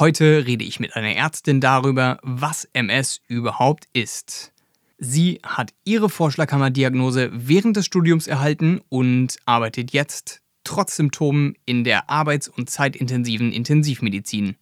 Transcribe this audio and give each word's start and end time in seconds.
Heute 0.00 0.46
rede 0.46 0.64
ich 0.64 0.80
mit 0.80 0.96
einer 0.96 1.14
Ärztin 1.14 1.60
darüber, 1.60 2.18
was 2.22 2.66
MS 2.72 3.20
überhaupt 3.28 3.86
ist. 3.92 4.50
Sie 4.96 5.40
hat 5.42 5.74
ihre 5.84 6.08
Vorschlaghammerdiagnose 6.08 7.28
während 7.34 7.76
des 7.76 7.84
Studiums 7.84 8.26
erhalten 8.26 8.80
und 8.88 9.36
arbeitet 9.44 9.92
jetzt 9.92 10.40
trotz 10.64 10.96
Symptomen 10.96 11.54
in 11.66 11.84
der 11.84 12.08
arbeits- 12.08 12.48
und 12.48 12.70
zeitintensiven 12.70 13.52
Intensivmedizin. 13.52 14.56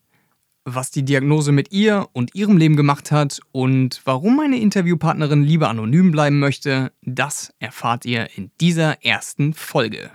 Was 0.64 0.90
die 0.90 1.04
Diagnose 1.04 1.52
mit 1.52 1.70
ihr 1.70 2.08
und 2.12 2.34
ihrem 2.34 2.56
Leben 2.56 2.74
gemacht 2.74 3.12
hat 3.12 3.38
und 3.52 4.00
warum 4.04 4.34
meine 4.34 4.58
Interviewpartnerin 4.58 5.44
lieber 5.44 5.68
anonym 5.68 6.10
bleiben 6.10 6.40
möchte, 6.40 6.90
das 7.02 7.54
erfahrt 7.60 8.04
ihr 8.06 8.28
in 8.34 8.50
dieser 8.60 9.04
ersten 9.04 9.54
Folge. 9.54 10.10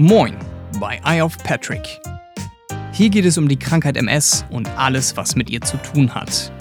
Moin 0.00 0.36
bei 0.78 1.00
Eye 1.04 1.22
of 1.22 1.36
Patrick. 1.38 2.00
Hier 2.92 3.10
geht 3.10 3.24
es 3.24 3.36
um 3.36 3.48
die 3.48 3.58
Krankheit 3.58 3.96
MS 3.96 4.44
und 4.48 4.68
alles, 4.78 5.16
was 5.16 5.34
mit 5.34 5.50
ihr 5.50 5.60
zu 5.60 5.76
tun 5.78 6.14
hat. 6.14 6.52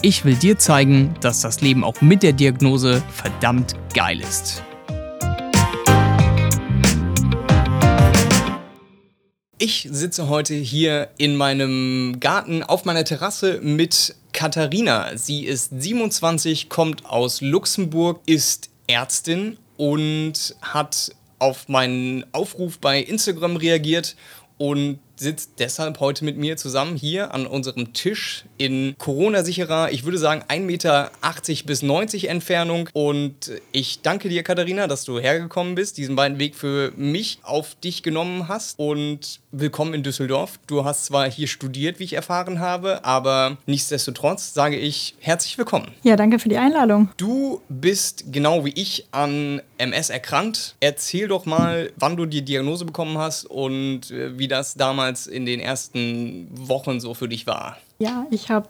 Ich 0.00 0.24
will 0.24 0.36
dir 0.36 0.58
zeigen, 0.58 1.14
dass 1.20 1.42
das 1.42 1.60
Leben 1.60 1.84
auch 1.84 2.00
mit 2.00 2.22
der 2.22 2.32
Diagnose 2.32 3.02
verdammt 3.10 3.74
geil 3.92 4.22
ist. 4.22 4.62
Ich 9.58 9.86
sitze 9.92 10.30
heute 10.30 10.54
hier 10.54 11.10
in 11.18 11.36
meinem 11.36 12.20
Garten 12.20 12.62
auf 12.62 12.86
meiner 12.86 13.04
Terrasse 13.04 13.60
mit 13.62 14.14
Katharina. 14.32 15.14
Sie 15.18 15.44
ist 15.44 15.78
27, 15.78 16.70
kommt 16.70 17.04
aus 17.04 17.42
Luxemburg, 17.42 18.22
ist 18.24 18.70
Ärztin 18.86 19.58
und 19.76 20.56
hat 20.62 21.12
auf 21.42 21.68
meinen 21.68 22.24
Aufruf 22.32 22.78
bei 22.78 23.00
Instagram 23.00 23.56
reagiert 23.56 24.14
und 24.58 25.00
sitzt 25.16 25.52
deshalb 25.58 26.00
heute 26.00 26.24
mit 26.24 26.36
mir 26.36 26.56
zusammen 26.56 26.96
hier 26.96 27.32
an 27.34 27.46
unserem 27.46 27.92
Tisch 27.92 28.44
in 28.58 28.94
Corona-sicherer, 28.98 29.90
ich 29.92 30.04
würde 30.04 30.18
sagen 30.18 30.42
1,80 30.48 30.60
Meter 30.60 31.10
bis 31.66 31.82
90 31.82 32.28
Entfernung. 32.28 32.88
Und 32.92 33.52
ich 33.72 34.02
danke 34.02 34.28
dir, 34.28 34.42
Katharina, 34.42 34.86
dass 34.86 35.04
du 35.04 35.18
hergekommen 35.18 35.74
bist, 35.74 35.98
diesen 35.98 36.16
beiden 36.16 36.38
Weg 36.38 36.54
für 36.56 36.92
mich 36.96 37.38
auf 37.42 37.74
dich 37.76 38.02
genommen 38.02 38.48
hast. 38.48 38.78
Und 38.78 39.40
willkommen 39.52 39.92
in 39.92 40.02
Düsseldorf. 40.02 40.58
Du 40.66 40.84
hast 40.84 41.04
zwar 41.04 41.30
hier 41.30 41.46
studiert, 41.46 41.98
wie 41.98 42.04
ich 42.04 42.14
erfahren 42.14 42.58
habe, 42.58 43.04
aber 43.04 43.58
nichtsdestotrotz 43.66 44.54
sage 44.54 44.76
ich 44.76 45.14
herzlich 45.20 45.58
willkommen. 45.58 45.88
Ja, 46.02 46.16
danke 46.16 46.38
für 46.38 46.48
die 46.48 46.56
Einladung. 46.56 47.10
Du 47.18 47.60
bist 47.68 48.32
genau 48.32 48.64
wie 48.64 48.72
ich 48.74 49.06
an 49.10 49.60
MS 49.76 50.08
erkrankt. 50.08 50.76
Erzähl 50.80 51.28
doch 51.28 51.44
mal, 51.44 51.92
wann 51.96 52.16
du 52.16 52.24
die 52.24 52.42
Diagnose 52.42 52.86
bekommen 52.86 53.18
hast 53.18 53.44
und 53.44 54.10
äh, 54.10 54.38
wie 54.38 54.48
das 54.48 54.74
damals 54.74 55.11
in 55.26 55.46
den 55.46 55.60
ersten 55.60 56.48
Wochen 56.52 57.00
so 57.00 57.14
für 57.14 57.28
dich 57.28 57.46
war. 57.46 57.76
Ja, 57.98 58.26
ich 58.30 58.50
habe 58.50 58.68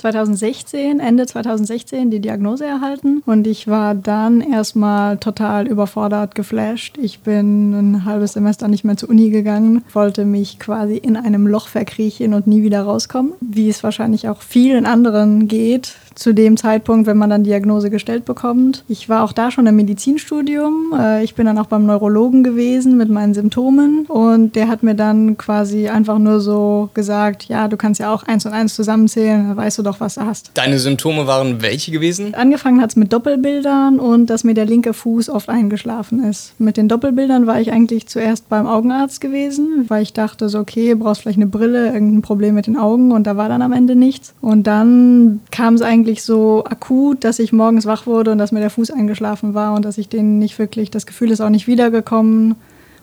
2016, 0.00 0.98
Ende 0.98 1.26
2016 1.26 2.10
die 2.10 2.20
Diagnose 2.20 2.64
erhalten 2.64 3.22
und 3.26 3.46
ich 3.46 3.68
war 3.68 3.94
dann 3.94 4.40
erstmal 4.40 5.18
total 5.18 5.66
überfordert, 5.66 6.34
geflasht. 6.34 6.96
Ich 6.96 7.20
bin 7.20 7.72
ein 7.72 8.04
halbes 8.06 8.32
Semester 8.32 8.68
nicht 8.68 8.82
mehr 8.84 8.96
zur 8.96 9.10
Uni 9.10 9.30
gegangen, 9.30 9.84
wollte 9.92 10.24
mich 10.24 10.58
quasi 10.58 10.96
in 10.96 11.16
einem 11.16 11.46
Loch 11.46 11.68
verkriechen 11.68 12.32
und 12.32 12.46
nie 12.46 12.62
wieder 12.62 12.82
rauskommen, 12.82 13.34
wie 13.40 13.68
es 13.68 13.82
wahrscheinlich 13.82 14.28
auch 14.28 14.40
vielen 14.40 14.86
anderen 14.86 15.48
geht, 15.48 15.96
zu 16.20 16.34
dem 16.34 16.58
Zeitpunkt, 16.58 17.06
wenn 17.06 17.16
man 17.16 17.30
dann 17.30 17.44
Diagnose 17.44 17.88
gestellt 17.88 18.26
bekommt. 18.26 18.84
Ich 18.88 19.08
war 19.08 19.24
auch 19.24 19.32
da 19.32 19.50
schon 19.50 19.66
im 19.66 19.74
Medizinstudium. 19.76 20.94
Äh, 20.96 21.24
ich 21.24 21.34
bin 21.34 21.46
dann 21.46 21.56
auch 21.58 21.66
beim 21.66 21.86
Neurologen 21.86 22.44
gewesen 22.44 22.98
mit 22.98 23.08
meinen 23.08 23.32
Symptomen 23.32 24.04
und 24.06 24.54
der 24.54 24.68
hat 24.68 24.82
mir 24.82 24.94
dann 24.94 25.38
quasi 25.38 25.88
einfach 25.88 26.18
nur 26.18 26.40
so 26.40 26.90
gesagt, 26.92 27.44
ja, 27.44 27.68
du 27.68 27.78
kannst 27.78 28.00
ja 28.00 28.12
auch 28.12 28.22
eins 28.24 28.44
und 28.44 28.52
eins 28.52 28.74
zusammenzählen, 28.74 29.48
dann 29.48 29.56
weißt 29.56 29.78
du 29.78 29.82
doch, 29.82 30.00
was 30.00 30.16
du 30.16 30.20
hast. 30.20 30.50
Deine 30.54 30.78
Symptome 30.78 31.26
waren 31.26 31.62
welche 31.62 31.90
gewesen? 31.90 32.34
Angefangen 32.34 32.82
hat 32.82 32.90
es 32.90 32.96
mit 32.96 33.12
Doppelbildern 33.12 33.98
und 33.98 34.26
dass 34.28 34.44
mir 34.44 34.54
der 34.54 34.66
linke 34.66 34.92
Fuß 34.92 35.30
oft 35.30 35.48
eingeschlafen 35.48 36.22
ist. 36.24 36.52
Mit 36.58 36.76
den 36.76 36.88
Doppelbildern 36.88 37.46
war 37.46 37.60
ich 37.60 37.72
eigentlich 37.72 38.08
zuerst 38.08 38.50
beim 38.50 38.66
Augenarzt 38.66 39.22
gewesen, 39.22 39.86
weil 39.88 40.02
ich 40.02 40.12
dachte 40.12 40.50
so, 40.50 40.58
okay, 40.58 40.94
brauchst 40.94 41.22
vielleicht 41.22 41.38
eine 41.38 41.46
Brille, 41.46 41.86
irgendein 41.92 42.20
Problem 42.20 42.54
mit 42.54 42.66
den 42.66 42.76
Augen 42.76 43.10
und 43.10 43.26
da 43.26 43.38
war 43.38 43.48
dann 43.48 43.62
am 43.62 43.72
Ende 43.72 43.96
nichts. 43.96 44.34
Und 44.42 44.66
dann 44.66 45.40
kam 45.50 45.74
es 45.74 45.82
eigentlich 45.82 46.09
eigentlich 46.10 46.24
so 46.24 46.64
akut, 46.64 47.22
dass 47.22 47.38
ich 47.38 47.52
morgens 47.52 47.86
wach 47.86 48.06
wurde 48.06 48.32
und 48.32 48.38
dass 48.38 48.50
mir 48.50 48.60
der 48.60 48.70
Fuß 48.70 48.90
eingeschlafen 48.90 49.54
war 49.54 49.74
und 49.74 49.84
dass 49.84 49.96
ich 49.96 50.08
den 50.08 50.38
nicht 50.38 50.58
wirklich, 50.58 50.90
das 50.90 51.06
Gefühl 51.06 51.30
ist 51.30 51.40
auch 51.40 51.50
nicht 51.50 51.68
wiedergekommen 51.68 52.56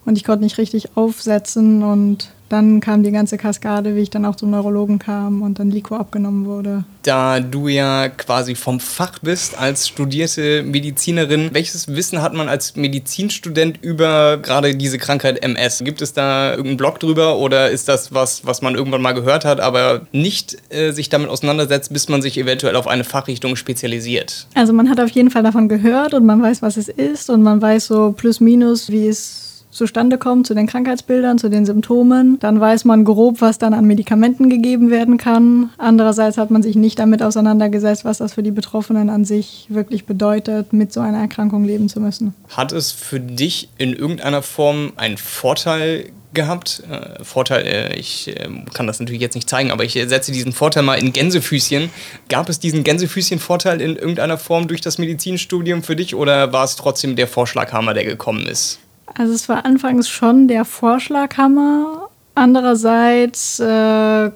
und 0.06 0.18
ich 0.18 0.25
konnte 0.25 0.44
nicht 0.44 0.57
richtig 0.57 0.97
aufsetzen 0.97 1.84
und 1.84 2.31
dann 2.49 2.79
kam 2.79 3.03
die 3.03 3.11
ganze 3.11 3.37
Kaskade, 3.37 3.95
wie 3.95 4.01
ich 4.01 4.09
dann 4.09 4.25
auch 4.25 4.35
zum 4.35 4.51
Neurologen 4.51 4.99
kam 4.99 5.41
und 5.41 5.59
dann 5.59 5.69
Lico 5.69 5.95
abgenommen 5.95 6.45
wurde. 6.45 6.83
Da 7.03 7.39
du 7.39 7.67
ja 7.67 8.09
quasi 8.09 8.55
vom 8.55 8.79
Fach 8.79 9.19
bist 9.19 9.57
als 9.57 9.87
studierte 9.87 10.63
Medizinerin, 10.63 11.49
welches 11.53 11.87
Wissen 11.87 12.21
hat 12.21 12.33
man 12.33 12.49
als 12.49 12.75
Medizinstudent 12.75 13.79
über 13.81 14.37
gerade 14.37 14.75
diese 14.75 14.97
Krankheit 14.97 15.43
MS? 15.43 15.81
Gibt 15.83 16.01
es 16.01 16.13
da 16.13 16.51
irgendeinen 16.51 16.77
Blog 16.77 16.99
drüber 16.99 17.37
oder 17.37 17.69
ist 17.69 17.87
das 17.87 18.13
was, 18.13 18.45
was 18.45 18.61
man 18.61 18.75
irgendwann 18.75 19.01
mal 19.01 19.13
gehört 19.13 19.45
hat, 19.45 19.59
aber 19.59 20.01
nicht 20.11 20.57
äh, 20.73 20.91
sich 20.91 21.09
damit 21.09 21.29
auseinandersetzt, 21.29 21.91
bis 21.93 22.09
man 22.09 22.21
sich 22.21 22.37
eventuell 22.37 22.75
auf 22.75 22.87
eine 22.87 23.03
Fachrichtung 23.03 23.55
spezialisiert? 23.55 24.47
Also 24.53 24.73
man 24.73 24.89
hat 24.89 24.99
auf 24.99 25.09
jeden 25.09 25.29
Fall 25.29 25.43
davon 25.43 25.69
gehört 25.69 26.13
und 26.13 26.25
man 26.25 26.41
weiß, 26.41 26.61
was 26.61 26.77
es 26.77 26.87
ist 26.87 27.29
und 27.29 27.41
man 27.43 27.61
weiß 27.61 27.87
so 27.87 28.11
plus 28.11 28.39
minus, 28.39 28.89
wie 28.89 29.07
es 29.07 29.46
zustande 29.72 30.17
kommt, 30.17 30.47
zu 30.47 30.53
den 30.53 30.67
Krankheitsbildern, 30.67 31.38
zu 31.38 31.50
den 31.50 31.66
Symptomen. 31.66 32.39
Dann 32.39 32.59
weiß 32.59 32.85
man 32.85 33.03
grob, 33.03 33.41
was 33.41 33.57
dann 33.59 33.73
an 33.73 33.85
Medikamenten 33.85 34.50
gegeben 34.50 34.89
werden 34.89 35.17
kann. 35.17 35.69
Andererseits 35.78 36.38
hat 36.38 36.51
man 36.51 36.63
sich 36.63 36.75
nicht 36.75 37.00
damit 37.00 37.22
auseinandergesetzt, 37.22 38.06
was 38.06 38.19
das 38.19 38.33
für 38.33 38.44
die 38.44 38.51
Betroffenen 38.51 39.09
an 39.09 39.25
sich 39.25 39.67
wirklich 39.69 40.06
bedeutet, 40.06 40.73
mit 40.73 40.94
so 40.94 41.01
einer 41.01 41.19
Erkrankung 41.19 41.66
leben 41.66 41.89
zu 41.89 42.00
müssen. 42.00 42.33
Hat 42.50 42.72
es 42.72 42.91
für 42.91 43.19
dich 43.19 43.69
in 43.77 43.94
irgendeiner 43.94 44.41
Form 44.41 44.94
einen 44.95 45.17
Vorteil 45.17 46.11
gehabt. 46.33 46.83
Äh, 46.89 47.23
Vorteil, 47.23 47.66
äh, 47.66 47.95
ich 47.95 48.27
äh, 48.27 48.47
kann 48.73 48.88
das 48.88 49.00
natürlich 49.00 49.22
jetzt 49.22 49.35
nicht 49.35 49.50
zeigen, 49.50 49.72
aber 49.72 49.83
ich 49.83 49.94
setze 49.94 50.31
diesen 50.31 50.53
Vorteil 50.53 50.83
mal 50.83 50.95
in 50.95 51.11
Gänsefüßchen. 51.11 51.89
Gab 52.29 52.50
es 52.50 52.59
diesen 52.59 52.83
Gänsefüßchen-Vorteil 52.83 53.81
in 53.81 53.95
irgendeiner 53.95 54.38
Form 54.38 54.67
durch 54.67 54.81
das 54.81 54.97
Medizinstudium 54.97 55.83
für 55.83 55.95
dich 55.95 56.16
oder 56.16 56.53
war 56.53 56.63
es 56.63 56.75
trotzdem 56.75 57.16
der 57.16 57.27
Vorschlaghammer, 57.27 57.94
der 57.94 58.06
gekommen 58.06 58.47
ist? 58.47 58.79
Also 59.17 59.33
es 59.33 59.50
war 59.50 59.66
anfangs 59.66 60.07
schon 60.07 60.47
der 60.47 60.63
Vorschlaghammer. 60.63 62.09
Andererseits 62.35 63.59
äh, 63.59 64.29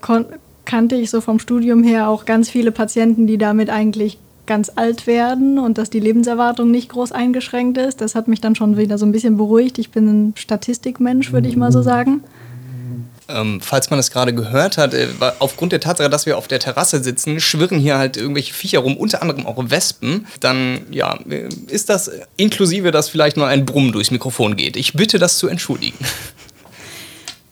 kannte 0.65 0.95
ich 0.95 1.11
so 1.11 1.21
vom 1.21 1.37
Studium 1.37 1.83
her 1.83 2.09
auch 2.09 2.25
ganz 2.25 2.49
viele 2.49 2.71
Patienten, 2.71 3.27
die 3.27 3.37
damit 3.37 3.69
eigentlich 3.69 4.17
ganz 4.47 4.71
alt 4.75 5.05
werden 5.05 5.59
und 5.59 5.77
dass 5.77 5.91
die 5.91 5.99
Lebenserwartung 5.99 6.71
nicht 6.71 6.89
groß 6.89 7.11
eingeschränkt 7.11 7.77
ist. 7.77 8.01
Das 8.01 8.15
hat 8.15 8.27
mich 8.27 8.41
dann 8.41 8.55
schon 8.55 8.75
wieder 8.75 8.97
so 8.97 9.05
ein 9.05 9.11
bisschen 9.11 9.37
beruhigt. 9.37 9.77
Ich 9.77 9.91
bin 9.91 10.07
ein 10.07 10.33
Statistikmensch, 10.35 11.31
würde 11.31 11.47
ich 11.47 11.55
mal 11.55 11.71
so 11.71 11.83
sagen. 11.83 12.23
Ähm, 13.33 13.61
falls 13.61 13.89
man 13.89 13.99
es 13.99 14.11
gerade 14.11 14.33
gehört 14.33 14.77
hat, 14.77 14.93
äh, 14.93 15.07
aufgrund 15.39 15.71
der 15.71 15.79
Tatsache, 15.79 16.09
dass 16.09 16.25
wir 16.25 16.37
auf 16.37 16.47
der 16.47 16.59
Terrasse 16.59 17.03
sitzen, 17.03 17.39
schwirren 17.39 17.79
hier 17.79 17.97
halt 17.97 18.17
irgendwelche 18.17 18.53
Viecher 18.53 18.79
rum, 18.79 18.97
unter 18.97 19.21
anderem 19.21 19.45
auch 19.45 19.57
Wespen. 19.69 20.27
Dann, 20.39 20.81
ja, 20.91 21.17
äh, 21.29 21.49
ist 21.67 21.89
das 21.89 22.11
inklusive, 22.37 22.91
dass 22.91 23.09
vielleicht 23.09 23.37
mal 23.37 23.47
ein 23.47 23.65
Brummen 23.65 23.91
durchs 23.91 24.11
Mikrofon 24.11 24.55
geht. 24.55 24.75
Ich 24.75 24.93
bitte 24.93 25.19
das 25.19 25.37
zu 25.37 25.47
entschuldigen. 25.47 25.97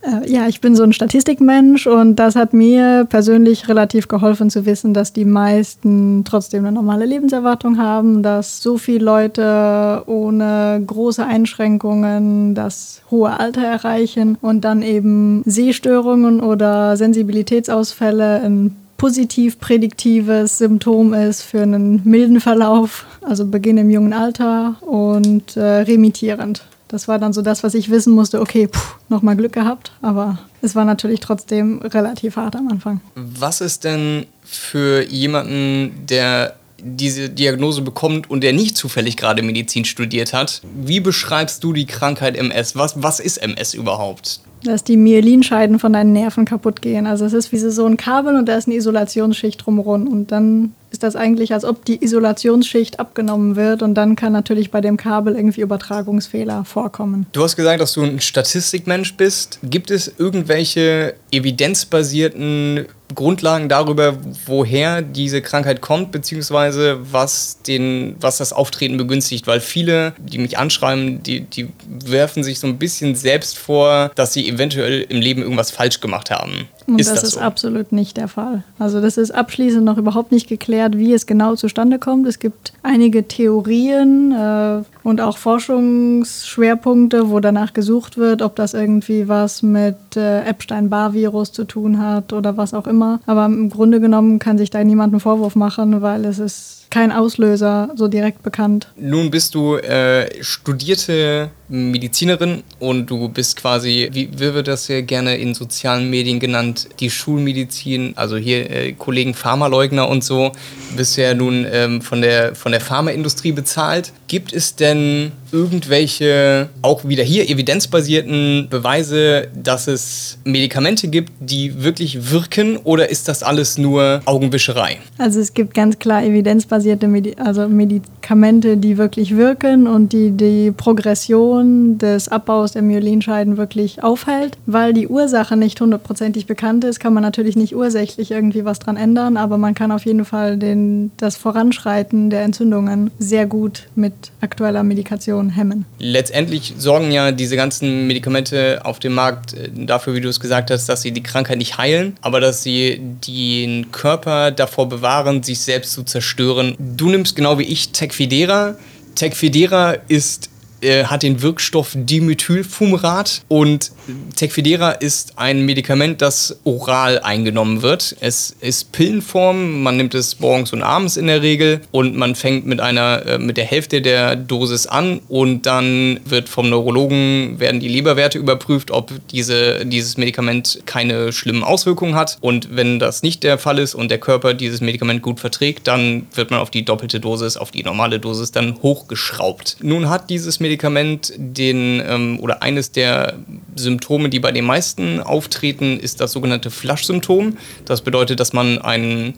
Äh, 0.02 0.32
ja, 0.32 0.48
ich 0.48 0.62
bin 0.62 0.76
so 0.76 0.84
ein 0.84 0.94
Statistikmensch 0.94 1.86
und 1.86 2.16
das 2.16 2.36
hat 2.36 2.54
mir 2.54 3.06
persönlich 3.10 3.68
relativ 3.68 4.08
geholfen 4.08 4.50
zu 4.50 4.66
wissen, 4.66 4.94
dass 4.94 5.12
die 5.12 5.26
meisten 5.26 6.24
trotzdem 6.24 6.66
eine 6.66 6.74
normale 6.74 7.06
Lebenserwartung 7.06 7.78
haben, 7.78 8.24
dass 8.24 8.62
so 8.62 8.78
viele 8.78 9.04
Leute 9.04 10.04
ohne 10.06 10.82
große 10.86 11.26
Einschränkungen 11.26 12.56
das 12.56 13.02
hohe 13.12 13.40
Alter 13.40 13.64
erreichen 13.64 14.38
und 14.42 14.64
dann 14.64 14.82
eben 14.84 15.44
Sehstörungen 15.46 16.40
oder 16.40 16.96
Sensibilitätsausfälle 16.96 18.42
ein 18.42 18.76
positiv 18.96 19.60
prädiktives 19.60 20.58
Symptom 20.58 21.14
ist 21.14 21.42
für 21.42 21.62
einen 21.62 22.02
milden 22.04 22.40
Verlauf, 22.42 23.06
also 23.22 23.46
Beginn 23.46 23.78
im 23.78 23.90
jungen 23.90 24.14
Alter 24.14 24.76
und 24.82 25.56
äh, 25.58 25.62
remittierend. 25.62 26.64
Das 26.90 27.08
war 27.08 27.20
dann 27.20 27.34
so 27.34 27.42
das, 27.42 27.64
was 27.64 27.76
ich 27.76 27.90
wissen 27.90 28.14
musste. 28.14 28.42
Okay, 28.42 28.68
nochmal 29.10 29.38
Glück 29.38 29.54
gehabt, 29.54 29.94
aber 30.02 30.40
es 30.62 30.76
war 30.76 30.86
natürlich 30.86 31.20
trotzdem 31.20 31.80
relativ 31.84 32.36
hart 32.36 32.56
am 32.56 32.68
Anfang. 32.68 33.00
Was 33.16 33.62
ist 33.62 33.84
denn 33.84 34.26
für 34.44 35.04
jemanden, 35.04 35.92
der 36.10 36.56
diese 36.82 37.30
Diagnose 37.30 37.82
bekommt 37.82 38.30
und 38.30 38.42
der 38.42 38.54
nicht 38.54 38.76
zufällig 38.76 39.18
gerade 39.18 39.44
Medizin 39.44 39.86
studiert 39.86 40.34
hat, 40.34 40.62
wie 40.74 41.00
beschreibst 41.00 41.64
du 41.64 41.74
die 41.74 41.86
Krankheit 41.86 42.36
MS? 42.36 42.76
Was, 42.76 43.02
was 43.02 43.20
ist 43.20 43.38
MS 43.38 43.76
überhaupt? 43.76 44.40
Dass 44.64 44.84
die 44.84 44.98
Myelinscheiden 44.98 45.78
von 45.78 45.94
deinen 45.94 46.14
Nerven 46.14 46.46
kaputt 46.46 46.82
gehen. 46.82 47.06
Also 47.06 47.26
es 47.26 47.34
ist 47.34 47.52
wie 47.52 47.58
so 47.58 47.86
ein 47.86 47.98
Kabel 47.98 48.36
und 48.36 48.48
da 48.48 48.56
ist 48.56 48.68
eine 48.68 48.76
Isolationsschicht 48.76 49.66
drumherum 49.66 50.08
und 50.08 50.32
dann 50.32 50.74
ist 50.92 51.04
das 51.04 51.16
eigentlich, 51.16 51.54
als 51.54 51.66
ob 51.66 51.86
die 51.86 52.04
Isolationsschicht 52.04 53.00
abgenommen 53.00 53.56
wird 53.56 53.82
und 53.82 53.94
dann 53.96 54.16
kann 54.16 54.34
natürlich 54.34 54.72
bei 54.72 54.82
dem 54.82 54.98
Kabel 54.98 55.36
irgendwie 55.36 55.62
Übertragungsfehler 55.62 56.66
vorkommen. 56.66 57.28
Du 57.32 57.44
hast 57.44 57.56
gesagt, 57.56 57.82
dass 57.82 57.94
du 57.94 58.04
ein 58.04 58.20
Statistikmensch 58.20 59.16
bist. 59.16 59.60
Gibt 59.64 59.92
es 59.92 60.12
irgendwelche 60.18 61.16
evidenzbasierten 61.32 62.88
Grundlagen 63.16 63.70
darüber, 63.70 64.18
woher 64.46 65.02
diese 65.02 65.42
Krankheit 65.42 65.82
kommt, 65.82 66.12
beziehungsweise 66.12 67.00
was, 67.12 67.62
den, 67.64 68.16
was 68.20 68.38
das 68.38 68.54
Auftreten 68.54 68.98
begünstigt. 68.98 69.48
Weil 69.48 69.62
viele, 69.62 70.14
die 70.20 70.38
mich 70.38 70.58
anschreiben, 70.58 71.24
die, 71.24 71.42
die 71.42 71.70
werfen 71.88 72.44
sich 72.44 72.60
so 72.60 72.68
ein 72.68 72.78
bisschen 72.78 73.16
selbst 73.16 73.58
vor, 73.58 74.12
dass 74.16 74.34
sie 74.34 74.48
eventuell 74.48 75.02
im 75.10 75.22
Leben 75.22 75.42
irgendwas 75.42 75.72
falsch 75.72 76.02
gemacht 76.02 76.30
haben. 76.30 76.68
Und 76.94 77.00
ist 77.00 77.10
das, 77.10 77.22
das 77.22 77.30
ist 77.30 77.36
so? 77.36 77.42
absolut 77.42 77.92
nicht 77.92 78.18
der 78.18 78.28
Fall. 78.28 78.64
Also 78.78 79.02
das 79.02 79.18
ist 79.18 79.32
abschließend 79.32 79.84
noch 79.84 79.98
überhaupt 79.98 80.32
nicht 80.32 80.48
geklärt, 80.48 80.98
wie 80.98 81.14
es 81.14 81.26
genau 81.26 81.56
zustande 81.56 82.00
kommt. 82.00 82.28
Es 82.28 82.40
gibt 82.40 82.74
einige 82.84 83.28
Theorien 83.28 84.32
äh, 84.32 84.82
und 85.04 85.22
auch 85.22 85.38
Forschungsschwerpunkte, 85.38 87.30
wo 87.30 87.40
danach 87.40 87.74
gesucht 87.74 88.18
wird, 88.18 88.42
ob 88.42 88.56
das 88.56 88.74
irgendwie 88.74 89.28
was 89.28 89.64
mit 89.64 90.16
äh, 90.16 90.42
Epstein-Barr-Virus 90.42 91.52
zu 91.52 91.64
tun 91.64 92.00
hat 92.00 92.34
oder 92.34 92.58
was 92.58 92.74
auch 92.74 92.88
immer. 92.88 93.20
Aber 93.26 93.46
im 93.46 93.70
Grunde 93.70 94.00
genommen 94.00 94.40
kann 94.40 94.58
sich 94.58 94.70
da 94.70 94.84
niemand 94.84 95.14
einen 95.14 95.20
Vorwurf 95.20 95.56
machen, 95.56 96.02
weil 96.02 96.26
es 96.26 96.40
ist 96.40 96.80
kein 96.90 97.12
Auslöser 97.12 97.90
so 97.96 98.08
direkt 98.08 98.42
bekannt. 98.42 98.88
Nun 98.98 99.30
bist 99.30 99.54
du 99.54 99.76
äh, 99.76 100.44
studierte 100.44 101.52
Medizinerin 101.68 102.64
und 102.80 103.06
du 103.08 103.30
bist 103.30 103.58
quasi, 103.58 104.10
wie, 104.12 104.30
wie 104.34 104.54
wird 104.54 104.68
das 104.68 104.88
ja 104.88 105.02
gerne 105.02 105.38
in 105.38 105.54
sozialen 105.54 106.10
Medien 106.10 106.40
genannt, 106.40 106.90
die 107.00 107.12
Schulmedizin, 107.12 108.14
also 108.16 108.38
hier 108.38 108.70
äh, 108.72 108.94
Kollegen 108.94 109.36
Pharmaleugner 109.36 110.10
und 110.10 110.24
so, 110.24 110.52
bist 110.98 111.16
ja 111.18 111.36
nun 111.36 111.68
ähm, 111.72 112.02
von 112.02 112.22
der, 112.22 112.56
von 112.56 112.72
der 112.72 112.82
Pharmaindustrie 112.82 113.52
bezahlt. 113.52 114.12
Gibt 114.28 114.52
es 114.52 114.76
denn 114.76 114.99
dengan 115.00 115.39
irgendwelche, 115.52 116.70
auch 116.82 117.08
wieder 117.08 117.24
hier 117.24 117.50
evidenzbasierten 117.50 118.68
Beweise, 118.70 119.48
dass 119.56 119.88
es 119.88 120.38
Medikamente 120.44 121.08
gibt, 121.08 121.32
die 121.40 121.84
wirklich 121.84 122.32
wirken 122.32 122.78
oder 122.78 123.10
ist 123.10 123.28
das 123.28 123.44
alles 123.44 123.78
nur 123.78 124.22
Augenwischerei? 124.26 124.98
Also 125.18 125.40
es 125.40 125.54
gibt 125.54 125.74
ganz 125.74 126.00
klar 126.00 126.24
evidenzbasierte 126.24 127.08
Medi 127.08 127.36
also 127.38 127.68
Medikamente, 127.68 128.78
die 128.78 128.98
wirklich 128.98 129.36
wirken 129.36 129.88
und 129.88 130.14
die 130.14 130.32
die 130.32 130.72
Progression 130.72 131.98
des 131.98 132.30
Abbaus 132.30 132.74
der 132.74 132.82
Myelinscheiden 132.82 133.58
wirklich 133.58 134.04
aufhält. 134.04 134.58
Weil 134.66 134.94
die 134.94 135.08
Ursache 135.08 135.56
nicht 135.56 135.80
hundertprozentig 135.80 136.46
bekannt 136.46 136.84
ist, 136.84 137.00
kann 137.00 137.14
man 137.14 137.24
natürlich 137.24 137.56
nicht 137.56 137.76
ursächlich 137.76 138.32
irgendwie 138.32 138.66
was 138.66 138.80
dran 138.80 138.98
ändern, 138.98 139.38
aber 139.38 139.58
man 139.58 139.74
kann 139.74 139.92
auf 139.92 140.06
jeden 140.06 140.26
Fall 140.26 140.58
den, 140.58 141.12
das 141.18 141.38
Voranschreiten 141.38 142.30
der 142.30 142.42
Entzündungen 142.42 143.12
sehr 143.20 143.46
gut 143.46 143.88
mit 143.96 144.14
aktueller 144.42 144.84
Medikation 144.84 145.39
Infektion 145.40 145.50
hemmen. 145.50 145.86
Letztendlich 146.00 146.74
sorgen 146.78 147.12
ja 147.12 147.32
diese 147.32 147.56
ganzen 147.56 148.08
Medikamente 148.08 148.82
auf 148.84 149.00
dem 149.00 149.14
Markt 149.14 149.54
äh, 149.54 149.70
dafür, 149.74 150.14
wie 150.16 150.22
du 150.22 150.30
es 150.30 150.40
gesagt 150.40 150.72
hast, 150.72 150.88
dass 150.88 151.02
sie 151.02 151.12
die 151.12 151.24
Krankheit 151.24 151.58
nicht 151.58 151.78
heilen, 151.78 152.18
aber 152.22 152.40
dass 152.40 152.64
sie 152.64 153.00
den 153.28 153.92
Körper 153.92 154.52
davor 154.52 154.90
bewahren, 154.90 155.44
sich 155.44 155.60
selbst 155.60 155.94
zu 155.94 156.04
zerstören. 156.04 156.76
Du 156.80 157.10
nimmst 157.10 157.36
genau 157.36 157.58
wie 157.58 157.64
ich 157.64 157.92
Tecfidera. 157.92 158.76
Tecfidera 159.16 159.94
ist 160.08 160.50
äh, 160.82 161.06
hat 161.06 161.24
den 161.24 161.42
Wirkstoff 161.42 161.92
Dimethylfumarat 161.96 163.42
und 163.48 163.92
Tecfidera 164.36 164.92
ist 164.92 165.34
ein 165.38 165.66
Medikament, 165.66 166.22
das 166.22 166.60
oral 166.64 167.20
eingenommen 167.20 167.82
wird. 167.82 168.16
Es 168.20 168.56
ist 168.62 168.92
Pillenform, 168.92 169.84
man 169.84 169.98
nimmt 169.98 170.16
es 170.16 170.40
morgens 170.40 170.74
und 170.74 170.82
abends 170.82 171.18
in 171.18 171.28
der 171.28 171.42
Regel 171.42 171.82
und 171.92 172.16
man 172.16 172.36
fängt 172.36 172.66
mit 172.66 172.80
einer 172.80 173.26
äh, 173.26 173.38
mit 173.38 173.58
der 173.58 173.66
Hälfte 173.66 174.02
der 174.02 174.36
Dosis 174.36 174.88
an 174.88 175.20
und 175.28 175.66
dann 175.66 176.20
wird 176.26 176.50
vom 176.50 176.70
Neurologen 176.70 177.60
werden 177.60 177.80
die 177.80 177.88
Leberwerte 177.88 178.38
überprüft, 178.38 178.92
ob 178.92 179.12
diese, 179.30 179.86
dieses 179.86 180.18
Medikament 180.18 180.82
keine 180.86 181.32
schlimmen 181.32 181.64
Auswirkungen 181.64 182.16
hat 182.16 182.38
und 182.42 182.76
wenn 182.76 183.00
das 183.00 183.24
nicht 183.24 183.44
der 183.44 183.58
Fall 183.58 183.80
ist 183.80 183.96
und 183.96 184.10
der 184.10 184.20
Körper 184.20 184.54
dieses 184.54 184.82
Medikament 184.82 185.22
gut 185.22 185.40
verträgt, 185.40 185.88
dann 185.88 186.28
wird 186.34 186.52
man 186.52 186.60
auf 186.60 186.72
die 186.72 186.86
doppelte 186.86 187.20
Dosis, 187.20 187.58
auf 187.58 187.72
die 187.72 187.84
normale 187.84 188.20
Dosis 188.20 188.52
dann 188.52 188.82
hochgeschraubt. 188.82 189.78
Nun 189.82 190.10
hat 190.10 190.30
dieses 190.30 190.60
Medikament 190.60 190.69
Medikament 190.70 191.34
den 191.36 192.00
ähm, 192.08 192.40
oder 192.42 192.62
eines 192.62 192.92
der 192.92 193.40
Symptome, 193.76 194.30
die 194.30 194.40
bei 194.40 194.52
den 194.52 194.66
meisten 194.66 195.20
auftreten, 195.20 196.00
ist 196.00 196.22
das 196.22 196.32
sogenannte 196.32 196.70
Flash-Symptom. 196.70 197.58
Das 197.86 198.02
bedeutet, 198.02 198.40
dass 198.40 198.54
man 198.54 198.78
einen 198.78 199.34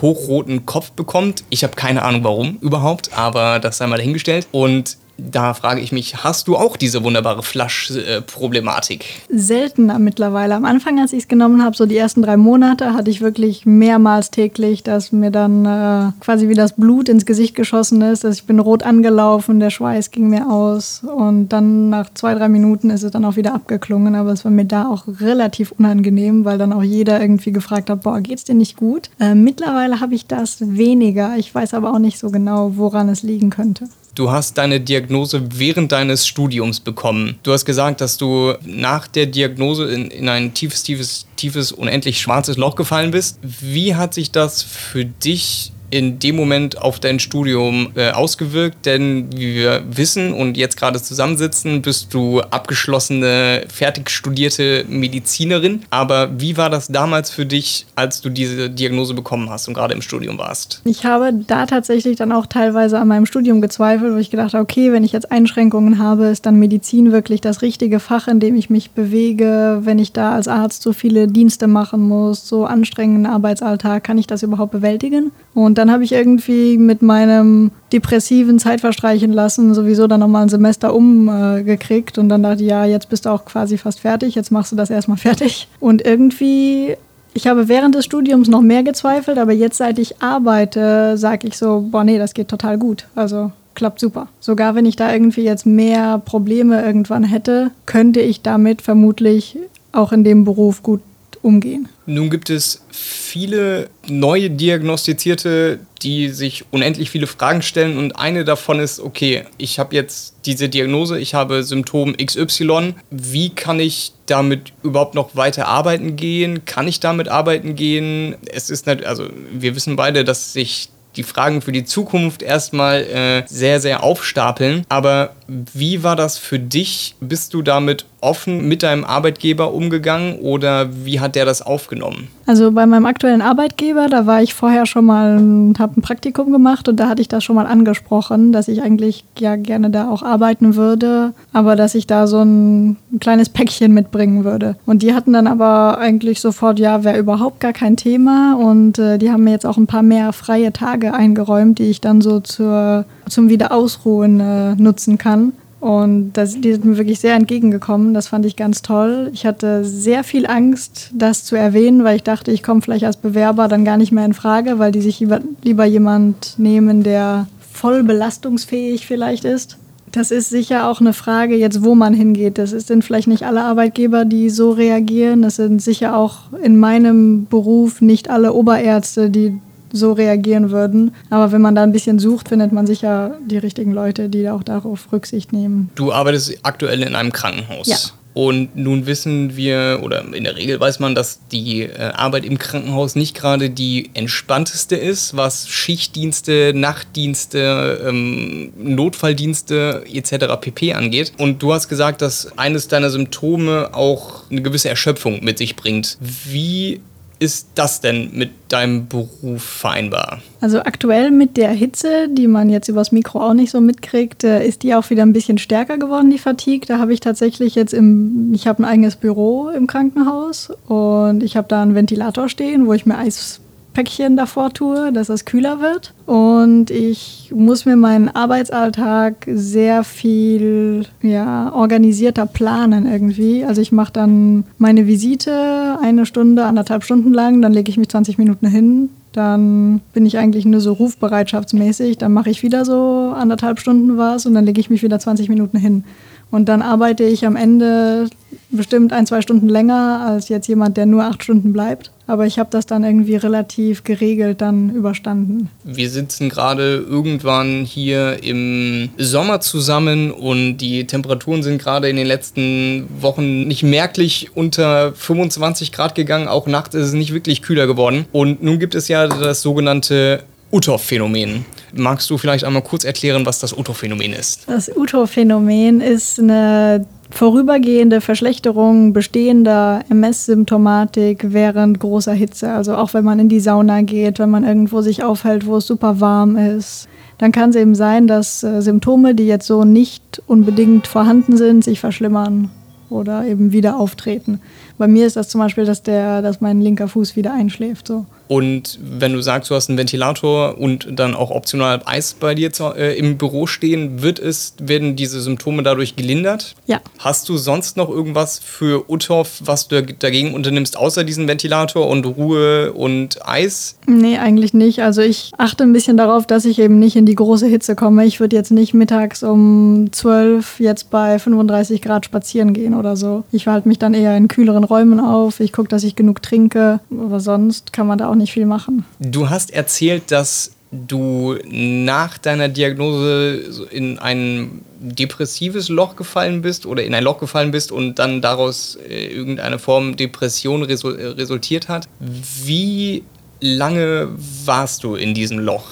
hochroten 0.00 0.64
Kopf 0.64 0.92
bekommt. 0.92 1.42
Ich 1.50 1.64
habe 1.64 1.74
keine 1.74 2.02
Ahnung 2.02 2.22
warum 2.22 2.58
überhaupt, 2.60 3.10
aber 3.18 3.58
das 3.58 3.78
sei 3.78 3.88
mal 3.88 3.96
dahingestellt. 3.96 4.46
Und 4.52 4.96
da 5.18 5.54
frage 5.54 5.80
ich 5.80 5.92
mich, 5.92 6.24
hast 6.24 6.48
du 6.48 6.56
auch 6.56 6.76
diese 6.76 7.02
wunderbare 7.02 7.42
Flasch-Problematik? 7.42 9.22
Seltener 9.28 9.98
mittlerweile. 9.98 10.54
Am 10.54 10.64
Anfang, 10.64 11.00
als 11.00 11.12
ich 11.12 11.20
es 11.20 11.28
genommen 11.28 11.64
habe, 11.64 11.76
so 11.76 11.86
die 11.86 11.96
ersten 11.96 12.22
drei 12.22 12.36
Monate, 12.36 12.92
hatte 12.92 13.10
ich 13.10 13.20
wirklich 13.20 13.64
mehrmals 13.64 14.30
täglich, 14.30 14.82
dass 14.82 15.12
mir 15.12 15.30
dann 15.30 15.64
äh, 15.64 16.12
quasi 16.20 16.48
wie 16.48 16.54
das 16.54 16.74
Blut 16.74 17.08
ins 17.08 17.24
Gesicht 17.24 17.54
geschossen 17.54 18.02
ist. 18.02 18.24
Dass 18.24 18.36
ich 18.36 18.44
bin 18.44 18.58
rot 18.58 18.82
angelaufen, 18.82 19.60
der 19.60 19.70
Schweiß 19.70 20.10
ging 20.10 20.28
mir 20.28 20.50
aus 20.50 21.02
und 21.02 21.48
dann 21.48 21.90
nach 21.90 22.12
zwei, 22.12 22.34
drei 22.34 22.48
Minuten 22.48 22.90
ist 22.90 23.02
es 23.02 23.10
dann 23.10 23.24
auch 23.24 23.36
wieder 23.36 23.54
abgeklungen. 23.54 24.14
Aber 24.14 24.32
es 24.32 24.44
war 24.44 24.52
mir 24.52 24.66
da 24.66 24.88
auch 24.88 25.04
relativ 25.20 25.72
unangenehm, 25.72 26.44
weil 26.44 26.58
dann 26.58 26.72
auch 26.72 26.82
jeder 26.82 27.20
irgendwie 27.20 27.52
gefragt 27.52 27.88
hat, 27.88 28.02
boah, 28.02 28.20
geht's 28.20 28.44
dir 28.44 28.54
nicht 28.54 28.76
gut? 28.76 29.10
Äh, 29.18 29.34
mittlerweile 29.34 30.00
habe 30.00 30.14
ich 30.14 30.26
das 30.26 30.58
weniger. 30.60 31.36
Ich 31.36 31.54
weiß 31.54 31.74
aber 31.74 31.92
auch 31.92 31.98
nicht 31.98 32.18
so 32.18 32.30
genau, 32.30 32.72
woran 32.76 33.08
es 33.08 33.22
liegen 33.22 33.50
könnte. 33.50 33.88
Du 34.16 34.30
hast 34.30 34.56
deine 34.56 34.80
Diagnose 34.80 35.42
während 35.52 35.92
deines 35.92 36.26
Studiums 36.26 36.80
bekommen. 36.80 37.38
Du 37.42 37.52
hast 37.52 37.66
gesagt, 37.66 38.00
dass 38.00 38.16
du 38.16 38.54
nach 38.64 39.06
der 39.06 39.26
Diagnose 39.26 39.92
in, 39.92 40.10
in 40.10 40.30
ein 40.30 40.54
tiefes, 40.54 40.82
tiefes, 40.82 41.26
tiefes, 41.36 41.70
unendlich 41.70 42.18
schwarzes 42.18 42.56
Loch 42.56 42.76
gefallen 42.76 43.10
bist. 43.10 43.38
Wie 43.42 43.94
hat 43.94 44.14
sich 44.14 44.32
das 44.32 44.62
für 44.62 45.04
dich 45.04 45.72
in 45.90 46.18
dem 46.18 46.36
Moment 46.36 46.80
auf 46.80 47.00
dein 47.00 47.18
Studium 47.18 47.92
äh, 47.94 48.10
ausgewirkt? 48.10 48.86
Denn 48.86 49.28
wie 49.34 49.54
wir 49.54 49.82
wissen 49.88 50.32
und 50.32 50.56
jetzt 50.56 50.76
gerade 50.76 51.00
zusammensitzen, 51.00 51.82
bist 51.82 52.12
du 52.12 52.40
abgeschlossene, 52.40 53.64
fertig 53.72 54.10
studierte 54.10 54.84
Medizinerin. 54.88 55.82
Aber 55.90 56.30
wie 56.38 56.56
war 56.56 56.70
das 56.70 56.88
damals 56.88 57.30
für 57.30 57.46
dich, 57.46 57.86
als 57.94 58.20
du 58.20 58.30
diese 58.30 58.70
Diagnose 58.70 59.14
bekommen 59.14 59.50
hast 59.50 59.68
und 59.68 59.74
gerade 59.74 59.94
im 59.94 60.02
Studium 60.02 60.38
warst? 60.38 60.80
Ich 60.84 61.04
habe 61.04 61.32
da 61.46 61.66
tatsächlich 61.66 62.16
dann 62.16 62.32
auch 62.32 62.46
teilweise 62.46 62.98
an 62.98 63.08
meinem 63.08 63.26
Studium 63.26 63.60
gezweifelt, 63.60 64.14
wo 64.14 64.18
ich 64.18 64.30
gedacht 64.30 64.54
habe, 64.54 64.62
okay, 64.62 64.92
wenn 64.92 65.04
ich 65.04 65.12
jetzt 65.12 65.30
Einschränkungen 65.30 65.98
habe, 65.98 66.26
ist 66.26 66.46
dann 66.46 66.56
Medizin 66.56 67.12
wirklich 67.12 67.40
das 67.40 67.62
richtige 67.62 68.00
Fach, 68.00 68.28
in 68.28 68.40
dem 68.40 68.56
ich 68.56 68.70
mich 68.70 68.90
bewege. 68.90 69.80
Wenn 69.82 69.98
ich 69.98 70.12
da 70.12 70.32
als 70.32 70.48
Arzt 70.48 70.82
so 70.82 70.92
viele 70.92 71.28
Dienste 71.28 71.66
machen 71.66 72.00
muss, 72.00 72.48
so 72.48 72.64
anstrengenden 72.64 73.26
Arbeitsalltag, 73.26 74.04
kann 74.04 74.18
ich 74.18 74.26
das 74.26 74.42
überhaupt 74.42 74.72
bewältigen? 74.72 75.32
Und 75.54 75.75
und 75.76 75.80
dann 75.80 75.92
habe 75.92 76.04
ich 76.04 76.12
irgendwie 76.12 76.78
mit 76.78 77.02
meinem 77.02 77.70
depressiven 77.92 78.58
Zeit 78.58 78.80
verstreichen 78.80 79.30
lassen, 79.30 79.74
sowieso 79.74 80.06
dann 80.06 80.20
nochmal 80.20 80.44
ein 80.44 80.48
Semester 80.48 80.94
umgekriegt. 80.94 82.16
Äh, 82.16 82.20
und 82.22 82.30
dann 82.30 82.42
dachte 82.42 82.62
ich, 82.62 82.70
ja, 82.70 82.86
jetzt 82.86 83.10
bist 83.10 83.26
du 83.26 83.28
auch 83.28 83.44
quasi 83.44 83.76
fast 83.76 84.00
fertig, 84.00 84.34
jetzt 84.34 84.50
machst 84.50 84.72
du 84.72 84.76
das 84.76 84.88
erstmal 84.88 85.18
fertig. 85.18 85.68
Und 85.78 86.02
irgendwie 86.02 86.96
ich 87.34 87.46
habe 87.46 87.68
während 87.68 87.94
des 87.94 88.06
Studiums 88.06 88.48
noch 88.48 88.62
mehr 88.62 88.84
gezweifelt, 88.84 89.36
aber 89.36 89.52
jetzt, 89.52 89.76
seit 89.76 89.98
ich 89.98 90.22
arbeite, 90.22 91.18
sage 91.18 91.46
ich 91.46 91.58
so, 91.58 91.86
boah, 91.90 92.04
nee, 92.04 92.16
das 92.16 92.32
geht 92.32 92.48
total 92.48 92.78
gut. 92.78 93.06
Also 93.14 93.52
klappt 93.74 94.00
super. 94.00 94.28
Sogar 94.40 94.76
wenn 94.76 94.86
ich 94.86 94.96
da 94.96 95.12
irgendwie 95.12 95.42
jetzt 95.42 95.66
mehr 95.66 96.16
Probleme 96.16 96.82
irgendwann 96.82 97.22
hätte, 97.22 97.70
könnte 97.84 98.20
ich 98.20 98.40
damit 98.40 98.80
vermutlich 98.80 99.58
auch 99.92 100.12
in 100.12 100.24
dem 100.24 100.46
Beruf 100.46 100.82
gut 100.82 101.02
umgehen. 101.46 101.88
Nun 102.06 102.28
gibt 102.28 102.50
es 102.50 102.84
viele 102.90 103.88
neue 104.08 104.50
Diagnostizierte, 104.50 105.78
die 106.02 106.28
sich 106.28 106.64
unendlich 106.72 107.08
viele 107.10 107.28
Fragen 107.28 107.62
stellen 107.62 107.96
und 107.98 108.12
eine 108.12 108.44
davon 108.44 108.80
ist, 108.80 108.98
okay, 109.00 109.44
ich 109.56 109.78
habe 109.78 109.94
jetzt 109.94 110.34
diese 110.44 110.68
Diagnose, 110.68 111.18
ich 111.18 111.34
habe 111.34 111.62
Symptom 111.62 112.16
XY, 112.16 112.94
wie 113.10 113.50
kann 113.50 113.78
ich 113.78 114.12
damit 114.26 114.72
überhaupt 114.82 115.14
noch 115.14 115.36
weiter 115.36 115.68
arbeiten 115.68 116.16
gehen? 116.16 116.64
Kann 116.64 116.88
ich 116.88 116.98
damit 116.98 117.28
arbeiten 117.28 117.76
gehen? 117.76 118.34
Es 118.52 118.68
ist 118.68 118.86
nicht, 118.86 119.06
also 119.06 119.28
wir 119.52 119.76
wissen 119.76 119.94
beide, 119.94 120.24
dass 120.24 120.52
sich 120.52 120.90
die 121.16 121.22
Fragen 121.22 121.62
für 121.62 121.72
die 121.72 121.84
Zukunft 121.84 122.42
erstmal 122.42 123.02
äh, 123.02 123.42
sehr, 123.46 123.80
sehr 123.80 124.02
aufstapeln. 124.02 124.84
Aber 124.88 125.34
wie 125.46 126.02
war 126.02 126.16
das 126.16 126.38
für 126.38 126.58
dich? 126.58 127.14
Bist 127.20 127.54
du 127.54 127.62
damit 127.62 128.04
offen 128.26 128.66
mit 128.66 128.82
deinem 128.82 129.04
Arbeitgeber 129.04 129.72
umgegangen 129.72 130.40
oder 130.40 130.88
wie 131.04 131.20
hat 131.20 131.36
der 131.36 131.44
das 131.44 131.62
aufgenommen? 131.62 132.28
Also 132.44 132.72
bei 132.72 132.84
meinem 132.84 133.06
aktuellen 133.06 133.40
Arbeitgeber, 133.40 134.08
da 134.08 134.26
war 134.26 134.42
ich 134.42 134.52
vorher 134.52 134.84
schon 134.84 135.04
mal, 135.04 135.36
habe 135.78 136.00
ein 136.00 136.02
Praktikum 136.02 136.50
gemacht 136.50 136.88
und 136.88 136.98
da 136.98 137.08
hatte 137.08 137.22
ich 137.22 137.28
das 137.28 137.44
schon 137.44 137.54
mal 137.54 137.66
angesprochen, 137.66 138.52
dass 138.52 138.66
ich 138.68 138.82
eigentlich 138.82 139.24
ja 139.38 139.54
gerne 139.54 139.90
da 139.90 140.10
auch 140.10 140.22
arbeiten 140.22 140.74
würde, 140.74 141.34
aber 141.52 141.76
dass 141.76 141.94
ich 141.94 142.06
da 142.06 142.26
so 142.26 142.42
ein, 142.42 142.96
kleines 143.20 143.48
Päckchen 143.48 143.94
mitbringen 143.94 144.44
würde. 144.44 144.76
Und 144.84 145.02
die 145.02 145.14
hatten 145.14 145.32
dann 145.32 145.46
aber 145.46 145.98
eigentlich 145.98 146.40
sofort, 146.40 146.78
ja, 146.78 147.04
wäre 147.04 147.18
überhaupt 147.18 147.60
gar 147.60 147.72
kein 147.72 147.96
Thema 147.96 148.54
und 148.54 148.98
äh, 148.98 149.18
die 149.18 149.30
haben 149.30 149.44
mir 149.44 149.52
jetzt 149.52 149.66
auch 149.66 149.76
ein 149.76 149.86
paar 149.86 150.02
mehr 150.02 150.32
freie 150.32 150.72
Tage 150.72 151.14
eingeräumt, 151.14 151.78
die 151.78 151.90
ich 151.90 152.00
dann 152.00 152.20
so 152.20 152.40
zur, 152.40 153.04
zum 153.28 153.48
Wiederausruhen 153.48 154.40
äh, 154.40 154.74
nutzen 154.74 155.16
kann. 155.16 155.52
Und 155.80 156.32
das, 156.32 156.60
die 156.60 156.72
sind 156.72 156.84
mir 156.84 156.96
wirklich 156.96 157.20
sehr 157.20 157.34
entgegengekommen. 157.34 158.14
Das 158.14 158.28
fand 158.28 158.46
ich 158.46 158.56
ganz 158.56 158.82
toll. 158.82 159.30
Ich 159.34 159.44
hatte 159.44 159.84
sehr 159.84 160.24
viel 160.24 160.46
Angst, 160.46 161.10
das 161.12 161.44
zu 161.44 161.54
erwähnen, 161.54 162.02
weil 162.02 162.16
ich 162.16 162.22
dachte, 162.22 162.50
ich 162.50 162.62
komme 162.62 162.80
vielleicht 162.80 163.04
als 163.04 163.18
Bewerber 163.18 163.68
dann 163.68 163.84
gar 163.84 163.96
nicht 163.96 164.10
mehr 164.10 164.24
in 164.24 164.34
Frage, 164.34 164.78
weil 164.78 164.90
die 164.90 165.02
sich 165.02 165.20
lieber, 165.20 165.40
lieber 165.62 165.84
jemand 165.84 166.58
nehmen, 166.58 167.02
der 167.02 167.46
voll 167.72 168.02
belastungsfähig 168.02 169.06
vielleicht 169.06 169.44
ist. 169.44 169.76
Das 170.12 170.30
ist 170.30 170.48
sicher 170.48 170.88
auch 170.88 171.00
eine 171.00 171.12
Frage 171.12 171.56
jetzt, 171.56 171.84
wo 171.84 171.94
man 171.94 172.14
hingeht. 172.14 172.56
Das 172.56 172.70
sind 172.70 173.04
vielleicht 173.04 173.28
nicht 173.28 173.42
alle 173.42 173.62
Arbeitgeber, 173.62 174.24
die 174.24 174.48
so 174.48 174.70
reagieren. 174.70 175.42
Das 175.42 175.56
sind 175.56 175.82
sicher 175.82 176.16
auch 176.16 176.38
in 176.62 176.78
meinem 176.78 177.46
Beruf 177.50 178.00
nicht 178.00 178.30
alle 178.30 178.54
Oberärzte, 178.54 179.28
die 179.28 179.58
so 179.92 180.12
reagieren 180.12 180.70
würden. 180.70 181.14
Aber 181.30 181.52
wenn 181.52 181.62
man 181.62 181.74
da 181.74 181.82
ein 181.82 181.92
bisschen 181.92 182.18
sucht, 182.18 182.48
findet 182.48 182.72
man 182.72 182.86
sicher 182.86 183.36
die 183.46 183.58
richtigen 183.58 183.92
Leute, 183.92 184.28
die 184.28 184.48
auch 184.48 184.62
darauf 184.62 185.12
Rücksicht 185.12 185.52
nehmen. 185.52 185.90
Du 185.94 186.12
arbeitest 186.12 186.58
aktuell 186.62 187.02
in 187.02 187.14
einem 187.14 187.32
Krankenhaus. 187.32 187.86
Ja. 187.88 187.96
Und 188.36 188.76
nun 188.76 189.06
wissen 189.06 189.56
wir, 189.56 190.00
oder 190.02 190.22
in 190.34 190.44
der 190.44 190.56
Regel 190.56 190.78
weiß 190.78 190.98
man, 190.98 191.14
dass 191.14 191.40
die 191.50 191.84
äh, 191.84 192.12
Arbeit 192.12 192.44
im 192.44 192.58
Krankenhaus 192.58 193.16
nicht 193.16 193.34
gerade 193.34 193.70
die 193.70 194.10
entspannteste 194.12 194.94
ist, 194.94 195.38
was 195.38 195.70
Schichtdienste, 195.70 196.72
Nachtdienste, 196.74 197.98
ähm, 198.06 198.74
Notfalldienste 198.76 200.04
etc. 200.12 200.60
pp 200.60 200.92
angeht. 200.92 201.32
Und 201.38 201.62
du 201.62 201.72
hast 201.72 201.88
gesagt, 201.88 202.20
dass 202.20 202.58
eines 202.58 202.88
deiner 202.88 203.08
Symptome 203.08 203.94
auch 203.94 204.50
eine 204.50 204.60
gewisse 204.60 204.90
Erschöpfung 204.90 205.42
mit 205.42 205.56
sich 205.56 205.74
bringt. 205.74 206.18
Wie 206.20 207.00
ist 207.38 207.68
das 207.74 208.00
denn 208.00 208.30
mit 208.32 208.50
deinem 208.68 209.08
Beruf 209.08 209.62
vereinbar? 209.62 210.40
Also 210.60 210.80
aktuell 210.80 211.30
mit 211.30 211.56
der 211.56 211.70
Hitze, 211.70 212.28
die 212.30 212.46
man 212.46 212.70
jetzt 212.70 212.88
übers 212.88 213.12
Mikro 213.12 213.40
auch 213.40 213.54
nicht 213.54 213.70
so 213.70 213.80
mitkriegt, 213.80 214.42
äh, 214.44 214.66
ist 214.66 214.82
die 214.82 214.94
auch 214.94 215.10
wieder 215.10 215.22
ein 215.22 215.32
bisschen 215.32 215.58
stärker 215.58 215.98
geworden, 215.98 216.30
die 216.30 216.38
Fatigue. 216.38 216.86
Da 216.86 216.98
habe 216.98 217.12
ich 217.12 217.20
tatsächlich 217.20 217.74
jetzt 217.74 217.92
im, 217.92 218.52
ich 218.54 218.66
habe 218.66 218.82
ein 218.82 218.86
eigenes 218.86 219.16
Büro 219.16 219.68
im 219.68 219.86
Krankenhaus 219.86 220.70
und 220.86 221.42
ich 221.42 221.56
habe 221.56 221.68
da 221.68 221.82
einen 221.82 221.94
Ventilator 221.94 222.48
stehen, 222.48 222.86
wo 222.86 222.94
ich 222.94 223.06
mir 223.06 223.18
Eis 223.18 223.60
Päckchen 223.96 224.36
davor 224.36 224.74
tue, 224.74 225.10
dass 225.10 225.30
es 225.30 225.46
kühler 225.46 225.80
wird. 225.80 226.12
Und 226.26 226.90
ich 226.90 227.50
muss 227.54 227.86
mir 227.86 227.96
meinen 227.96 228.28
Arbeitsalltag 228.28 229.46
sehr 229.50 230.04
viel 230.04 231.06
ja, 231.22 231.72
organisierter 231.72 232.44
planen 232.44 233.10
irgendwie. 233.10 233.64
Also 233.64 233.80
ich 233.80 233.92
mache 233.92 234.12
dann 234.12 234.64
meine 234.76 235.06
Visite 235.06 235.98
eine 236.02 236.26
Stunde, 236.26 236.66
anderthalb 236.66 237.04
Stunden 237.04 237.32
lang, 237.32 237.62
dann 237.62 237.72
lege 237.72 237.88
ich 237.88 237.96
mich 237.96 238.10
20 238.10 238.36
Minuten 238.36 238.66
hin. 238.66 239.08
Dann 239.32 240.02
bin 240.12 240.26
ich 240.26 240.36
eigentlich 240.36 240.66
nur 240.66 240.80
so 240.80 240.92
rufbereitschaftsmäßig. 240.92 242.18
Dann 242.18 242.34
mache 242.34 242.50
ich 242.50 242.62
wieder 242.62 242.84
so 242.84 243.32
anderthalb 243.34 243.80
Stunden 243.80 244.18
was 244.18 244.44
und 244.44 244.52
dann 244.52 244.66
lege 244.66 244.78
ich 244.78 244.90
mich 244.90 245.02
wieder 245.02 245.18
20 245.18 245.48
Minuten 245.48 245.78
hin. 245.78 246.04
Und 246.50 246.68
dann 246.68 246.82
arbeite 246.82 247.24
ich 247.24 247.44
am 247.44 247.56
Ende 247.56 248.28
bestimmt 248.70 249.12
ein, 249.12 249.26
zwei 249.26 249.40
Stunden 249.42 249.68
länger 249.68 250.24
als 250.26 250.48
jetzt 250.48 250.68
jemand, 250.68 250.96
der 250.96 251.06
nur 251.06 251.24
acht 251.24 251.42
Stunden 251.42 251.72
bleibt. 251.72 252.10
Aber 252.28 252.46
ich 252.46 252.58
habe 252.58 252.68
das 252.72 252.86
dann 252.86 253.04
irgendwie 253.04 253.36
relativ 253.36 254.02
geregelt 254.02 254.60
dann 254.60 254.90
überstanden. 254.90 255.68
Wir 255.84 256.10
sitzen 256.10 256.48
gerade 256.48 256.96
irgendwann 256.96 257.84
hier 257.84 258.42
im 258.42 259.10
Sommer 259.16 259.60
zusammen 259.60 260.32
und 260.32 260.78
die 260.78 261.06
Temperaturen 261.06 261.62
sind 261.62 261.80
gerade 261.80 262.08
in 262.08 262.16
den 262.16 262.26
letzten 262.26 263.06
Wochen 263.20 263.68
nicht 263.68 263.84
merklich 263.84 264.50
unter 264.54 265.12
25 265.12 265.92
Grad 265.92 266.16
gegangen. 266.16 266.48
Auch 266.48 266.66
nachts 266.66 266.96
ist 266.96 267.08
es 267.08 267.12
nicht 267.12 267.32
wirklich 267.32 267.62
kühler 267.62 267.86
geworden. 267.86 268.24
Und 268.32 268.62
nun 268.62 268.80
gibt 268.80 268.96
es 268.96 269.06
ja 269.06 269.28
das 269.28 269.62
sogenannte 269.62 270.42
Uthoff-Phänomen. 270.72 271.64
Magst 271.96 272.28
du 272.30 272.38
vielleicht 272.38 272.64
einmal 272.64 272.82
kurz 272.82 273.04
erklären, 273.04 273.46
was 273.46 273.58
das 273.58 273.76
Uthoff-Phänomen 273.76 274.32
ist? 274.32 274.68
Das 274.68 274.94
Uthoff-Phänomen 274.94 276.00
ist 276.00 276.38
eine 276.38 277.06
vorübergehende 277.30 278.20
Verschlechterung 278.20 279.12
bestehender 279.12 280.00
MS-Symptomatik 280.08 281.46
während 281.48 281.98
großer 281.98 282.32
Hitze. 282.32 282.70
Also 282.70 282.94
auch 282.96 283.14
wenn 283.14 283.24
man 283.24 283.38
in 283.38 283.48
die 283.48 283.60
Sauna 283.60 284.02
geht, 284.02 284.38
wenn 284.38 284.50
man 284.50 284.64
irgendwo 284.64 285.00
sich 285.02 285.24
aufhält, 285.24 285.66
wo 285.66 285.76
es 285.76 285.86
super 285.86 286.20
warm 286.20 286.56
ist. 286.56 287.08
Dann 287.38 287.52
kann 287.52 287.70
es 287.70 287.76
eben 287.76 287.94
sein, 287.94 288.26
dass 288.26 288.62
äh, 288.62 288.80
Symptome, 288.80 289.34
die 289.34 289.46
jetzt 289.46 289.66
so 289.66 289.84
nicht 289.84 290.42
unbedingt 290.46 291.06
vorhanden 291.06 291.56
sind, 291.56 291.84
sich 291.84 292.00
verschlimmern 292.00 292.70
oder 293.10 293.44
eben 293.44 293.72
wieder 293.72 293.98
auftreten. 293.98 294.60
Bei 294.98 295.06
mir 295.06 295.26
ist 295.26 295.36
das 295.36 295.48
zum 295.48 295.60
Beispiel, 295.60 295.84
dass, 295.84 296.02
der, 296.02 296.42
dass 296.42 296.60
mein 296.60 296.80
linker 296.80 297.08
Fuß 297.08 297.36
wieder 297.36 297.52
einschläft. 297.52 298.08
So. 298.08 298.26
Und 298.48 298.98
wenn 299.02 299.32
du 299.32 299.40
sagst, 299.40 299.70
du 299.70 299.74
hast 299.74 299.88
einen 299.88 299.98
Ventilator 299.98 300.78
und 300.78 301.08
dann 301.10 301.34
auch 301.34 301.50
optional 301.50 302.00
Eis 302.04 302.34
bei 302.34 302.54
dir 302.54 302.72
zu, 302.72 302.94
äh, 302.94 303.16
im 303.16 303.38
Büro 303.38 303.66
stehen, 303.66 304.22
wird 304.22 304.38
es, 304.38 304.74
werden 304.78 305.16
diese 305.16 305.40
Symptome 305.40 305.82
dadurch 305.82 306.16
gelindert? 306.16 306.74
Ja. 306.86 307.00
Hast 307.18 307.48
du 307.48 307.56
sonst 307.56 307.96
noch 307.96 308.08
irgendwas 308.08 308.58
für 308.58 309.10
Uthoff, 309.10 309.60
was 309.64 309.88
du 309.88 310.02
dagegen 310.02 310.54
unternimmst, 310.54 310.96
außer 310.96 311.24
diesen 311.24 311.48
Ventilator 311.48 312.08
und 312.08 312.24
Ruhe 312.24 312.92
und 312.92 313.46
Eis? 313.46 313.98
Nee, 314.06 314.38
eigentlich 314.38 314.74
nicht. 314.74 315.02
Also 315.02 315.22
ich 315.22 315.50
achte 315.58 315.84
ein 315.84 315.92
bisschen 315.92 316.16
darauf, 316.16 316.46
dass 316.46 316.64
ich 316.64 316.78
eben 316.78 316.98
nicht 316.98 317.16
in 317.16 317.26
die 317.26 317.34
große 317.34 317.66
Hitze 317.66 317.96
komme. 317.96 318.24
Ich 318.26 318.40
würde 318.40 318.56
jetzt 318.56 318.70
nicht 318.70 318.94
mittags 318.94 319.42
um 319.42 320.08
12 320.12 320.80
jetzt 320.80 321.10
bei 321.10 321.38
35 321.38 322.00
Grad 322.00 322.24
spazieren 322.24 322.72
gehen 322.72 322.94
oder 322.94 323.16
so. 323.16 323.44
Ich 323.50 323.66
halte 323.66 323.88
mich 323.88 323.98
dann 323.98 324.14
eher 324.14 324.36
in 324.36 324.48
kühleren 324.48 324.84
Räumen 324.84 325.20
auf. 325.20 325.60
Ich 325.60 325.72
gucke, 325.72 325.88
dass 325.88 326.04
ich 326.04 326.14
genug 326.14 326.42
trinke. 326.42 327.00
Aber 327.10 327.40
sonst 327.40 327.92
kann 327.92 328.06
man 328.06 328.18
da 328.18 328.30
auch 328.30 328.35
nicht 328.36 328.52
viel 328.52 328.66
machen. 328.66 329.04
Du 329.18 329.50
hast 329.50 329.72
erzählt, 329.72 330.30
dass 330.30 330.72
du 330.90 331.56
nach 331.66 332.38
deiner 332.38 332.68
Diagnose 332.68 333.86
in 333.90 334.18
ein 334.18 334.82
depressives 335.00 335.88
Loch 335.88 336.16
gefallen 336.16 336.62
bist 336.62 336.86
oder 336.86 337.04
in 337.04 337.14
ein 337.14 337.24
Loch 337.24 337.38
gefallen 337.38 337.70
bist 337.70 337.92
und 337.92 338.18
dann 338.18 338.40
daraus 338.40 338.96
äh, 339.08 339.26
irgendeine 339.26 339.78
Form 339.78 340.16
Depression 340.16 340.82
resul 340.82 341.14
resultiert 341.14 341.88
hat. 341.88 342.08
Wie 342.20 343.24
lange 343.60 344.28
warst 344.64 345.04
du 345.04 345.14
in 345.14 345.34
diesem 345.34 345.58
Loch? 345.58 345.86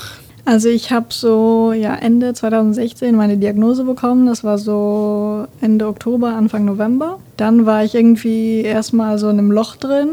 Also 0.47 0.69
ich 0.69 0.91
habe 0.91 1.07
so 1.09 1.73
ja 1.73 1.95
Ende 1.95 2.35
2016 2.35 3.17
meine 3.17 3.39
Diagnose 3.39 3.85
bekommen. 3.85 4.27
Das 4.27 4.45
war 4.45 4.59
so 4.59 5.47
Ende 5.61 5.87
Oktober, 5.87 6.35
Anfang 6.35 6.67
November. 6.67 7.19
Dann 7.37 7.67
war 7.67 7.83
ich 7.83 7.95
irgendwie 7.95 8.61
erstmal 8.61 9.19
so 9.19 9.29
in 9.31 9.39
einem 9.39 9.51
Loch 9.51 9.77
drin 9.77 10.11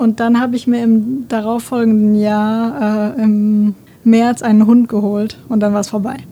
und 0.00 0.18
dann 0.18 0.40
habe 0.40 0.56
ich 0.56 0.66
mir 0.66 0.82
im 0.82 1.28
darauffolgenden 1.28 2.18
Jahr 2.18 3.14
äh, 3.18 3.22
im 3.22 3.74
März 4.02 4.40
einen 4.40 4.66
Hund 4.66 4.88
geholt 4.88 5.36
und 5.50 5.60
dann 5.60 5.74
war 5.74 5.80
es 5.80 5.88
vorbei. 5.88 6.16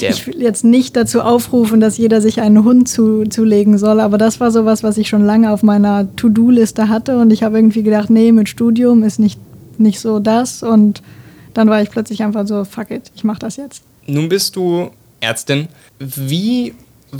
Ich 0.00 0.26
will 0.26 0.42
jetzt 0.42 0.64
nicht 0.64 0.96
dazu 0.96 1.22
aufrufen, 1.22 1.80
dass 1.80 1.96
jeder 1.96 2.20
sich 2.20 2.42
einen 2.42 2.62
Hund 2.62 2.90
zu, 2.90 3.24
zulegen 3.24 3.78
soll, 3.78 4.00
aber 4.00 4.18
das 4.18 4.38
war 4.38 4.50
sowas, 4.50 4.82
was 4.82 4.98
ich 4.98 5.08
schon 5.08 5.24
lange 5.24 5.50
auf 5.50 5.62
meiner 5.62 6.14
To-Do-Liste 6.16 6.90
hatte 6.90 7.18
und 7.18 7.32
ich 7.32 7.42
habe 7.42 7.56
irgendwie 7.56 7.82
gedacht, 7.82 8.10
nee, 8.10 8.30
mit 8.30 8.50
Studium 8.50 9.02
ist 9.02 9.18
nicht, 9.18 9.40
nicht 9.78 10.00
so 10.00 10.18
das 10.18 10.62
und 10.62 11.00
dann 11.54 11.70
war 11.70 11.80
ich 11.80 11.88
plötzlich 11.88 12.22
einfach 12.22 12.46
so, 12.46 12.64
fuck 12.64 12.90
it, 12.90 13.12
ich 13.14 13.24
mache 13.24 13.38
das 13.38 13.56
jetzt. 13.56 13.82
Nun 14.06 14.28
bist 14.28 14.56
du 14.56 14.90
Ärztin. 15.20 15.68
Wie 15.98 16.74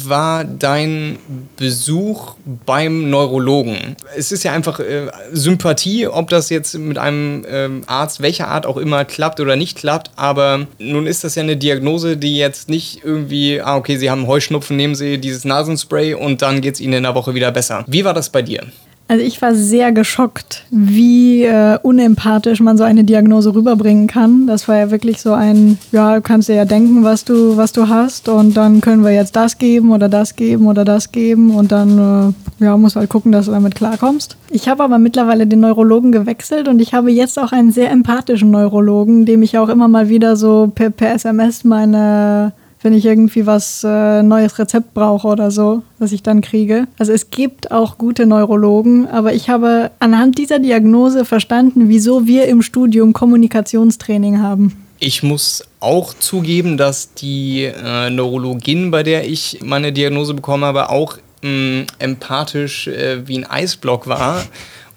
war 0.09 0.45
dein 0.45 1.19
Besuch 1.57 2.35
beim 2.67 3.11
Neurologen? 3.11 3.97
Es 4.17 4.33
ist 4.33 4.43
ja 4.43 4.53
einfach 4.53 4.81
äh, 4.81 5.11
Sympathie, 5.33 6.07
ob 6.07 6.29
das 6.31 6.51
jetzt 6.51 6.77
mit 6.79 6.99
einem 6.99 7.45
ähm, 7.49 7.83
Arzt, 7.87 8.21
welcher 8.23 8.49
Art 8.49 8.67
auch 8.67 8.77
immer, 8.77 9.05
klappt 9.05 9.41
oder 9.41 9.57
nicht 9.57 9.77
klappt. 9.77 10.11
Aber 10.17 10.67
nun 10.79 11.07
ist 11.07 11.25
das 11.25 11.35
ja 11.35 11.43
eine 11.43 11.57
Diagnose, 11.57 12.17
die 12.17 12.37
jetzt 12.37 12.69
nicht 12.69 13.05
irgendwie, 13.05 13.61
ah, 13.61 13.77
okay, 13.77 13.97
Sie 13.97 14.11
haben 14.11 14.27
Heuschnupfen, 14.27 14.77
nehmen 14.77 14.95
Sie 14.95 15.19
dieses 15.19 15.45
Nasenspray 15.45 16.15
und 16.15 16.43
dann 16.43 16.61
geht 16.61 16.75
es 16.75 16.81
Ihnen 16.81 16.95
in 16.95 17.07
einer 17.07 17.15
Woche 17.15 17.35
wieder 17.35 17.51
besser. 17.53 17.85
Wie 17.87 18.05
war 18.05 18.15
das 18.15 18.31
bei 18.31 18.43
dir? 18.43 18.65
Also 19.07 19.23
ich 19.23 19.43
war 19.43 19.55
sehr 19.55 19.93
geschockt, 19.93 20.65
wie 20.71 21.45
äh, 21.45 21.79
unempathisch 21.83 22.61
man 22.61 22.79
so 22.79 22.85
eine 22.85 23.05
Diagnose 23.05 23.55
rüberbringen 23.55 24.07
kann. 24.07 24.47
Das 24.47 24.67
war 24.67 24.77
ja 24.77 24.91
wirklich 24.91 25.21
so 25.21 25.35
ein, 25.35 25.79
ja, 25.93 26.17
du 26.17 26.23
kannst 26.23 26.49
dir 26.49 26.55
ja 26.55 26.65
denken, 26.65 27.05
was 27.05 27.25
du, 27.25 27.57
was 27.59 27.73
du 27.73 27.89
hast 27.89 28.31
und 28.31 28.57
dann 28.57 28.81
können 28.81 29.05
wir 29.05 29.13
jetzt 29.13 29.37
das 29.37 29.59
geben 29.59 29.93
oder 29.93 30.09
das 30.09 30.37
geben 30.37 30.67
oder 30.67 30.87
das 30.87 31.13
geben 31.13 31.55
und 31.55 31.71
dann 31.71 32.35
äh, 32.61 32.65
ja, 32.65 32.77
musst 32.79 32.97
halt 32.97 33.11
gucken, 33.11 33.31
dass 33.31 33.45
du 33.47 33.53
damit 33.53 33.75
klarkommst. 33.75 34.39
Ich 34.51 34.69
habe 34.69 34.83
aber 34.83 34.99
mittlerweile 34.99 35.47
den 35.47 35.61
Neurologen 35.61 36.11
gewechselt 36.11 36.67
und 36.67 36.81
ich 36.81 36.95
habe 36.95 37.11
jetzt 37.11 37.39
auch 37.39 37.53
einen 37.53 37.73
sehr 37.73 37.91
empathischen 37.91 38.51
Neurologen, 38.51 39.27
dem 39.27 39.43
ich 39.43 39.59
auch 39.59 39.69
immer 39.69 39.89
mal 39.89 40.09
wieder 40.09 40.37
so 40.37 40.73
per, 40.75 40.89
per 40.89 41.15
SMS 41.15 41.63
meine 41.63 42.53
wenn 42.85 42.93
ich 42.93 43.07
irgendwie 43.07 43.47
was 43.47 43.83
äh, 43.83 44.23
neues 44.23 44.59
Rezept 44.59 44.93
brauche 44.93 45.27
oder 45.27 45.51
so, 45.51 45.83
was 45.99 46.13
ich 46.13 46.23
dann 46.23 46.43
kriege. 46.43 46.87
Also 46.99 47.13
es 47.13 47.31
gibt 47.31 47.73
auch 47.73 47.97
gute 47.97 48.27
Neurologen, 48.27 49.09
aber 49.09 49.33
ich 49.33 49.49
habe 49.49 49.91
anhand 50.01 50.37
dieser 50.37 50.59
Diagnose 50.59 51.25
verstanden, 51.25 51.89
wieso 51.89 52.27
wir 52.27 52.47
im 52.47 52.61
Studium 52.61 53.15
Kommunikationstraining 53.15 54.43
haben. 54.43 54.85
Ich 55.01 55.23
muss 55.23 55.65
auch 55.81 56.13
zugeben, 56.13 56.77
dass 56.77 57.15
die 57.15 57.65
äh, 57.65 58.11
Neurologin, 58.11 58.91
bei 58.91 59.03
der 59.03 59.27
ich 59.27 59.61
meine 59.65 59.91
Diagnose 59.91 60.35
bekommen 60.35 60.65
habe, 60.65 60.91
auch 60.91 61.17
mh, 61.43 61.51
mm, 61.51 61.87
empathisch 61.99 62.87
äh, 62.87 63.27
wie 63.27 63.39
ein 63.39 63.47
Eisblock 63.47 64.07
war. 64.07 64.45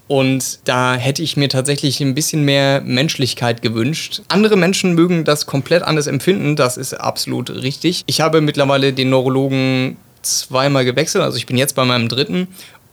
Und 0.08 0.60
da 0.64 0.94
hätte 0.94 1.22
ich 1.22 1.36
mir 1.36 1.48
tatsächlich 1.48 2.00
ein 2.00 2.14
bisschen 2.14 2.44
mehr 2.44 2.80
Menschlichkeit 2.80 3.62
gewünscht. 3.62 4.22
Andere 4.28 4.56
Menschen 4.56 4.94
mögen 4.94 5.24
das 5.24 5.46
komplett 5.46 5.82
anders 5.82 6.06
empfinden, 6.06 6.56
das 6.56 6.76
ist 6.76 6.94
absolut 6.94 7.50
richtig. 7.50 8.02
Ich 8.06 8.20
habe 8.20 8.40
mittlerweile 8.40 8.92
den 8.92 9.10
Neurologen 9.10 9.98
zweimal 10.22 10.84
gewechselt, 10.84 11.22
also 11.22 11.36
ich 11.36 11.46
bin 11.46 11.56
jetzt 11.56 11.74
bei 11.74 11.84
meinem 11.84 12.08
dritten 12.08 12.48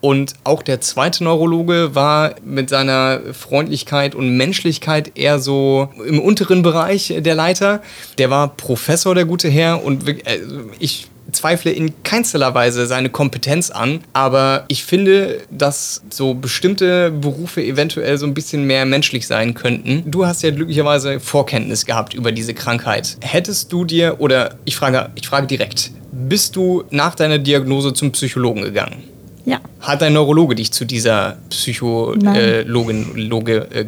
und 0.06 0.34
auch 0.44 0.62
der 0.62 0.82
zweite 0.82 1.24
Neurologe 1.24 1.96
war 1.96 2.36
mit 2.46 2.70
seiner 2.70 3.22
Freundlichkeit 3.34 4.14
und 4.14 4.38
Menschlichkeit 4.38 5.18
eher 5.18 5.40
so 5.40 5.90
im 6.06 6.20
unteren 6.20 6.62
Bereich 6.62 7.12
der 7.18 7.34
Leiter. 7.34 7.82
Der 8.20 8.30
war 8.30 8.50
Professor, 8.50 9.16
der 9.16 9.26
gute 9.26 9.50
Herr. 9.50 9.84
Und 9.84 10.08
äh, 10.08 10.42
ich 10.78 11.08
zweifle 11.36 11.72
in 11.72 11.94
keinster 12.04 12.54
Weise 12.54 12.86
seine 12.86 13.10
Kompetenz 13.10 13.70
an, 13.70 14.02
aber 14.14 14.66
ich 14.68 14.84
finde, 14.84 15.40
dass 15.52 16.02
so 16.10 16.34
bestimmte 16.34 17.12
Berufe 17.12 17.64
eventuell 17.64 18.18
so 18.18 18.26
ein 18.26 18.34
bisschen 18.34 18.66
mehr 18.66 18.86
menschlich 18.86 19.28
sein 19.28 19.54
könnten. 19.54 20.04
Du 20.10 20.26
hast 20.26 20.44
ja 20.44 20.52
glücklicherweise 20.52 21.20
Vorkenntnis 21.20 21.86
gehabt 21.86 22.14
über 22.14 22.32
diese 22.32 22.54
Krankheit. 22.54 23.18
Hättest 23.22 23.72
du 23.72 23.86
dir, 23.86 24.16
oder 24.20 24.56
ich 24.66 24.76
frage, 24.76 25.10
ich 25.16 25.28
frage 25.28 25.48
direkt, 25.48 25.92
bist 26.12 26.56
du 26.56 26.84
nach 26.90 27.16
deiner 27.16 27.38
Diagnose 27.38 27.94
zum 27.94 28.12
Psychologen 28.12 28.62
gegangen? 28.62 29.04
Ja. 29.46 29.60
Hat 29.80 30.02
dein 30.02 30.14
Neurologe 30.14 30.56
dich 30.56 30.72
zu 30.72 30.86
dieser 30.86 31.38
Psychologin 31.50 33.16
Loge, 33.16 33.68
äh, 33.72 33.86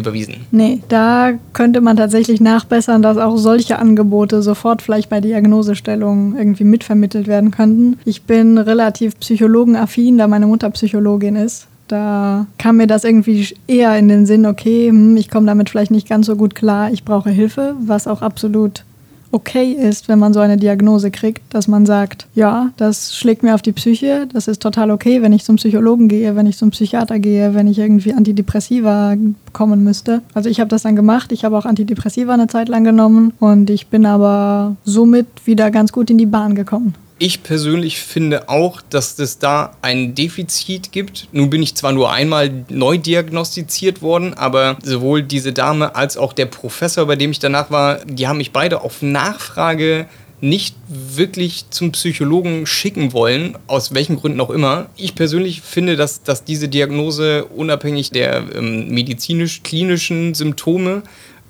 überwiesen? 0.00 0.46
Nee, 0.50 0.80
da 0.88 1.32
könnte 1.52 1.80
man 1.80 1.96
tatsächlich 1.96 2.40
nachbessern, 2.40 3.02
dass 3.02 3.16
auch 3.16 3.36
solche 3.36 3.78
Angebote 3.78 4.42
sofort 4.42 4.82
vielleicht 4.82 5.08
bei 5.08 5.20
Diagnosestellung 5.20 6.36
irgendwie 6.36 6.64
mitvermittelt 6.64 7.26
werden 7.26 7.50
könnten. 7.50 7.98
Ich 8.04 8.22
bin 8.22 8.58
relativ 8.58 9.18
psychologenaffin, 9.20 10.18
da 10.18 10.26
meine 10.26 10.46
Mutter 10.46 10.70
Psychologin 10.70 11.36
ist. 11.36 11.66
Da 11.88 12.46
kam 12.58 12.76
mir 12.76 12.86
das 12.86 13.02
irgendwie 13.02 13.48
eher 13.66 13.98
in 13.98 14.08
den 14.08 14.24
Sinn, 14.24 14.46
okay, 14.46 14.88
hm, 14.88 15.16
ich 15.16 15.28
komme 15.28 15.46
damit 15.46 15.70
vielleicht 15.70 15.90
nicht 15.90 16.08
ganz 16.08 16.26
so 16.26 16.36
gut 16.36 16.54
klar, 16.54 16.92
ich 16.92 17.04
brauche 17.04 17.30
Hilfe, 17.30 17.74
was 17.80 18.06
auch 18.06 18.22
absolut 18.22 18.84
okay 19.32 19.72
ist, 19.72 20.08
wenn 20.08 20.18
man 20.18 20.32
so 20.32 20.40
eine 20.40 20.56
Diagnose 20.56 21.10
kriegt, 21.10 21.42
dass 21.54 21.68
man 21.68 21.86
sagt, 21.86 22.26
ja, 22.34 22.70
das 22.76 23.16
schlägt 23.16 23.42
mir 23.42 23.54
auf 23.54 23.62
die 23.62 23.72
Psyche, 23.72 24.26
das 24.32 24.48
ist 24.48 24.60
total 24.60 24.90
okay, 24.90 25.22
wenn 25.22 25.32
ich 25.32 25.44
zum 25.44 25.56
Psychologen 25.56 26.08
gehe, 26.08 26.36
wenn 26.36 26.46
ich 26.46 26.56
zum 26.56 26.70
Psychiater 26.70 27.18
gehe, 27.18 27.54
wenn 27.54 27.66
ich 27.66 27.78
irgendwie 27.78 28.12
Antidepressiva 28.12 29.16
bekommen 29.46 29.84
müsste. 29.84 30.22
Also 30.34 30.48
ich 30.48 30.60
habe 30.60 30.68
das 30.68 30.82
dann 30.82 30.96
gemacht, 30.96 31.32
ich 31.32 31.44
habe 31.44 31.56
auch 31.56 31.64
Antidepressiva 31.64 32.34
eine 32.34 32.48
Zeit 32.48 32.68
lang 32.68 32.84
genommen 32.84 33.32
und 33.38 33.70
ich 33.70 33.86
bin 33.86 34.06
aber 34.06 34.76
somit 34.84 35.26
wieder 35.44 35.70
ganz 35.70 35.92
gut 35.92 36.10
in 36.10 36.18
die 36.18 36.26
Bahn 36.26 36.54
gekommen. 36.54 36.94
Ich 37.22 37.42
persönlich 37.42 37.98
finde 37.98 38.48
auch, 38.48 38.80
dass 38.80 39.18
es 39.18 39.38
da 39.38 39.76
ein 39.82 40.14
Defizit 40.14 40.90
gibt. 40.90 41.28
Nun 41.32 41.50
bin 41.50 41.62
ich 41.62 41.74
zwar 41.74 41.92
nur 41.92 42.10
einmal 42.10 42.64
neu 42.70 42.96
diagnostiziert 42.96 44.00
worden, 44.00 44.32
aber 44.32 44.78
sowohl 44.82 45.22
diese 45.22 45.52
Dame 45.52 45.94
als 45.94 46.16
auch 46.16 46.32
der 46.32 46.46
Professor, 46.46 47.04
bei 47.04 47.16
dem 47.16 47.30
ich 47.30 47.38
danach 47.38 47.70
war, 47.70 48.02
die 48.06 48.26
haben 48.26 48.38
mich 48.38 48.52
beide 48.52 48.80
auf 48.80 49.02
Nachfrage 49.02 50.06
nicht 50.40 50.74
wirklich 50.88 51.66
zum 51.68 51.92
Psychologen 51.92 52.64
schicken 52.64 53.12
wollen, 53.12 53.58
aus 53.66 53.92
welchen 53.92 54.16
Gründen 54.16 54.40
auch 54.40 54.48
immer. 54.48 54.86
Ich 54.96 55.14
persönlich 55.14 55.60
finde, 55.60 55.96
dass, 55.96 56.22
dass 56.22 56.44
diese 56.44 56.70
Diagnose 56.70 57.44
unabhängig 57.44 58.12
der 58.12 58.44
ähm, 58.54 58.88
medizinisch-klinischen 58.88 60.32
Symptome 60.32 61.02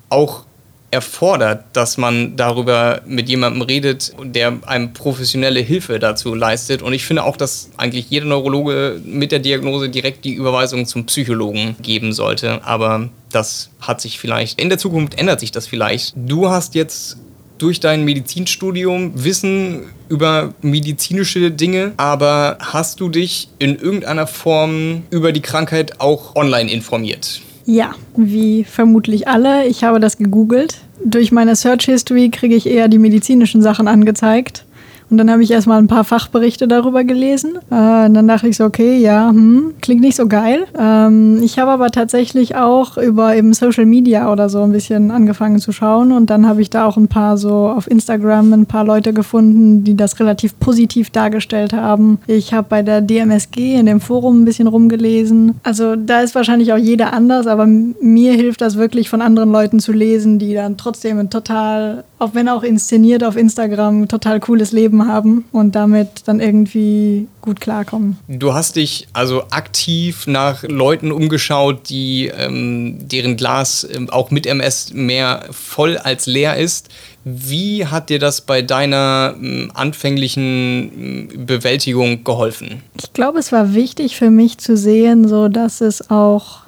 auch 0.09 0.43
erfordert, 0.91 1.63
dass 1.73 1.97
man 1.97 2.35
darüber 2.35 3.01
mit 3.05 3.29
jemandem 3.29 3.61
redet, 3.61 4.13
der 4.21 4.57
einem 4.65 4.93
professionelle 4.93 5.61
Hilfe 5.61 5.99
dazu 5.99 6.35
leistet. 6.35 6.81
Und 6.81 6.93
ich 6.93 7.05
finde 7.05 7.23
auch, 7.23 7.37
dass 7.37 7.69
eigentlich 7.77 8.09
jeder 8.09 8.25
Neurologe 8.25 9.01
mit 9.05 9.31
der 9.31 9.39
Diagnose 9.39 9.89
direkt 9.89 10.25
die 10.25 10.33
Überweisung 10.33 10.85
zum 10.85 11.05
Psychologen 11.05 11.77
geben 11.81 12.11
sollte. 12.11 12.63
Aber 12.65 13.09
das 13.31 13.69
hat 13.79 14.01
sich 14.01 14.19
vielleicht, 14.19 14.59
in 14.59 14.67
der 14.67 14.77
Zukunft 14.77 15.17
ändert 15.17 15.39
sich 15.39 15.51
das 15.51 15.65
vielleicht. 15.65 16.13
Du 16.15 16.49
hast 16.49 16.75
jetzt 16.75 17.17
durch 17.57 17.79
dein 17.79 18.03
Medizinstudium 18.03 19.23
Wissen 19.23 19.83
über 20.09 20.53
medizinische 20.61 21.51
Dinge, 21.51 21.93
aber 21.95 22.57
hast 22.59 22.99
du 22.99 23.07
dich 23.07 23.49
in 23.59 23.77
irgendeiner 23.77 24.25
Form 24.27 25.03
über 25.11 25.31
die 25.31 25.41
Krankheit 25.41 26.01
auch 26.01 26.35
online 26.35 26.71
informiert? 26.71 27.41
Ja, 27.65 27.91
wie 28.15 28.63
vermutlich 28.63 29.27
alle. 29.27 29.65
Ich 29.67 29.83
habe 29.83 29.99
das 29.99 30.17
gegoogelt. 30.17 30.79
Durch 31.03 31.31
meine 31.31 31.55
Search 31.55 31.85
History 31.85 32.29
kriege 32.29 32.55
ich 32.55 32.67
eher 32.67 32.87
die 32.87 32.99
medizinischen 32.99 33.61
Sachen 33.61 33.87
angezeigt. 33.87 34.65
Und 35.11 35.17
dann 35.17 35.29
habe 35.29 35.43
ich 35.43 35.51
erstmal 35.51 35.77
ein 35.77 35.87
paar 35.87 36.05
Fachberichte 36.05 36.69
darüber 36.69 37.03
gelesen. 37.03 37.57
Äh, 37.69 38.09
dann 38.09 38.27
dachte 38.29 38.47
ich 38.47 38.55
so, 38.55 38.63
okay, 38.63 38.97
ja, 38.97 39.29
hm, 39.29 39.73
klingt 39.81 39.99
nicht 39.99 40.15
so 40.15 40.27
geil. 40.27 40.65
Ähm, 40.79 41.41
ich 41.43 41.59
habe 41.59 41.71
aber 41.71 41.91
tatsächlich 41.91 42.55
auch 42.55 42.97
über 42.97 43.35
eben 43.35 43.53
Social 43.53 43.85
Media 43.85 44.31
oder 44.31 44.47
so 44.47 44.63
ein 44.63 44.71
bisschen 44.71 45.11
angefangen 45.11 45.59
zu 45.59 45.73
schauen. 45.73 46.13
Und 46.13 46.29
dann 46.29 46.47
habe 46.47 46.61
ich 46.61 46.69
da 46.69 46.85
auch 46.85 46.95
ein 46.95 47.09
paar 47.09 47.37
so 47.37 47.67
auf 47.67 47.91
Instagram 47.91 48.53
ein 48.53 48.65
paar 48.67 48.85
Leute 48.85 49.11
gefunden, 49.11 49.83
die 49.83 49.97
das 49.97 50.17
relativ 50.17 50.57
positiv 50.59 51.09
dargestellt 51.09 51.73
haben. 51.73 52.19
Ich 52.27 52.53
habe 52.53 52.67
bei 52.69 52.81
der 52.81 53.01
DMSG 53.01 53.75
in 53.75 53.87
dem 53.87 53.99
Forum 53.99 54.41
ein 54.41 54.45
bisschen 54.45 54.67
rumgelesen. 54.67 55.59
Also 55.63 55.97
da 55.97 56.21
ist 56.21 56.35
wahrscheinlich 56.35 56.71
auch 56.71 56.77
jeder 56.77 57.11
anders, 57.11 57.47
aber 57.47 57.65
mir 57.65 58.31
hilft 58.31 58.61
das 58.61 58.77
wirklich 58.77 59.09
von 59.09 59.21
anderen 59.21 59.51
Leuten 59.51 59.81
zu 59.81 59.91
lesen, 59.91 60.39
die 60.39 60.53
dann 60.53 60.77
trotzdem 60.77 61.19
ein 61.19 61.29
total, 61.29 62.05
auch 62.17 62.33
wenn 62.33 62.47
auch 62.47 62.63
inszeniert 62.63 63.25
auf 63.25 63.35
Instagram, 63.35 64.07
total 64.07 64.39
cooles 64.39 64.71
Leben 64.71 65.00
haben 65.07 65.45
und 65.51 65.75
damit 65.75 66.27
dann 66.27 66.39
irgendwie 66.39 67.27
gut 67.41 67.61
klarkommen. 67.61 68.17
Du 68.27 68.53
hast 68.53 68.75
dich 68.75 69.07
also 69.13 69.43
aktiv 69.49 70.27
nach 70.27 70.63
Leuten 70.63 71.11
umgeschaut, 71.11 71.89
die 71.89 72.27
ähm, 72.27 72.97
deren 73.07 73.37
Glas 73.37 73.87
ähm, 73.91 74.09
auch 74.09 74.31
mit 74.31 74.45
MS 74.45 74.93
mehr 74.93 75.45
voll 75.51 75.97
als 75.97 76.25
leer 76.25 76.57
ist. 76.57 76.89
Wie 77.23 77.85
hat 77.85 78.09
dir 78.09 78.19
das 78.19 78.41
bei 78.41 78.61
deiner 78.61 79.35
ähm, 79.37 79.71
anfänglichen 79.73 81.29
ähm, 81.33 81.45
Bewältigung 81.45 82.23
geholfen? 82.23 82.81
Ich 82.99 83.13
glaube, 83.13 83.39
es 83.39 83.51
war 83.51 83.73
wichtig 83.73 84.15
für 84.15 84.31
mich 84.31 84.57
zu 84.57 84.75
sehen, 84.75 85.27
so 85.27 85.47
dass 85.47 85.81
es 85.81 86.09
auch, 86.09 86.61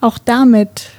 auch 0.00 0.18
damit 0.18 0.90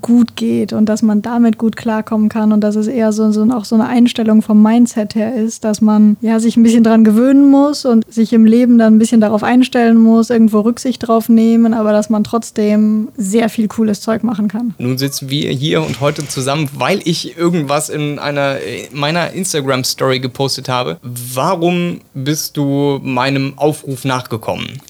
gut 0.00 0.36
geht 0.36 0.72
und 0.72 0.88
dass 0.88 1.02
man 1.02 1.22
damit 1.22 1.58
gut 1.58 1.76
klarkommen 1.76 2.28
kann 2.28 2.52
und 2.52 2.60
dass 2.60 2.76
es 2.76 2.86
eher 2.86 3.12
so, 3.12 3.30
so 3.32 3.42
auch 3.50 3.64
so 3.64 3.74
eine 3.74 3.86
Einstellung 3.86 4.42
vom 4.42 4.62
Mindset 4.62 5.14
her 5.14 5.34
ist, 5.34 5.64
dass 5.64 5.80
man 5.80 6.16
ja 6.20 6.38
sich 6.40 6.56
ein 6.56 6.62
bisschen 6.62 6.84
dran 6.84 7.04
gewöhnen 7.04 7.50
muss 7.50 7.84
und 7.84 8.04
sich 8.12 8.32
im 8.32 8.44
Leben 8.44 8.78
dann 8.78 8.94
ein 8.94 8.98
bisschen 8.98 9.20
darauf 9.20 9.42
einstellen 9.42 9.98
muss, 9.98 10.30
irgendwo 10.30 10.60
Rücksicht 10.60 11.06
drauf 11.06 11.28
nehmen, 11.28 11.74
aber 11.74 11.92
dass 11.92 12.10
man 12.10 12.24
trotzdem 12.24 13.08
sehr 13.16 13.48
viel 13.48 13.68
cooles 13.68 14.00
Zeug 14.00 14.22
machen 14.22 14.48
kann. 14.48 14.74
Nun 14.78 14.98
sitzen 14.98 15.30
wir 15.30 15.50
hier 15.50 15.82
und 15.82 16.00
heute 16.00 16.26
zusammen, 16.26 16.68
weil 16.74 17.00
ich 17.04 17.36
irgendwas 17.36 17.88
in 17.88 18.18
einer 18.18 18.56
meiner 18.92 19.32
Instagram 19.32 19.84
Story 19.84 20.20
gepostet 20.20 20.68
habe. 20.68 20.98
Warum 21.02 22.00
bist 22.14 22.56
du 22.56 23.00
meinem 23.02 23.54
Aufruf 23.56 24.04
nachgekommen? 24.04 24.80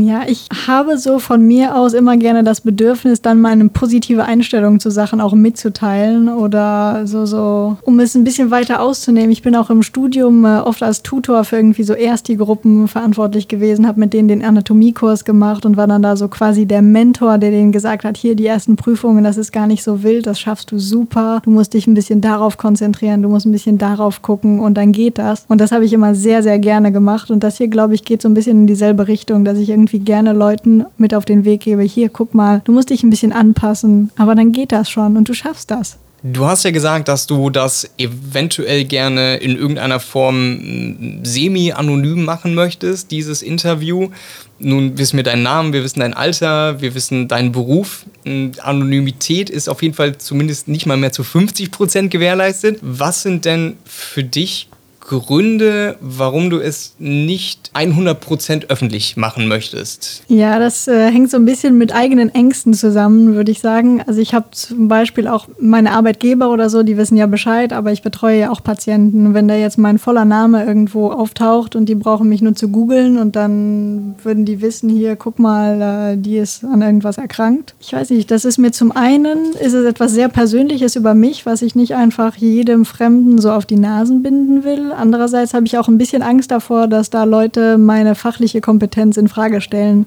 Ja, 0.00 0.22
ich 0.26 0.46
habe 0.66 0.98
so 0.98 1.18
von 1.18 1.46
mir 1.46 1.76
aus 1.76 1.94
immer 1.94 2.16
gerne 2.16 2.44
das 2.44 2.60
Bedürfnis, 2.60 3.22
dann 3.22 3.40
meine 3.40 3.68
positive 3.68 4.24
Einstellung 4.24 4.80
zu 4.80 4.90
Sachen 4.90 5.20
auch 5.20 5.34
mitzuteilen 5.34 6.28
oder 6.28 7.06
so, 7.06 7.26
so, 7.26 7.76
um 7.82 7.98
es 8.00 8.14
ein 8.14 8.24
bisschen 8.24 8.50
weiter 8.50 8.80
auszunehmen. 8.80 9.30
Ich 9.30 9.42
bin 9.42 9.56
auch 9.56 9.70
im 9.70 9.82
Studium 9.82 10.44
äh, 10.44 10.58
oft 10.58 10.82
als 10.82 11.02
Tutor 11.02 11.44
für 11.44 11.56
irgendwie 11.56 11.82
so 11.82 11.94
Ersti-Gruppen 11.94 12.88
verantwortlich 12.88 13.48
gewesen, 13.48 13.86
habe 13.86 14.00
mit 14.00 14.12
denen 14.12 14.28
den 14.28 14.44
Anatomiekurs 14.44 15.24
gemacht 15.24 15.66
und 15.66 15.76
war 15.76 15.86
dann 15.86 16.02
da 16.02 16.16
so 16.16 16.28
quasi 16.28 16.66
der 16.66 16.82
Mentor, 16.82 17.38
der 17.38 17.50
denen 17.50 17.72
gesagt 17.72 18.04
hat, 18.04 18.16
hier 18.16 18.34
die 18.34 18.46
ersten 18.46 18.76
Prüfungen, 18.76 19.24
das 19.24 19.36
ist 19.36 19.52
gar 19.52 19.66
nicht 19.66 19.82
so 19.82 20.02
wild, 20.02 20.26
das 20.26 20.38
schaffst 20.38 20.70
du 20.70 20.78
super. 20.78 21.40
Du 21.44 21.50
musst 21.50 21.74
dich 21.74 21.86
ein 21.86 21.94
bisschen 21.94 22.20
darauf 22.20 22.56
konzentrieren, 22.56 23.22
du 23.22 23.28
musst 23.28 23.46
ein 23.46 23.52
bisschen 23.52 23.78
darauf 23.78 24.22
gucken 24.22 24.60
und 24.60 24.74
dann 24.74 24.92
geht 24.92 25.18
das. 25.18 25.44
Und 25.48 25.60
das 25.60 25.72
habe 25.72 25.84
ich 25.84 25.92
immer 25.92 26.14
sehr, 26.14 26.42
sehr 26.42 26.58
gerne 26.58 26.92
gemacht 26.92 27.30
und 27.30 27.42
das 27.42 27.56
hier, 27.56 27.68
glaube 27.68 27.94
ich, 27.94 28.04
geht 28.04 28.22
so 28.22 28.28
ein 28.28 28.34
bisschen 28.34 28.60
in 28.60 28.66
dieselbe 28.66 29.08
Richtung, 29.08 29.44
dass 29.44 29.58
ich 29.58 29.70
irgendwie 29.70 29.87
gerne 29.92 30.32
Leuten 30.32 30.84
mit 30.98 31.14
auf 31.14 31.24
den 31.24 31.44
Weg 31.44 31.60
gebe, 31.62 31.82
hier, 31.82 32.08
guck 32.08 32.34
mal, 32.34 32.60
du 32.64 32.72
musst 32.72 32.90
dich 32.90 33.02
ein 33.02 33.10
bisschen 33.10 33.32
anpassen, 33.32 34.10
aber 34.16 34.34
dann 34.34 34.52
geht 34.52 34.72
das 34.72 34.90
schon 34.90 35.16
und 35.16 35.28
du 35.28 35.34
schaffst 35.34 35.70
das. 35.70 35.98
Du 36.22 36.46
hast 36.46 36.64
ja 36.64 36.72
gesagt, 36.72 37.06
dass 37.06 37.28
du 37.28 37.48
das 37.48 37.88
eventuell 37.96 38.84
gerne 38.84 39.36
in 39.36 39.56
irgendeiner 39.56 40.00
Form 40.00 41.20
semi-anonym 41.22 42.24
machen 42.24 42.54
möchtest, 42.54 43.12
dieses 43.12 43.40
Interview. 43.40 44.08
Nun 44.58 44.98
wissen 44.98 45.16
wir 45.16 45.22
deinen 45.22 45.44
Namen, 45.44 45.72
wir 45.72 45.84
wissen 45.84 46.00
dein 46.00 46.14
Alter, 46.14 46.80
wir 46.80 46.96
wissen 46.96 47.28
deinen 47.28 47.52
Beruf. 47.52 48.04
Anonymität 48.24 49.48
ist 49.48 49.68
auf 49.68 49.80
jeden 49.80 49.94
Fall 49.94 50.18
zumindest 50.18 50.66
nicht 50.66 50.86
mal 50.86 50.96
mehr 50.96 51.12
zu 51.12 51.22
50 51.22 51.70
Prozent 51.70 52.10
gewährleistet. 52.10 52.80
Was 52.82 53.22
sind 53.22 53.44
denn 53.44 53.76
für 53.84 54.24
dich 54.24 54.67
Gründe, 55.08 55.96
warum 56.00 56.50
du 56.50 56.58
es 56.58 56.94
nicht 56.98 57.70
100% 57.74 58.68
öffentlich 58.68 59.16
machen 59.16 59.48
möchtest? 59.48 60.22
Ja, 60.28 60.58
das 60.58 60.86
äh, 60.86 61.10
hängt 61.10 61.30
so 61.30 61.38
ein 61.38 61.46
bisschen 61.46 61.78
mit 61.78 61.94
eigenen 61.94 62.28
Ängsten 62.34 62.74
zusammen, 62.74 63.34
würde 63.34 63.50
ich 63.50 63.60
sagen. 63.60 64.02
Also 64.06 64.20
ich 64.20 64.34
habe 64.34 64.48
zum 64.50 64.88
Beispiel 64.88 65.26
auch 65.26 65.48
meine 65.58 65.92
Arbeitgeber 65.92 66.50
oder 66.50 66.68
so, 66.68 66.82
die 66.82 66.98
wissen 66.98 67.16
ja 67.16 67.26
Bescheid, 67.26 67.72
aber 67.72 67.92
ich 67.92 68.02
betreue 68.02 68.38
ja 68.38 68.50
auch 68.50 68.62
Patienten. 68.62 69.32
Wenn 69.32 69.48
da 69.48 69.54
jetzt 69.54 69.78
mein 69.78 69.98
voller 69.98 70.26
Name 70.26 70.64
irgendwo 70.64 71.10
auftaucht 71.10 71.74
und 71.74 71.88
die 71.88 71.94
brauchen 71.94 72.28
mich 72.28 72.42
nur 72.42 72.54
zu 72.54 72.68
googeln 72.68 73.18
und 73.18 73.34
dann 73.34 74.14
würden 74.22 74.44
die 74.44 74.60
wissen, 74.60 74.90
hier, 74.90 75.16
guck 75.16 75.38
mal, 75.38 76.12
äh, 76.12 76.16
die 76.18 76.36
ist 76.36 76.64
an 76.64 76.82
irgendwas 76.82 77.16
erkrankt. 77.16 77.74
Ich 77.80 77.94
weiß 77.94 78.10
nicht, 78.10 78.30
das 78.30 78.44
ist 78.44 78.58
mir 78.58 78.72
zum 78.72 78.92
einen, 78.92 79.52
ist 79.52 79.72
es 79.72 79.86
etwas 79.86 80.12
sehr 80.12 80.28
Persönliches 80.28 80.96
über 80.96 81.14
mich, 81.14 81.46
was 81.46 81.62
ich 81.62 81.74
nicht 81.74 81.94
einfach 81.94 82.36
jedem 82.36 82.84
Fremden 82.84 83.38
so 83.38 83.50
auf 83.52 83.64
die 83.64 83.78
Nasen 83.78 84.22
binden 84.22 84.64
will 84.64 84.92
Andererseits 84.98 85.54
habe 85.54 85.66
ich 85.66 85.78
auch 85.78 85.88
ein 85.88 85.98
bisschen 85.98 86.22
Angst 86.22 86.50
davor, 86.50 86.86
dass 86.86 87.10
da 87.10 87.24
Leute 87.24 87.78
meine 87.78 88.14
fachliche 88.14 88.60
Kompetenz 88.60 89.16
in 89.16 89.28
Frage 89.28 89.60
stellen. 89.60 90.06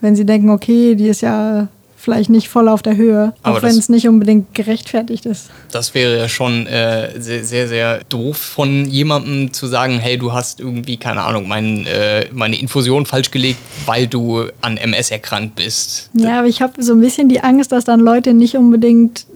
Wenn 0.00 0.14
sie 0.14 0.24
denken, 0.24 0.50
okay, 0.50 0.94
die 0.94 1.08
ist 1.08 1.22
ja 1.22 1.68
vielleicht 1.98 2.30
nicht 2.30 2.48
voll 2.48 2.68
auf 2.68 2.80
der 2.80 2.96
Höhe, 2.96 3.34
Aber 3.42 3.58
auch 3.58 3.62
wenn 3.62 3.76
es 3.76 3.88
nicht 3.88 4.08
unbedingt 4.08 4.54
gerechtfertigt 4.54 5.26
ist. 5.26 5.50
Das 5.72 5.94
wäre 5.94 6.16
ja 6.16 6.28
schon 6.28 6.66
äh, 6.66 7.20
sehr, 7.20 7.44
sehr, 7.44 7.68
sehr 7.68 8.00
doof 8.08 8.36
von 8.36 8.84
jemandem 8.86 9.52
zu 9.52 9.66
sagen, 9.66 9.98
hey, 9.98 10.16
du 10.16 10.32
hast 10.32 10.60
irgendwie, 10.60 10.96
keine 10.96 11.22
Ahnung, 11.22 11.48
mein, 11.48 11.86
äh, 11.86 12.26
meine 12.32 12.58
Infusion 12.58 13.04
falsch 13.04 13.30
gelegt, 13.30 13.58
weil 13.84 14.06
du 14.06 14.44
an 14.60 14.76
MS 14.76 15.10
erkrankt 15.10 15.56
bist. 15.56 16.10
Ja, 16.14 16.38
aber 16.38 16.48
ich 16.48 16.62
habe 16.62 16.82
so 16.82 16.94
ein 16.94 17.00
bisschen 17.00 17.28
die 17.28 17.40
Angst, 17.40 17.72
dass 17.72 17.84
dann 17.84 18.00
Leute 18.00 18.32
nicht 18.32 18.56
unbedingt 18.56 19.26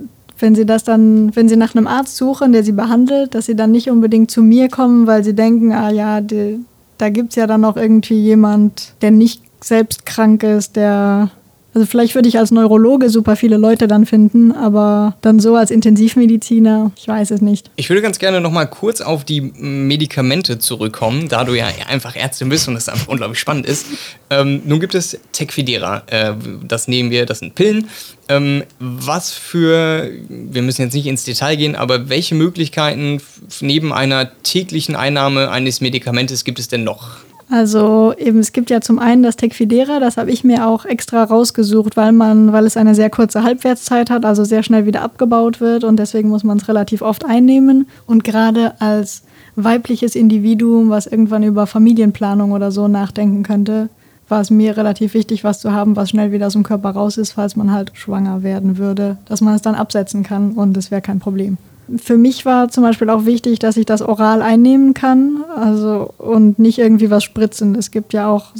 wenn 0.42 0.54
sie 0.54 0.66
das 0.66 0.84
dann, 0.84 1.34
wenn 1.34 1.48
sie 1.48 1.56
nach 1.56 1.74
einem 1.74 1.86
Arzt 1.86 2.16
suchen, 2.16 2.52
der 2.52 2.64
sie 2.64 2.72
behandelt, 2.72 3.34
dass 3.34 3.46
sie 3.46 3.56
dann 3.56 3.70
nicht 3.70 3.88
unbedingt 3.88 4.30
zu 4.30 4.42
mir 4.42 4.68
kommen, 4.68 5.06
weil 5.06 5.24
sie 5.24 5.34
denken, 5.34 5.72
ah 5.72 5.90
ja, 5.90 6.20
die, 6.20 6.58
da 6.98 7.08
gibt 7.08 7.30
es 7.30 7.36
ja 7.36 7.46
dann 7.46 7.62
noch 7.62 7.76
irgendwie 7.76 8.20
jemand, 8.20 8.94
der 9.00 9.12
nicht 9.12 9.42
selbst 9.62 10.04
krank 10.04 10.42
ist, 10.42 10.76
der 10.76 11.30
also 11.74 11.86
vielleicht 11.86 12.14
würde 12.14 12.28
ich 12.28 12.38
als 12.38 12.50
Neurologe 12.50 13.08
super 13.08 13.36
viele 13.36 13.56
Leute 13.56 13.88
dann 13.88 14.04
finden, 14.04 14.52
aber 14.52 15.16
dann 15.22 15.40
so 15.40 15.56
als 15.56 15.70
Intensivmediziner, 15.70 16.92
ich 16.96 17.08
weiß 17.08 17.30
es 17.30 17.40
nicht. 17.40 17.70
Ich 17.76 17.88
würde 17.88 18.02
ganz 18.02 18.18
gerne 18.18 18.40
noch 18.40 18.50
mal 18.50 18.66
kurz 18.66 19.00
auf 19.00 19.24
die 19.24 19.40
Medikamente 19.40 20.58
zurückkommen, 20.58 21.28
da 21.28 21.44
du 21.44 21.54
ja 21.54 21.66
einfach 21.88 22.14
Ärztin 22.14 22.50
bist 22.50 22.68
und 22.68 22.74
das 22.74 22.88
einfach 22.88 23.08
unglaublich 23.08 23.38
spannend 23.38 23.66
ist. 23.66 23.86
Ähm, 24.28 24.62
nun 24.66 24.80
gibt 24.80 24.94
es 24.94 25.18
Tecfidera, 25.32 26.02
äh, 26.06 26.34
das 26.66 26.88
nehmen 26.88 27.10
wir, 27.10 27.24
das 27.24 27.38
sind 27.38 27.54
Pillen. 27.54 27.88
Ähm, 28.28 28.64
was 28.78 29.32
für, 29.32 30.10
wir 30.28 30.62
müssen 30.62 30.82
jetzt 30.82 30.94
nicht 30.94 31.06
ins 31.06 31.24
Detail 31.24 31.56
gehen, 31.56 31.74
aber 31.74 32.08
welche 32.08 32.34
Möglichkeiten 32.34 33.20
neben 33.60 33.92
einer 33.92 34.30
täglichen 34.42 34.94
Einnahme 34.94 35.50
eines 35.50 35.80
Medikamentes 35.80 36.44
gibt 36.44 36.58
es 36.58 36.68
denn 36.68 36.84
noch? 36.84 37.16
Also 37.52 38.14
eben, 38.16 38.38
es 38.38 38.52
gibt 38.52 38.70
ja 38.70 38.80
zum 38.80 38.98
einen 38.98 39.22
das 39.22 39.36
Tecfidera, 39.36 40.00
das 40.00 40.16
habe 40.16 40.30
ich 40.30 40.42
mir 40.42 40.66
auch 40.66 40.86
extra 40.86 41.22
rausgesucht, 41.22 41.98
weil 41.98 42.12
man, 42.12 42.50
weil 42.50 42.64
es 42.64 42.78
eine 42.78 42.94
sehr 42.94 43.10
kurze 43.10 43.42
Halbwertszeit 43.42 44.08
hat, 44.08 44.24
also 44.24 44.42
sehr 44.42 44.62
schnell 44.62 44.86
wieder 44.86 45.02
abgebaut 45.02 45.60
wird 45.60 45.84
und 45.84 45.98
deswegen 45.98 46.30
muss 46.30 46.44
man 46.44 46.56
es 46.56 46.66
relativ 46.66 47.02
oft 47.02 47.26
einnehmen. 47.26 47.86
Und 48.06 48.24
gerade 48.24 48.80
als 48.80 49.24
weibliches 49.54 50.16
Individuum, 50.16 50.88
was 50.88 51.06
irgendwann 51.06 51.42
über 51.42 51.66
Familienplanung 51.66 52.52
oder 52.52 52.72
so 52.72 52.88
nachdenken 52.88 53.42
könnte, 53.42 53.90
war 54.30 54.40
es 54.40 54.48
mir 54.48 54.74
relativ 54.78 55.12
wichtig, 55.12 55.44
was 55.44 55.60
zu 55.60 55.72
haben, 55.72 55.94
was 55.94 56.08
schnell 56.08 56.32
wieder 56.32 56.46
aus 56.46 56.54
dem 56.54 56.62
Körper 56.62 56.92
raus 56.92 57.18
ist, 57.18 57.32
falls 57.32 57.54
man 57.54 57.70
halt 57.70 57.92
schwanger 57.92 58.42
werden 58.42 58.78
würde, 58.78 59.18
dass 59.26 59.42
man 59.42 59.54
es 59.54 59.60
dann 59.60 59.74
absetzen 59.74 60.22
kann 60.22 60.52
und 60.52 60.74
es 60.78 60.90
wäre 60.90 61.02
kein 61.02 61.18
Problem 61.18 61.58
für 61.96 62.16
mich 62.16 62.44
war 62.44 62.68
zum 62.68 62.82
Beispiel 62.82 63.10
auch 63.10 63.26
wichtig, 63.26 63.58
dass 63.58 63.76
ich 63.76 63.86
das 63.86 64.02
oral 64.02 64.42
einnehmen 64.42 64.94
kann 64.94 65.44
also, 65.54 66.12
und 66.18 66.58
nicht 66.58 66.78
irgendwie 66.78 67.10
was 67.10 67.24
spritzen. 67.24 67.74
Es 67.74 67.90
gibt 67.90 68.12
ja 68.12 68.28
auch 68.28 68.52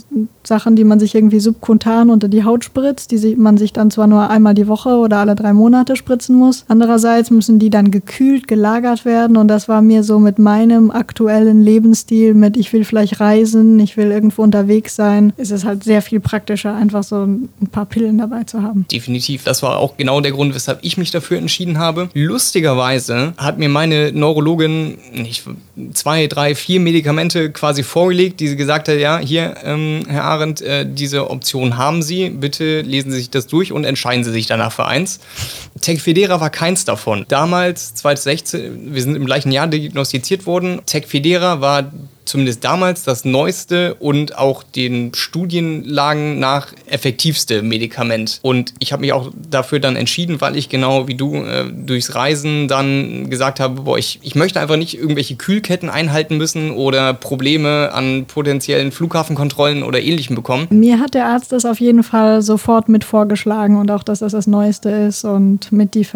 Sachen, 0.45 0.77
die 0.77 0.85
man 0.85 0.99
sich 0.99 1.15
irgendwie 1.15 1.41
subkutan 1.41 2.11
unter 2.11 2.29
die 2.29 2.45
Haut 2.45 2.65
spritzt, 2.65 3.11
die 3.11 3.37
man 3.37 3.57
sich 3.57 3.73
dann 3.73 3.91
zwar 3.91 4.07
nur 4.07 4.29
einmal 4.29 4.55
die 4.55 4.69
Woche 4.69 4.91
oder 4.91 5.19
alle 5.19 5.35
drei 5.35 5.53
Monate 5.53 5.97
spritzen 5.97 6.37
muss. 6.37 6.65
Andererseits 6.69 7.31
müssen 7.31 7.59
die 7.59 7.71
dann 7.71 7.91
gekühlt, 7.91 8.49
gelagert 8.49 9.05
werden 9.05 9.37
und 9.37 9.49
das 9.49 9.69
war 9.69 9.83
mir 9.83 10.03
so 10.03 10.19
mit 10.19 10.39
meinem 10.39 10.91
aktuellen 10.91 11.63
Lebensstil, 11.63 12.35
mit 12.35 12.57
ich 12.57 12.73
will 12.73 12.85
vielleicht 12.85 13.21
reisen, 13.21 13.79
ich 13.81 13.97
will 13.97 14.11
irgendwo 14.11 14.43
unterwegs 14.43 14.97
sein, 14.97 15.33
ist 15.37 15.53
es 15.53 15.65
halt 15.65 15.85
sehr 15.85 16.03
viel 16.03 16.21
praktischer, 16.21 16.75
einfach 16.75 17.03
so 17.03 17.25
ein 17.25 17.49
paar 17.71 17.87
Pillen 17.87 18.19
dabei 18.19 18.45
zu 18.45 18.63
haben. 18.63 18.87
Definitiv. 18.91 19.45
Das 19.45 19.63
war 19.63 19.79
auch 19.79 19.97
genau 19.97 20.21
der 20.21 20.33
Grund, 20.33 20.55
weshalb 20.55 20.81
ich 20.83 20.97
mich 20.97 21.11
dafür 21.11 21.39
entschieden 21.39 21.79
habe. 21.79 22.09
Lustigerweise 22.15 23.12
hat 23.37 23.59
mir 23.59 23.69
meine 23.69 24.13
Neurologin 24.13 24.99
nicht, 25.13 25.45
zwei, 25.95 26.27
drei, 26.27 26.55
vier 26.55 26.81
Medikamente 26.81 27.51
quasi 27.51 27.83
vorgelegt, 27.83 28.41
die 28.41 28.49
sie 28.49 28.57
gesagt 28.57 28.89
hat, 28.89 28.99
ja, 28.99 29.19
hier, 29.19 29.55
ähm, 29.65 30.03
Herr 30.09 30.25
Arendt, 30.25 30.61
äh, 30.61 30.87
diese 30.89 31.31
Option 31.31 31.77
haben 31.77 32.03
Sie, 32.03 32.31
bitte 32.31 32.83
lesen 32.83 33.11
Sie 33.11 33.19
sich 33.19 33.31
das 33.31 33.47
durch 33.47 33.73
und 33.73 33.85
entscheiden 33.85 34.25
Sie 34.25 34.33
sich 34.33 34.47
danach 34.47 34.73
für 34.73 34.87
eins. 34.87 35.21
Tecfidera 35.83 36.41
war 36.41 36.51
keins 36.51 36.85
davon. 36.85 37.27
Damals, 37.29 37.95
2016, 37.95 38.95
wir 38.95 39.03
sind 39.03 39.17
im 39.17 39.27
gleichen 39.27 39.53
Jahr 39.53 39.67
diagnostiziert 39.67 40.47
worden, 40.47 40.81
Tecfidera 40.87 41.61
war 41.61 41.93
zumindest 42.25 42.65
damals 42.65 43.03
das 43.03 43.25
neueste 43.25 43.95
und 43.95 44.39
auch 44.39 44.63
den 44.63 45.13
Studienlagen 45.15 46.39
nach 46.39 46.69
effektivste 46.87 47.63
Medikament. 47.63 48.39
Und 48.43 48.75
ich 48.79 48.93
habe 48.93 49.01
mich 49.01 49.13
auch 49.13 49.31
dafür 49.51 49.81
dann 49.81 49.97
entschieden, 49.97 50.41
weil 50.41 50.57
ich 50.57 50.69
genau 50.69 51.09
wie 51.09 51.15
du 51.15 51.37
äh, 51.37 51.65
durchs 51.71 52.15
Reisen 52.15 52.69
dann 52.69 53.29
gesagt 53.31 53.61
habe, 53.61 53.83
boah, 53.83 53.99
ich, 53.99 54.21
ich 54.23 54.35
möchte 54.35 54.61
einfach 54.61 54.77
nicht 54.77 54.97
irgendwelche 54.97 55.37
Kühlketten 55.37 55.91
einhalten 55.91 56.37
müssen 56.37 56.71
oder 56.71 57.15
Probleme 57.15 57.93
an 57.93 58.25
potenziellen 58.27 58.93
Flughafenkontrollen 58.93 59.83
oder 59.83 60.01
ähnlichem 60.01 60.37
bekommen. 60.37 60.69
Mir 60.71 61.01
hat 61.01 61.15
der 61.15 61.27
Arzt 61.27 61.53
das 61.53 61.65
auf 61.65 61.81
jeden 61.81 62.03
Fall 62.03 62.43
sofort 62.43 62.89
mit 62.89 63.05
vorgeschlagen 63.05 63.77
und 63.77 63.91
auch, 63.91 64.03
dass 64.03 64.21
das 64.21 64.33
das 64.33 64.47
Neueste 64.47 64.91
ist 64.91 65.25
und 65.25 65.72
mit 65.73 65.95
die 65.95 66.07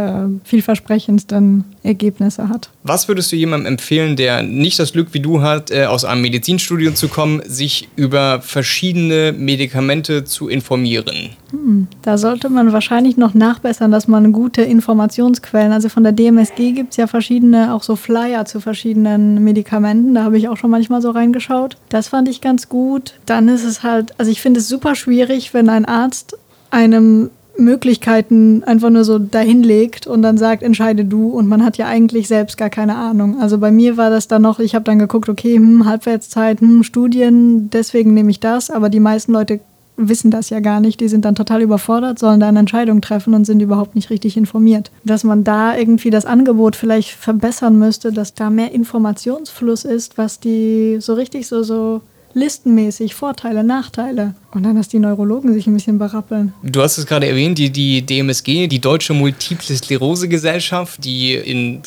vielversprechendsten 0.45 1.64
Ergebnisse 1.83 2.49
hat. 2.49 2.71
Was 2.83 3.09
würdest 3.09 3.33
du 3.33 3.37
jemandem 3.37 3.73
empfehlen, 3.73 4.16
der 4.16 4.42
nicht 4.42 4.79
das 4.79 4.92
Glück 4.92 5.09
wie 5.12 5.21
du 5.21 5.42
hat, 5.42 5.71
äh, 5.71 5.87
aus 5.87 6.05
einem 6.05 6.23
Medizinstudium 6.23 6.95
zu 6.95 7.09
kommen, 7.09 7.42
sich 7.47 7.88
über 7.97 8.40
verschiedene 8.40 9.33
Medikamente 9.33 10.25
zu 10.25 10.49
informieren? 10.49 11.31
Hm, 11.51 11.87
da 12.03 12.19
sollte 12.19 12.49
man 12.49 12.73
wahrscheinlich 12.73 13.16
noch 13.16 13.35
nachbessern, 13.35 13.90
dass 13.90 14.09
man 14.09 14.33
gute 14.33 14.62
Informationsquellen, 14.62 15.73
also 15.73 15.88
von 15.88 16.03
der 16.03 16.12
DMSG 16.12 16.73
gibt 16.73 16.92
es 16.92 16.97
ja 16.97 17.07
verschiedene, 17.07 17.75
auch 17.75 17.83
so 17.83 17.97
Flyer 17.97 18.45
zu 18.45 18.61
verschiedenen 18.61 19.42
Medikamenten, 19.42 20.14
da 20.14 20.25
habe 20.25 20.38
ich 20.38 20.49
auch 20.49 20.57
schon 20.57 20.71
manchmal 20.71 21.03
so 21.03 21.11
reingeschaut. 21.11 21.77
Das 21.88 22.09
fand 22.09 22.29
ich 22.29 22.40
ganz 22.40 22.69
gut. 22.69 23.14
Dann 23.27 23.49
ist 23.49 23.64
es 23.64 23.83
halt, 23.83 24.14
also 24.19 24.31
ich 24.31 24.40
finde 24.40 24.61
es 24.61 24.69
super 24.69 24.95
schwierig, 24.95 25.55
wenn 25.55 25.69
ein 25.69 25.85
Arzt 25.85 26.37
einem 26.71 27.31
Möglichkeiten 27.59 28.62
einfach 28.64 28.90
nur 28.90 29.05
so 29.05 29.19
dahinlegt 29.19 30.07
und 30.07 30.23
dann 30.23 30.38
sagt, 30.38 30.62
entscheide 30.62 31.05
du 31.05 31.29
und 31.29 31.49
man 31.49 31.64
hat 31.64 31.79
ja 31.79 31.87
eigentlich 31.87 32.29
selbst 32.29 32.57
gar 32.57 32.71
keine 32.71 32.97
Ahnung. 32.97 33.40
Also 33.40 33.59
bei 33.59 33.71
mir 33.71 33.97
war 33.97 34.11
das 34.11 34.29
dann 34.29 34.42
noch, 34.42 34.59
ich 34.59 34.75
habe 34.75 34.85
dann 34.85 34.99
geguckt, 34.99 35.29
okay, 35.29 35.57
hm, 35.57 35.87
Halbwertszeit, 35.87 36.61
hm, 36.61 36.83
Studien, 36.83 37.71
deswegen 37.71 38.14
nehme 38.14 38.31
ich 38.31 38.40
das, 38.40 38.71
aber 38.71 38.88
die 38.88 39.01
meisten 39.01 39.33
Leute 39.33 39.61
wissen 39.97 40.31
das 40.31 40.51
ja 40.51 40.61
gar 40.61 40.81
nicht, 40.81 41.01
die 41.01 41.09
sind 41.09 41.25
dann 41.25 41.35
total 41.35 41.62
überfordert, 41.62 42.19
sollen 42.19 42.40
da 42.40 42.49
eine 42.49 42.59
Entscheidung 42.59 43.01
treffen 43.01 43.35
und 43.35 43.45
sind 43.45 43.61
überhaupt 43.61 43.95
nicht 43.95 44.11
richtig 44.11 44.37
informiert. 44.37 44.90
Dass 45.05 45.25
man 45.25 45.42
da 45.42 45.77
irgendwie 45.77 46.11
das 46.11 46.27
Angebot 46.27 46.77
vielleicht 46.77 47.12
verbessern 47.12 47.79
müsste, 47.79 48.12
dass 48.12 48.35
da 48.35 48.51
mehr 48.51 48.73
Informationsfluss 48.73 49.85
ist, 49.85 50.19
was 50.19 50.38
die 50.38 50.99
so 51.01 51.14
richtig 51.14 51.47
so, 51.47 51.62
so 51.62 52.03
listenmäßig 52.37 53.14
Vorteile, 53.14 53.64
Nachteile. 53.64 54.35
Und 54.53 54.62
dann, 54.62 54.77
dass 54.77 54.88
die 54.88 54.99
Neurologen 54.99 55.53
sich 55.55 55.66
ein 55.66 55.75
bisschen 55.75 55.99
berappeln. 55.99 56.53
Du 56.62 56.83
hast 56.83 56.99
es 56.99 57.07
gerade 57.07 57.27
erwähnt, 57.27 57.59
die, 57.59 57.70
die 57.70 58.03
DMSG, 58.03 58.68
die 58.68 58.79
Deutsche 58.79 59.14
Multiple 59.14 59.75
Sklerose 59.75 60.29
Gesellschaft, 60.29 61.03
die 61.05 61.35
in 61.35 61.83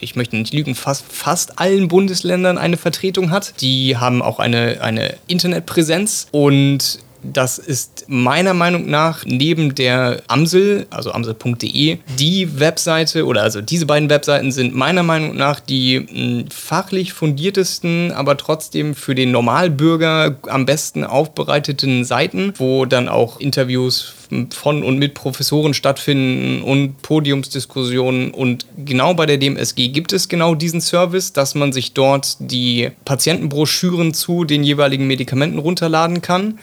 ich 0.00 0.16
möchte 0.16 0.36
nicht 0.36 0.54
lügen, 0.54 0.74
fast, 0.74 1.04
fast 1.12 1.58
allen 1.58 1.88
Bundesländern 1.88 2.56
eine 2.56 2.78
Vertretung 2.78 3.30
hat. 3.30 3.60
Die 3.60 3.98
haben 3.98 4.22
auch 4.22 4.38
eine, 4.38 4.80
eine 4.80 5.16
Internetpräsenz 5.26 6.28
und 6.30 6.98
das 7.32 7.58
ist 7.58 8.04
meiner 8.08 8.54
Meinung 8.54 8.88
nach 8.88 9.24
neben 9.24 9.74
der 9.74 10.22
Amsel, 10.28 10.86
also 10.90 11.12
amsel.de, 11.12 11.98
die 12.18 12.60
Webseite 12.60 13.26
oder 13.26 13.42
also 13.42 13.60
diese 13.60 13.86
beiden 13.86 14.10
Webseiten 14.10 14.52
sind 14.52 14.74
meiner 14.74 15.02
Meinung 15.02 15.36
nach 15.36 15.60
die 15.60 16.06
hm, 16.08 16.50
fachlich 16.50 17.12
fundiertesten, 17.12 18.12
aber 18.12 18.36
trotzdem 18.36 18.94
für 18.94 19.14
den 19.14 19.30
Normalbürger 19.30 20.36
am 20.48 20.66
besten 20.66 21.04
aufbereiteten 21.04 22.04
Seiten, 22.04 22.52
wo 22.56 22.86
dann 22.86 23.08
auch 23.08 23.40
Interviews 23.40 24.14
von 24.50 24.82
und 24.82 24.98
mit 24.98 25.14
Professoren 25.14 25.74
stattfinden 25.74 26.62
und 26.62 27.00
Podiumsdiskussionen. 27.02 28.30
Und 28.30 28.66
genau 28.76 29.14
bei 29.14 29.26
der 29.26 29.38
DMSG 29.38 29.88
gibt 29.88 30.12
es 30.12 30.28
genau 30.28 30.54
diesen 30.54 30.80
Service, 30.80 31.32
dass 31.32 31.54
man 31.54 31.72
sich 31.72 31.92
dort 31.92 32.36
die 32.40 32.90
Patientenbroschüren 33.04 34.14
zu 34.14 34.44
den 34.44 34.64
jeweiligen 34.64 35.06
Medikamenten 35.06 35.58
runterladen 35.58 36.22
kann. 36.22 36.58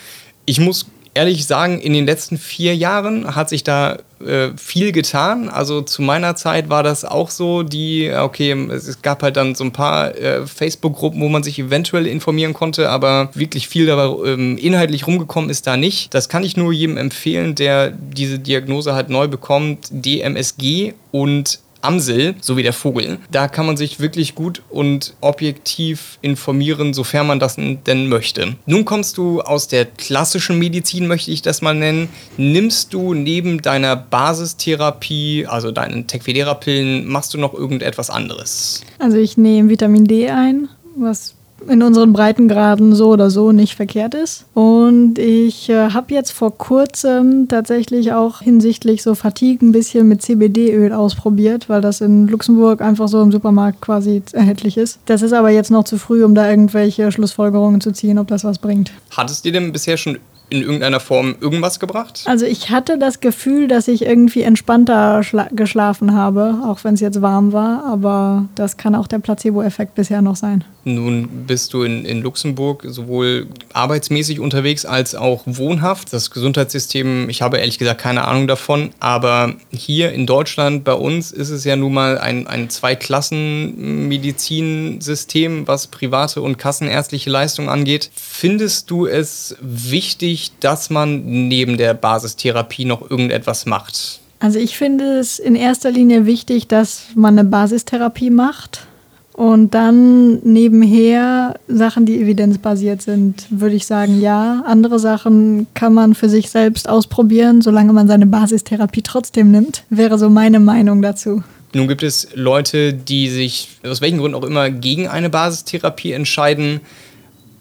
Ich 0.45 0.59
muss 0.59 0.85
ehrlich 1.13 1.45
sagen, 1.45 1.79
in 1.79 1.93
den 1.93 2.05
letzten 2.05 2.37
vier 2.37 2.75
Jahren 2.75 3.35
hat 3.35 3.49
sich 3.49 3.63
da 3.63 3.99
äh, 4.25 4.49
viel 4.57 4.91
getan. 4.91 5.49
Also 5.49 5.81
zu 5.81 6.01
meiner 6.01 6.35
Zeit 6.35 6.69
war 6.69 6.81
das 6.81 7.05
auch 7.05 7.29
so, 7.29 7.63
die, 7.63 8.11
okay, 8.11 8.51
es 8.71 9.01
gab 9.01 9.21
halt 9.21 9.37
dann 9.37 9.53
so 9.55 9.63
ein 9.63 9.71
paar 9.71 10.15
äh, 10.15 10.47
Facebook-Gruppen, 10.47 11.21
wo 11.21 11.29
man 11.29 11.43
sich 11.43 11.59
eventuell 11.59 12.07
informieren 12.07 12.53
konnte, 12.53 12.89
aber 12.89 13.29
wirklich 13.33 13.67
viel 13.67 13.85
dabei 13.85 14.27
ähm, 14.27 14.57
inhaltlich 14.57 15.05
rumgekommen 15.05 15.49
ist 15.49 15.67
da 15.67 15.77
nicht. 15.77 16.13
Das 16.13 16.29
kann 16.29 16.43
ich 16.43 16.57
nur 16.57 16.73
jedem 16.73 16.97
empfehlen, 16.97 17.55
der 17.55 17.91
diese 17.91 18.39
Diagnose 18.39 18.93
halt 18.95 19.09
neu 19.09 19.27
bekommt. 19.27 19.89
DMSG 19.91 20.93
und 21.11 21.59
Amsel, 21.83 22.35
so 22.41 22.57
wie 22.57 22.63
der 22.63 22.73
Vogel. 22.73 23.17
Da 23.31 23.47
kann 23.47 23.65
man 23.65 23.77
sich 23.77 23.99
wirklich 23.99 24.35
gut 24.35 24.61
und 24.69 25.13
objektiv 25.21 26.17
informieren, 26.21 26.93
sofern 26.93 27.27
man 27.27 27.39
das 27.39 27.55
denn 27.57 28.07
möchte. 28.07 28.55
Nun 28.65 28.85
kommst 28.85 29.17
du 29.17 29.41
aus 29.41 29.67
der 29.67 29.85
klassischen 29.85 30.59
Medizin, 30.59 31.07
möchte 31.07 31.31
ich 31.31 31.41
das 31.41 31.61
mal 31.61 31.75
nennen. 31.75 32.09
Nimmst 32.37 32.93
du 32.93 33.13
neben 33.13 33.61
deiner 33.61 33.95
Basistherapie, 33.95 35.45
also 35.47 35.71
deinen 35.71 36.07
Tecfidera-Pillen, 36.07 37.07
machst 37.07 37.33
du 37.33 37.37
noch 37.37 37.53
irgendetwas 37.53 38.09
anderes? 38.09 38.81
Also 38.99 39.17
ich 39.17 39.37
nehme 39.37 39.69
Vitamin 39.69 40.05
D 40.05 40.29
ein, 40.29 40.69
was 40.95 41.35
in 41.67 41.83
unseren 41.83 42.13
Breitengraden 42.13 42.95
so 42.95 43.09
oder 43.09 43.29
so 43.29 43.51
nicht 43.51 43.75
verkehrt 43.75 44.13
ist. 44.15 44.45
Und 44.53 45.19
ich 45.19 45.69
äh, 45.69 45.89
habe 45.91 46.13
jetzt 46.13 46.31
vor 46.31 46.57
kurzem 46.57 47.47
tatsächlich 47.47 48.13
auch 48.13 48.41
hinsichtlich 48.41 49.03
so 49.03 49.15
Fatigue 49.15 49.67
ein 49.67 49.71
bisschen 49.71 50.07
mit 50.07 50.21
CBD-Öl 50.21 50.93
ausprobiert, 50.93 51.69
weil 51.69 51.81
das 51.81 52.01
in 52.01 52.27
Luxemburg 52.27 52.81
einfach 52.81 53.07
so 53.07 53.21
im 53.21 53.31
Supermarkt 53.31 53.81
quasi 53.81 54.21
erhältlich 54.33 54.77
ist. 54.77 54.99
Das 55.05 55.21
ist 55.21 55.33
aber 55.33 55.49
jetzt 55.49 55.71
noch 55.71 55.83
zu 55.83 55.97
früh, 55.97 56.23
um 56.23 56.35
da 56.35 56.49
irgendwelche 56.49 57.11
Schlussfolgerungen 57.11 57.81
zu 57.81 57.91
ziehen, 57.91 58.17
ob 58.17 58.27
das 58.27 58.43
was 58.43 58.59
bringt. 58.59 58.91
Hat 59.11 59.29
es 59.29 59.41
dir 59.41 59.51
denn 59.51 59.71
bisher 59.71 59.97
schon 59.97 60.17
in 60.49 60.61
irgendeiner 60.61 60.99
Form 60.99 61.35
irgendwas 61.41 61.79
gebracht? 61.79 62.23
Also 62.25 62.45
ich 62.45 62.69
hatte 62.69 62.97
das 62.97 63.19
Gefühl, 63.19 63.67
dass 63.67 63.87
ich 63.87 64.03
irgendwie 64.03 64.43
entspannter 64.43 65.21
geschlafen 65.51 66.13
habe, 66.13 66.59
auch 66.65 66.83
wenn 66.83 66.93
es 66.93 66.99
jetzt 66.99 67.21
warm 67.21 67.53
war, 67.53 67.83
aber 67.85 68.47
das 68.55 68.77
kann 68.77 68.95
auch 68.95 69.07
der 69.07 69.19
Placebo-Effekt 69.19 69.95
bisher 69.95 70.21
noch 70.21 70.35
sein. 70.35 70.63
Nun 70.85 71.45
bist 71.47 71.73
du 71.73 71.83
in, 71.83 72.03
in 72.03 72.21
Luxemburg 72.21 72.83
sowohl 72.85 73.47
arbeitsmäßig 73.71 74.41
unterwegs 74.41 74.85
als 74.85 75.15
auch 75.15 75.43
wohnhaft. 75.45 76.11
Das 76.11 76.29
Gesundheitssystem, 76.29 77.29
ich 77.29 77.41
habe 77.41 77.57
ehrlich 77.57 77.79
gesagt 77.79 78.01
keine 78.01 78.27
Ahnung 78.27 78.47
davon, 78.47 78.89
aber 78.99 79.53
hier 79.71 80.11
in 80.11 80.25
Deutschland 80.25 80.83
bei 80.83 80.91
uns 80.93 81.31
ist 81.31 81.51
es 81.51 81.63
ja 81.63 81.77
nun 81.77 81.93
mal 81.93 82.17
ein, 82.17 82.47
ein 82.47 82.69
Zweiklassen-Medizinsystem, 82.69 85.69
was 85.69 85.87
private 85.87 86.41
und 86.41 86.57
kassenärztliche 86.57 87.29
Leistungen 87.29 87.69
angeht. 87.69 88.11
Findest 88.13 88.91
du 88.91 89.05
es 89.05 89.55
wichtig, 89.61 90.51
dass 90.59 90.89
man 90.89 91.47
neben 91.47 91.77
der 91.77 91.93
Basistherapie 91.93 92.83
noch 92.83 93.09
irgendetwas 93.09 93.65
macht? 93.65 94.19
Also 94.41 94.59
ich 94.59 94.77
finde 94.77 95.19
es 95.19 95.39
in 95.39 95.55
erster 95.55 95.91
Linie 95.91 96.25
wichtig, 96.25 96.67
dass 96.67 97.03
man 97.15 97.39
eine 97.39 97.47
Basistherapie 97.47 98.29
macht 98.29 98.85
und 99.33 99.73
dann 99.73 100.39
nebenher 100.43 101.55
Sachen, 101.67 102.05
die 102.05 102.21
evidenzbasiert 102.21 103.01
sind, 103.01 103.47
würde 103.49 103.75
ich 103.75 103.87
sagen, 103.87 104.21
ja. 104.21 104.63
Andere 104.65 104.99
Sachen 104.99 105.67
kann 105.73 105.93
man 105.93 106.13
für 106.13 106.29
sich 106.29 106.49
selbst 106.49 106.87
ausprobieren, 106.87 107.61
solange 107.61 107.93
man 107.93 108.07
seine 108.07 108.27
Basistherapie 108.27 109.01
trotzdem 109.01 109.51
nimmt, 109.51 109.83
wäre 109.89 110.17
so 110.17 110.29
meine 110.29 110.59
Meinung 110.59 111.01
dazu. 111.01 111.43
Nun 111.73 111.87
gibt 111.87 112.03
es 112.03 112.27
Leute, 112.35 112.93
die 112.93 113.29
sich 113.29 113.69
aus 113.83 114.01
welchen 114.01 114.19
Gründen 114.19 114.37
auch 114.37 114.43
immer 114.43 114.69
gegen 114.69 115.07
eine 115.07 115.31
Basistherapie 115.31 116.11
entscheiden, 116.11 116.81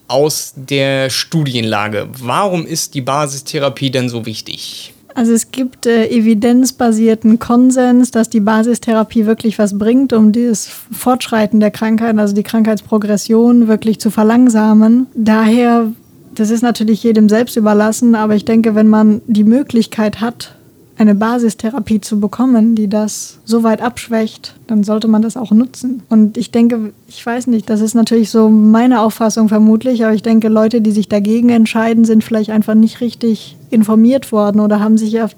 aus 0.08 0.52
der 0.54 1.08
Studienlage. 1.08 2.08
Warum 2.18 2.66
ist 2.66 2.94
die 2.94 3.00
Basistherapie 3.00 3.90
denn 3.90 4.10
so 4.10 4.26
wichtig? 4.26 4.92
Also 5.14 5.32
es 5.32 5.50
gibt 5.50 5.86
äh, 5.86 6.06
evidenzbasierten 6.06 7.38
Konsens, 7.38 8.10
dass 8.10 8.30
die 8.30 8.40
Basistherapie 8.40 9.26
wirklich 9.26 9.58
was 9.58 9.78
bringt, 9.78 10.12
um 10.12 10.32
das 10.32 10.66
Fortschreiten 10.66 11.60
der 11.60 11.70
Krankheit, 11.70 12.16
also 12.18 12.34
die 12.34 12.42
Krankheitsprogression 12.42 13.68
wirklich 13.68 14.00
zu 14.00 14.10
verlangsamen. 14.10 15.06
Daher, 15.14 15.92
das 16.34 16.50
ist 16.50 16.62
natürlich 16.62 17.02
jedem 17.02 17.28
selbst 17.28 17.56
überlassen, 17.56 18.14
aber 18.14 18.34
ich 18.34 18.44
denke, 18.44 18.74
wenn 18.74 18.88
man 18.88 19.20
die 19.26 19.44
Möglichkeit 19.44 20.20
hat, 20.20 20.54
eine 21.02 21.14
Basistherapie 21.14 22.00
zu 22.00 22.18
bekommen, 22.18 22.74
die 22.74 22.88
das 22.88 23.38
so 23.44 23.62
weit 23.62 23.82
abschwächt, 23.82 24.54
dann 24.66 24.84
sollte 24.84 25.08
man 25.08 25.22
das 25.22 25.36
auch 25.36 25.50
nutzen. 25.50 26.02
Und 26.08 26.36
ich 26.36 26.50
denke, 26.50 26.92
ich 27.08 27.24
weiß 27.24 27.46
nicht, 27.48 27.68
das 27.68 27.80
ist 27.80 27.94
natürlich 27.94 28.30
so 28.30 28.48
meine 28.48 29.00
Auffassung 29.00 29.48
vermutlich, 29.48 30.04
aber 30.04 30.14
ich 30.14 30.22
denke, 30.22 30.48
Leute, 30.48 30.80
die 30.80 30.92
sich 30.92 31.08
dagegen 31.08 31.50
entscheiden, 31.50 32.04
sind 32.04 32.24
vielleicht 32.24 32.50
einfach 32.50 32.74
nicht 32.74 33.00
richtig 33.00 33.56
informiert 33.70 34.32
worden 34.32 34.60
oder 34.60 34.80
haben 34.80 34.96
sich 34.96 35.20
auf 35.20 35.36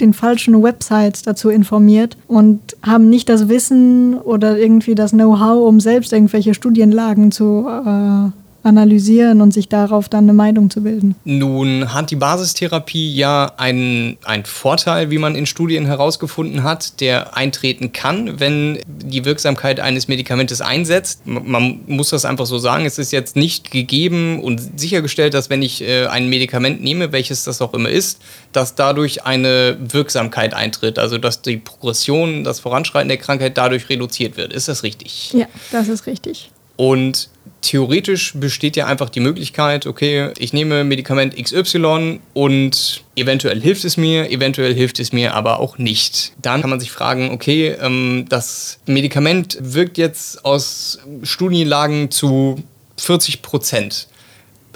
den 0.00 0.14
falschen 0.14 0.62
Websites 0.62 1.22
dazu 1.22 1.50
informiert 1.50 2.16
und 2.26 2.60
haben 2.82 3.10
nicht 3.10 3.28
das 3.28 3.48
Wissen 3.48 4.14
oder 4.14 4.58
irgendwie 4.58 4.94
das 4.94 5.10
Know-how, 5.10 5.68
um 5.68 5.78
selbst 5.80 6.12
irgendwelche 6.12 6.54
Studienlagen 6.54 7.32
zu 7.32 7.66
äh, 7.68 8.30
analysieren 8.62 9.40
und 9.40 9.52
sich 9.52 9.68
darauf 9.68 10.08
dann 10.08 10.24
eine 10.24 10.32
Meinung 10.32 10.70
zu 10.70 10.82
bilden. 10.82 11.14
Nun 11.24 11.92
hat 11.92 12.10
die 12.10 12.16
Basistherapie 12.16 13.14
ja 13.14 13.52
einen, 13.56 14.18
einen 14.24 14.44
Vorteil, 14.44 15.10
wie 15.10 15.18
man 15.18 15.34
in 15.34 15.46
Studien 15.46 15.86
herausgefunden 15.86 16.62
hat, 16.62 17.00
der 17.00 17.36
eintreten 17.36 17.92
kann, 17.92 18.38
wenn 18.38 18.78
die 18.86 19.24
Wirksamkeit 19.24 19.80
eines 19.80 20.08
Medikamentes 20.08 20.60
einsetzt. 20.60 21.26
Man 21.26 21.80
muss 21.86 22.10
das 22.10 22.24
einfach 22.24 22.46
so 22.46 22.58
sagen, 22.58 22.84
es 22.84 22.98
ist 22.98 23.12
jetzt 23.12 23.36
nicht 23.36 23.70
gegeben 23.70 24.42
und 24.42 24.78
sichergestellt, 24.78 25.34
dass 25.34 25.50
wenn 25.50 25.62
ich 25.62 25.82
äh, 25.82 26.06
ein 26.06 26.28
Medikament 26.28 26.82
nehme, 26.82 27.12
welches 27.12 27.44
das 27.44 27.62
auch 27.62 27.74
immer 27.74 27.88
ist, 27.88 28.20
dass 28.52 28.74
dadurch 28.74 29.24
eine 29.24 29.78
Wirksamkeit 29.80 30.54
eintritt, 30.54 30.98
also 30.98 31.18
dass 31.18 31.42
die 31.42 31.56
Progression, 31.56 32.44
das 32.44 32.60
Voranschreiten 32.60 33.08
der 33.08 33.18
Krankheit 33.18 33.56
dadurch 33.56 33.88
reduziert 33.88 34.36
wird. 34.36 34.52
Ist 34.52 34.68
das 34.68 34.82
richtig? 34.82 35.32
Ja, 35.32 35.46
das 35.72 35.88
ist 35.88 36.06
richtig. 36.06 36.50
Und 36.76 37.28
theoretisch 37.62 38.32
besteht 38.34 38.76
ja 38.76 38.86
einfach 38.86 39.10
die 39.10 39.20
Möglichkeit, 39.20 39.86
okay, 39.86 40.30
ich 40.38 40.52
nehme 40.52 40.84
Medikament 40.84 41.36
XY 41.36 42.20
und 42.32 43.04
eventuell 43.16 43.60
hilft 43.60 43.84
es 43.84 43.96
mir, 43.96 44.30
eventuell 44.30 44.74
hilft 44.74 45.00
es 45.00 45.12
mir 45.12 45.34
aber 45.34 45.60
auch 45.60 45.78
nicht. 45.78 46.32
Dann 46.40 46.60
kann 46.60 46.70
man 46.70 46.80
sich 46.80 46.90
fragen, 46.90 47.30
okay, 47.30 47.76
ähm, 47.80 48.26
das 48.28 48.78
Medikament 48.86 49.58
wirkt 49.60 49.98
jetzt 49.98 50.44
aus 50.44 50.98
Studienlagen 51.22 52.10
zu 52.10 52.62
40 52.96 53.42
Prozent. 53.42 54.08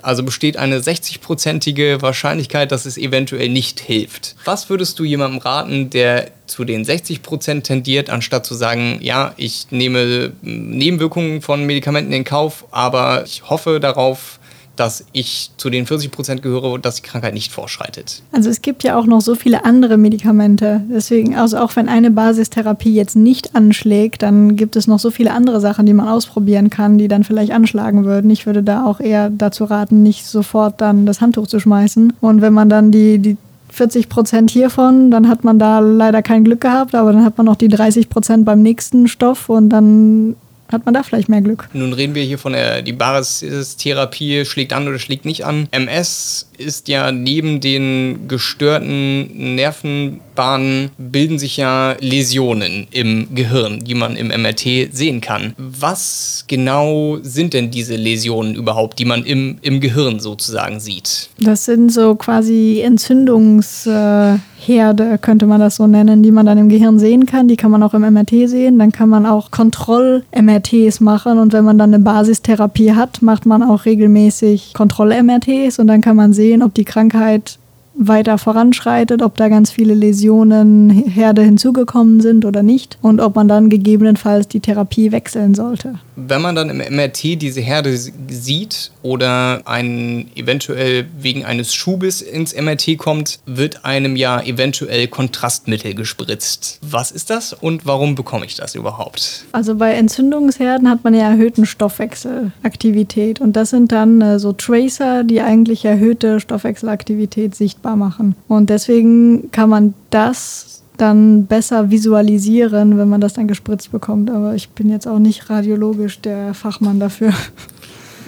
Also 0.05 0.23
besteht 0.23 0.59
eine 0.59 0.81
60-prozentige 0.81 2.03
Wahrscheinlichkeit, 2.03 2.73
dass 2.73 2.85
es 2.85 2.99
eventuell 2.99 3.49
nicht 3.49 3.81
hilft. 3.81 4.37
Was 4.45 4.69
würdest 4.69 4.99
du 4.99 5.05
jemandem 5.05 5.39
raten, 5.41 5.89
der 5.89 6.31
zu 6.47 6.65
den 6.65 6.85
60 6.85 7.23
Prozent 7.23 7.65
tendiert, 7.65 8.11
anstatt 8.11 8.45
zu 8.45 8.55
sagen, 8.55 8.99
ja, 9.01 9.33
ich 9.39 9.69
nehme 9.71 10.33
Nebenwirkungen 10.43 11.41
von 11.41 11.65
Medikamenten 11.65 12.13
in 12.13 12.25
Kauf, 12.25 12.67
aber 12.71 13.25
ich 13.25 13.49
hoffe 13.49 13.81
darauf, 13.81 14.39
dass 14.77 15.05
ich 15.13 15.51
zu 15.57 15.71
den 15.71 15.87
40 15.87 16.11
Prozent 16.11 16.43
gehöre, 16.43 16.79
dass 16.79 16.97
die 16.97 17.03
Krankheit 17.03 17.35
nicht 17.35 17.53
vorschreitet. 17.53 18.23
Also 18.33 18.51
es 18.51 18.63
gibt 18.63 18.83
ja 18.83 18.99
auch 18.99 19.07
noch 19.07 19.21
so 19.21 19.35
viele 19.35 19.65
andere 19.65 19.97
Medikamente. 19.97 20.83
Deswegen, 20.91 21.37
also 21.37 21.59
auch 21.59 21.77
wenn 21.77 21.89
eine 21.89 22.11
Basistherapie 22.11 22.95
jetzt 22.95 23.17
nicht 23.17 23.55
anschlägt, 23.55 24.23
dann 24.23 24.57
gibt 24.57 24.77
es 24.77 24.87
noch 24.87 24.99
so 24.99 25.11
viele 25.11 25.33
andere 25.33 25.61
Sachen, 25.61 25.87
die 25.87 25.95
man 25.95 26.09
ausprobieren 26.09 26.71
kann, 26.71 26.99
die 26.99 27.09
dann 27.09 27.25
vielleicht 27.25 27.53
anschlagen 27.53 28.05
würden. 28.05 28.31
Ich 28.31 28.47
würde 28.47 28.63
da 28.63 28.85
auch 28.85 29.01
eher 29.01 29.31
dazu 29.31 29.65
raten, 29.65 30.03
nicht 30.03 30.27
sofort 30.27 30.81
dann 30.81 31.07
das 31.07 31.21
Handtuch 31.21 31.47
zu 31.47 31.61
schmeißen. 31.61 32.15
Und 32.21 32.41
wenn 32.41 32.53
man 32.53 32.69
dann 32.69 32.91
die, 32.91 33.19
die 33.19 33.37
40 33.75 34.09
Prozent 34.09 34.51
hiervon, 34.51 35.11
dann 35.11 35.29
hat 35.29 35.45
man 35.45 35.59
da 35.59 35.81
leider 35.81 36.23
kein 36.23 36.45
Glück 36.45 36.61
gehabt, 36.61 36.95
aber 36.95 37.13
dann 37.13 37.25
hat 37.25 37.37
man 37.37 37.47
noch 37.47 37.57
die 37.57 37.69
30 37.69 38.09
Prozent 38.09 38.45
beim 38.45 38.63
nächsten 38.63 39.09
Stoff 39.09 39.49
und 39.49 39.69
dann 39.69 40.37
hat 40.75 40.85
man 40.85 40.95
da 40.95 41.03
vielleicht 41.03 41.29
mehr 41.29 41.41
Glück. 41.41 41.69
Nun 41.73 41.93
reden 41.93 42.15
wir 42.15 42.23
hier 42.23 42.39
von 42.39 42.53
der 42.53 42.83
die 42.83 42.93
Basistherapie 42.93 44.45
schlägt 44.45 44.73
an 44.73 44.87
oder 44.87 44.99
schlägt 44.99 45.25
nicht 45.25 45.47
an. 45.47 45.69
MS 45.71 46.49
ist 46.59 46.89
ja 46.89 47.13
neben 47.13 47.61
den 47.61 48.29
gestörten 48.29 49.55
Nervenbahnen 49.55 50.91
bilden 50.99 51.39
sich 51.39 51.57
ja 51.57 51.97
Läsionen 52.01 52.87
im 52.91 53.35
Gehirn, 53.35 53.85
die 53.85 53.95
man 53.95 54.17
im 54.17 54.29
MRT 54.29 54.93
sehen 54.93 55.21
kann. 55.21 55.55
Was 55.59 56.45
genau 56.47 57.19
sind 57.23 57.55
denn 57.55 57.71
diese 57.71 57.97
Läsionen 57.97 58.55
überhaupt, 58.55 58.99
die 58.99 59.05
man 59.05 59.25
im, 59.25 59.59
im 59.63 59.81
Gehirn 59.81 60.21
sozusagen 60.21 60.81
sieht? 60.81 61.29
Das 61.39 61.65
sind 61.65 61.93
so 61.93 62.15
quasi 62.15 62.81
Entzündungsherde, 62.83 65.19
könnte 65.21 65.47
man 65.47 65.61
das 65.61 65.77
so 65.77 65.87
nennen, 65.87 66.23
die 66.23 66.31
man 66.31 66.47
dann 66.47 66.59
im 66.59 66.69
Gehirn 66.69 66.99
sehen 66.99 67.27
kann. 67.27 67.49
Die 67.49 67.57
kann 67.57 67.71
man 67.71 67.83
auch 67.83 67.95
im 67.95 68.03
MRT 68.03 68.49
sehen. 68.49 68.79
Dann 68.79 68.93
kann 68.93 69.09
man 69.09 69.27
auch 69.27 69.51
Kontroll-MRTs 69.51 71.01
machen 71.01 71.39
und 71.39 71.53
wenn 71.53 71.65
man 71.65 71.79
dann 71.79 71.95
eine 71.95 72.03
Basistherapie 72.03 72.93
hat, 72.93 73.23
macht 73.23 73.47
man 73.47 73.63
auch 73.63 73.85
regelmäßig 73.85 74.73
Kontroll-MRTs 74.75 75.79
und 75.79 75.87
dann 75.87 76.01
kann 76.01 76.17
man 76.17 76.33
sehen, 76.33 76.44
ob 76.63 76.75
die 76.75 76.85
Krankheit 76.85 77.59
weiter 77.95 78.39
voranschreitet, 78.39 79.23
ob 79.23 79.37
da 79.37 79.49
ganz 79.49 79.71
viele 79.71 79.95
Läsionen, 79.95 80.91
Herde 80.91 81.43
hinzugekommen 81.43 82.21
sind 82.21 82.45
oder 82.45 82.63
nicht 82.63 82.99
und 83.03 83.21
ob 83.21 83.37
man 83.37 83.49
dann 83.49 83.71
gegebenenfalls 83.71 84.49
die 84.49 84.61
Therapie 84.61 85.13
wechseln 85.13 85.55
sollte. 85.55 85.99
Wenn 86.17 86.43
man 86.43 86.55
dann 86.55 86.71
im 86.71 86.79
MRT 86.79 87.41
diese 87.41 87.61
Herde 87.61 87.97
sieht 87.97 88.91
oder 89.03 89.63
ein 89.65 90.29
eventuell 90.35 91.07
wegen 91.19 91.45
eines 91.45 91.75
Schubes 91.75 92.21
ins 92.21 92.55
MRT 92.55 92.99
kommt, 92.99 93.41
wird 93.47 93.85
einem 93.85 94.17
ja 94.17 94.41
eventuell 94.41 95.09
Kontrastmittel 95.09 95.95
gespritzt. 95.95 96.79
Was 96.83 97.11
ist 97.11 97.31
das 97.31 97.53
und 97.53 97.87
warum 97.87 98.15
bekomme 98.15 98.47
ich 98.47 98.57
das 98.57 98.75
überhaupt? 98.75 99.45
Also 99.53 99.77
bei 99.77 99.93
Entzündungsherden 99.93 100.89
hat 100.89 101.05
man 101.05 101.15
ja 101.15 101.31
erhöhten 101.31 101.67
Stoffwechselaktivität 101.67 103.41
und 103.41 103.55
das 103.55 103.71
sind 103.71 103.93
dann 103.93 104.21
äh, 104.21 104.39
so 104.39 104.53
Tracer, 104.53 105.25
die 105.25 105.41
eigentlich 105.41 105.85
erhöhte 105.85 106.41
Stoffwechselaktivität 106.41 107.55
sichtbar 107.55 107.84
machen. 107.85 108.35
Und 108.49 108.71
deswegen 108.71 109.51
kann 109.51 109.69
man 109.69 109.95
das 110.11 110.83
dann 110.97 111.47
besser 111.47 111.91
visualisieren, 111.91 112.99
wenn 112.99 113.09
man 113.09 113.21
das 113.21 113.35
dann 113.35 113.49
gespritzt 113.49 113.91
bekommt. 113.93 114.31
Aber 114.31 114.55
ich 114.55 114.71
bin 114.71 114.91
jetzt 114.91 115.07
auch 115.07 115.19
nicht 115.19 115.51
radiologisch 115.51 116.21
der 116.21 116.55
Fachmann 116.55 117.01
dafür. 117.01 117.33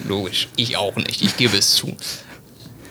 Logisch, 0.08 0.48
ich 0.56 0.76
auch 0.76 0.96
nicht, 0.96 1.22
ich 1.22 1.36
gebe 1.36 1.56
es 1.56 1.74
zu. 1.74 1.88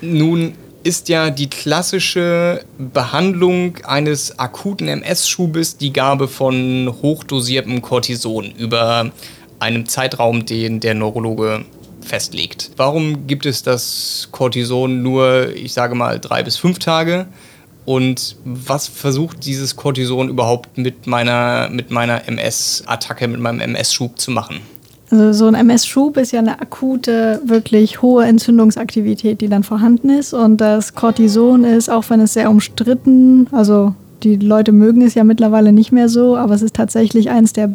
Nun 0.01 0.53
ist 0.83 1.09
ja 1.09 1.31
die 1.31 1.49
klassische 1.49 2.63
Behandlung 2.77 3.77
eines 3.85 4.37
akuten 4.37 4.87
MS-Schubes 4.87 5.77
die 5.77 5.91
Gabe 5.91 6.27
von 6.27 6.93
hochdosiertem 7.01 7.81
Cortison 7.81 8.51
über 8.51 9.11
einem 9.59 9.87
Zeitraum, 9.87 10.45
den 10.45 10.79
der 10.79 10.93
Neurologe 10.93 11.65
festlegt. 12.05 12.71
Warum 12.77 13.27
gibt 13.27 13.45
es 13.45 13.63
das 13.63 14.29
Cortison 14.31 15.01
nur, 15.01 15.49
ich 15.55 15.73
sage 15.73 15.95
mal, 15.95 16.19
drei 16.19 16.43
bis 16.43 16.57
fünf 16.57 16.79
Tage? 16.79 17.27
Und 17.85 18.35
was 18.45 18.87
versucht 18.87 19.45
dieses 19.45 19.75
Cortison 19.75 20.29
überhaupt 20.29 20.77
mit 20.77 21.05
meiner, 21.05 21.69
mit 21.69 21.91
meiner 21.91 22.27
MS-Attacke, 22.27 23.27
mit 23.27 23.39
meinem 23.39 23.59
MS-Schub 23.59 24.19
zu 24.19 24.31
machen? 24.31 24.61
Also 25.11 25.33
so 25.33 25.45
ein 25.45 25.53
MS-Schub 25.53 26.17
ist 26.17 26.31
ja 26.31 26.39
eine 26.39 26.59
akute, 26.59 27.41
wirklich 27.45 28.01
hohe 28.01 28.25
Entzündungsaktivität, 28.25 29.39
die 29.39 29.49
dann 29.49 29.63
vorhanden 29.63 30.09
ist. 30.09 30.33
Und 30.33 30.57
das 30.57 30.95
Cortison 30.95 31.63
ist, 31.63 31.89
auch 31.89 32.09
wenn 32.09 32.19
es 32.21 32.33
sehr 32.33 32.49
umstritten, 32.49 33.47
also 33.51 33.93
die 34.23 34.37
Leute 34.37 34.71
mögen 34.71 35.03
es 35.03 35.13
ja 35.13 35.23
mittlerweile 35.23 35.71
nicht 35.71 35.91
mehr 35.91 36.09
so, 36.09 36.35
aber 36.35 36.55
es 36.55 36.63
ist 36.63 36.75
tatsächlich 36.75 37.29
eines 37.29 37.53
der 37.53 37.71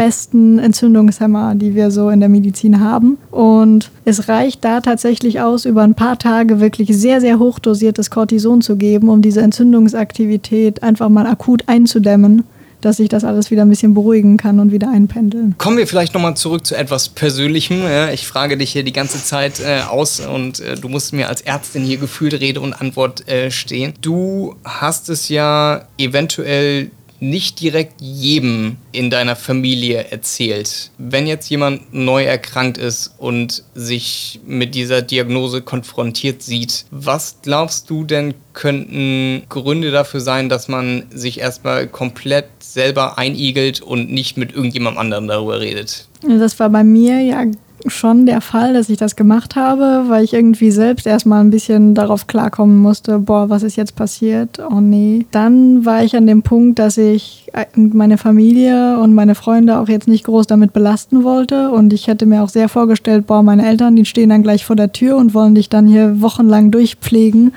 besten 0.00 0.58
Entzündungshemmer, 0.58 1.54
die 1.56 1.74
wir 1.74 1.90
so 1.90 2.08
in 2.08 2.20
der 2.20 2.30
Medizin 2.30 2.80
haben. 2.80 3.18
Und 3.30 3.90
es 4.06 4.28
reicht 4.28 4.64
da 4.64 4.80
tatsächlich 4.80 5.42
aus, 5.42 5.66
über 5.66 5.82
ein 5.82 5.94
paar 5.94 6.18
Tage 6.18 6.58
wirklich 6.58 6.96
sehr, 6.96 7.20
sehr 7.20 7.38
hochdosiertes 7.38 8.10
Cortison 8.10 8.62
zu 8.62 8.76
geben, 8.76 9.10
um 9.10 9.20
diese 9.20 9.42
Entzündungsaktivität 9.42 10.82
einfach 10.82 11.10
mal 11.10 11.26
akut 11.26 11.64
einzudämmen 11.66 12.44
dass 12.80 12.96
sich 12.96 13.10
das 13.10 13.24
alles 13.24 13.50
wieder 13.50 13.60
ein 13.60 13.68
bisschen 13.68 13.92
beruhigen 13.92 14.38
kann 14.38 14.58
und 14.58 14.72
wieder 14.72 14.90
einpendeln. 14.90 15.54
Kommen 15.58 15.76
wir 15.76 15.86
vielleicht 15.86 16.14
nochmal 16.14 16.34
zurück 16.34 16.64
zu 16.64 16.74
etwas 16.74 17.10
Persönlichem. 17.10 17.82
Ich 18.14 18.26
frage 18.26 18.56
dich 18.56 18.72
hier 18.72 18.82
die 18.82 18.92
ganze 18.94 19.22
Zeit 19.22 19.60
äh, 19.60 19.82
aus 19.82 20.20
und 20.20 20.60
äh, 20.60 20.76
du 20.76 20.88
musst 20.88 21.12
mir 21.12 21.28
als 21.28 21.42
Ärztin 21.42 21.84
hier 21.84 21.98
gefühlt 21.98 22.32
Rede 22.32 22.60
und 22.60 22.72
Antwort 22.72 23.28
äh, 23.28 23.50
stehen. 23.50 23.92
Du 24.00 24.56
hast 24.64 25.10
es 25.10 25.28
ja 25.28 25.82
eventuell 25.98 26.90
nicht 27.20 27.60
direkt 27.60 28.00
jedem 28.00 28.76
in 28.92 29.10
deiner 29.10 29.36
Familie 29.36 30.10
erzählt. 30.10 30.90
Wenn 30.98 31.26
jetzt 31.26 31.50
jemand 31.50 31.92
neu 31.92 32.24
erkrankt 32.24 32.78
ist 32.78 33.14
und 33.18 33.62
sich 33.74 34.40
mit 34.46 34.74
dieser 34.74 35.02
Diagnose 35.02 35.62
konfrontiert 35.62 36.42
sieht, 36.42 36.86
was 36.90 37.36
glaubst 37.42 37.90
du 37.90 38.04
denn 38.04 38.34
könnten 38.52 39.42
Gründe 39.48 39.90
dafür 39.90 40.20
sein, 40.20 40.48
dass 40.48 40.68
man 40.68 41.04
sich 41.10 41.40
erstmal 41.40 41.86
komplett 41.86 42.46
selber 42.58 43.18
einigelt 43.18 43.80
und 43.80 44.10
nicht 44.10 44.36
mit 44.36 44.52
irgendjemandem 44.52 45.00
anderen 45.00 45.28
darüber 45.28 45.60
redet? 45.60 46.08
Das 46.22 46.58
war 46.58 46.70
bei 46.70 46.84
mir 46.84 47.20
ja 47.20 47.44
schon 47.86 48.26
der 48.26 48.40
Fall, 48.40 48.74
dass 48.74 48.88
ich 48.88 48.98
das 48.98 49.16
gemacht 49.16 49.56
habe, 49.56 50.04
weil 50.08 50.24
ich 50.24 50.34
irgendwie 50.34 50.70
selbst 50.70 51.06
erstmal 51.06 51.40
ein 51.40 51.50
bisschen 51.50 51.94
darauf 51.94 52.26
klarkommen 52.26 52.78
musste, 52.78 53.18
boah, 53.18 53.48
was 53.48 53.62
ist 53.62 53.76
jetzt 53.76 53.96
passiert? 53.96 54.60
Oh 54.70 54.80
nee. 54.80 55.26
Dann 55.30 55.84
war 55.84 56.02
ich 56.02 56.16
an 56.16 56.26
dem 56.26 56.42
Punkt, 56.42 56.78
dass 56.78 56.98
ich 56.98 57.48
äh, 57.52 57.66
meine 57.76 58.18
Familie 58.18 58.98
und 58.98 59.14
meine 59.14 59.34
Freunde 59.34 59.78
auch 59.78 59.88
jetzt 59.88 60.08
nicht 60.08 60.24
groß 60.24 60.46
damit 60.46 60.72
belasten 60.72 61.24
wollte 61.24 61.70
und 61.70 61.92
ich 61.92 62.06
hätte 62.06 62.26
mir 62.26 62.42
auch 62.42 62.48
sehr 62.48 62.68
vorgestellt, 62.68 63.26
boah, 63.26 63.42
meine 63.42 63.66
Eltern, 63.66 63.96
die 63.96 64.04
stehen 64.04 64.28
dann 64.28 64.42
gleich 64.42 64.64
vor 64.64 64.76
der 64.76 64.92
Tür 64.92 65.16
und 65.16 65.34
wollen 65.34 65.54
dich 65.54 65.68
dann 65.68 65.86
hier 65.86 66.20
wochenlang 66.20 66.70
durchpflegen 66.70 67.52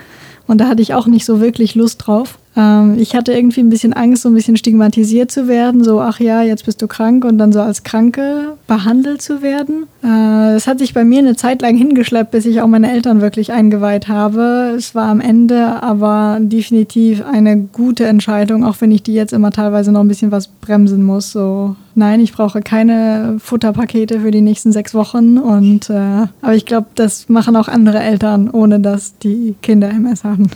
und 0.47 0.59
da 0.59 0.67
hatte 0.67 0.81
ich 0.81 0.93
auch 0.93 1.07
nicht 1.07 1.25
so 1.25 1.39
wirklich 1.39 1.75
Lust 1.75 2.05
drauf. 2.05 2.37
Ähm, 2.55 2.97
ich 2.99 3.15
hatte 3.15 3.33
irgendwie 3.33 3.61
ein 3.61 3.69
bisschen 3.69 3.93
Angst, 3.93 4.23
so 4.23 4.29
ein 4.29 4.35
bisschen 4.35 4.57
stigmatisiert 4.57 5.31
zu 5.31 5.47
werden. 5.47 5.83
So, 5.83 6.01
ach 6.01 6.19
ja, 6.19 6.41
jetzt 6.41 6.65
bist 6.65 6.81
du 6.81 6.87
krank 6.87 7.25
und 7.25 7.37
dann 7.37 7.51
so 7.51 7.61
als 7.61 7.83
Kranke 7.83 8.57
behandelt 8.67 9.21
zu 9.21 9.41
werden. 9.41 9.87
Äh, 10.03 10.55
es 10.55 10.67
hat 10.67 10.79
sich 10.79 10.93
bei 10.93 11.03
mir 11.03 11.19
eine 11.19 11.35
Zeit 11.35 11.61
lang 11.61 11.75
hingeschleppt, 11.75 12.31
bis 12.31 12.45
ich 12.45 12.61
auch 12.61 12.67
meine 12.67 12.91
Eltern 12.91 13.21
wirklich 13.21 13.51
eingeweiht 13.51 14.07
habe. 14.07 14.73
Es 14.77 14.93
war 14.93 15.07
am 15.07 15.21
Ende 15.21 15.81
aber 15.81 16.37
definitiv 16.41 17.23
eine 17.25 17.57
gute 17.57 18.05
Entscheidung, 18.05 18.63
auch 18.63 18.75
wenn 18.79 18.91
ich 18.91 19.03
die 19.03 19.13
jetzt 19.13 19.33
immer 19.33 19.51
teilweise 19.51 19.91
noch 19.91 20.01
ein 20.01 20.07
bisschen 20.07 20.31
was 20.31 20.47
bremsen 20.47 21.03
muss. 21.03 21.31
So, 21.31 21.75
nein, 21.95 22.19
ich 22.19 22.33
brauche 22.33 22.61
keine 22.61 23.37
Futterpakete 23.39 24.19
für 24.19 24.31
die 24.31 24.41
nächsten 24.41 24.71
sechs 24.71 24.93
Wochen. 24.93 25.37
Und 25.37 25.89
äh, 25.89 26.27
aber 26.41 26.55
ich 26.55 26.65
glaube, 26.65 26.87
das 26.95 27.29
machen 27.29 27.55
auch 27.55 27.67
andere 27.67 27.99
Eltern, 27.99 28.49
ohne 28.49 28.79
dass 28.79 29.17
die 29.17 29.55
Kinder 29.61 29.89
MS 29.89 30.23
haben. 30.23 30.49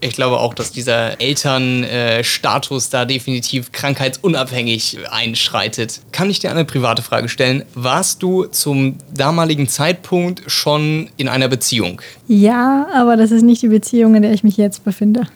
Ich 0.00 0.14
glaube 0.14 0.40
auch, 0.40 0.52
dass 0.52 0.72
dieser 0.72 1.20
Elternstatus 1.20 2.90
da 2.90 3.06
definitiv 3.06 3.72
krankheitsunabhängig 3.72 4.98
einschreitet. 5.10 6.00
Kann 6.12 6.28
ich 6.28 6.38
dir 6.38 6.50
eine 6.50 6.64
private 6.66 7.02
Frage 7.02 7.28
stellen? 7.28 7.64
Warst 7.74 8.22
du 8.22 8.44
zum 8.44 8.98
damaligen 9.14 9.68
Zeitpunkt 9.68 10.42
schon 10.50 11.08
in 11.16 11.28
einer 11.28 11.48
Beziehung? 11.48 12.02
Ja, 12.28 12.86
aber 12.94 13.16
das 13.16 13.30
ist 13.30 13.42
nicht 13.42 13.62
die 13.62 13.68
Beziehung, 13.68 14.14
in 14.14 14.22
der 14.22 14.32
ich 14.32 14.44
mich 14.44 14.58
jetzt 14.58 14.84
befinde. 14.84 15.26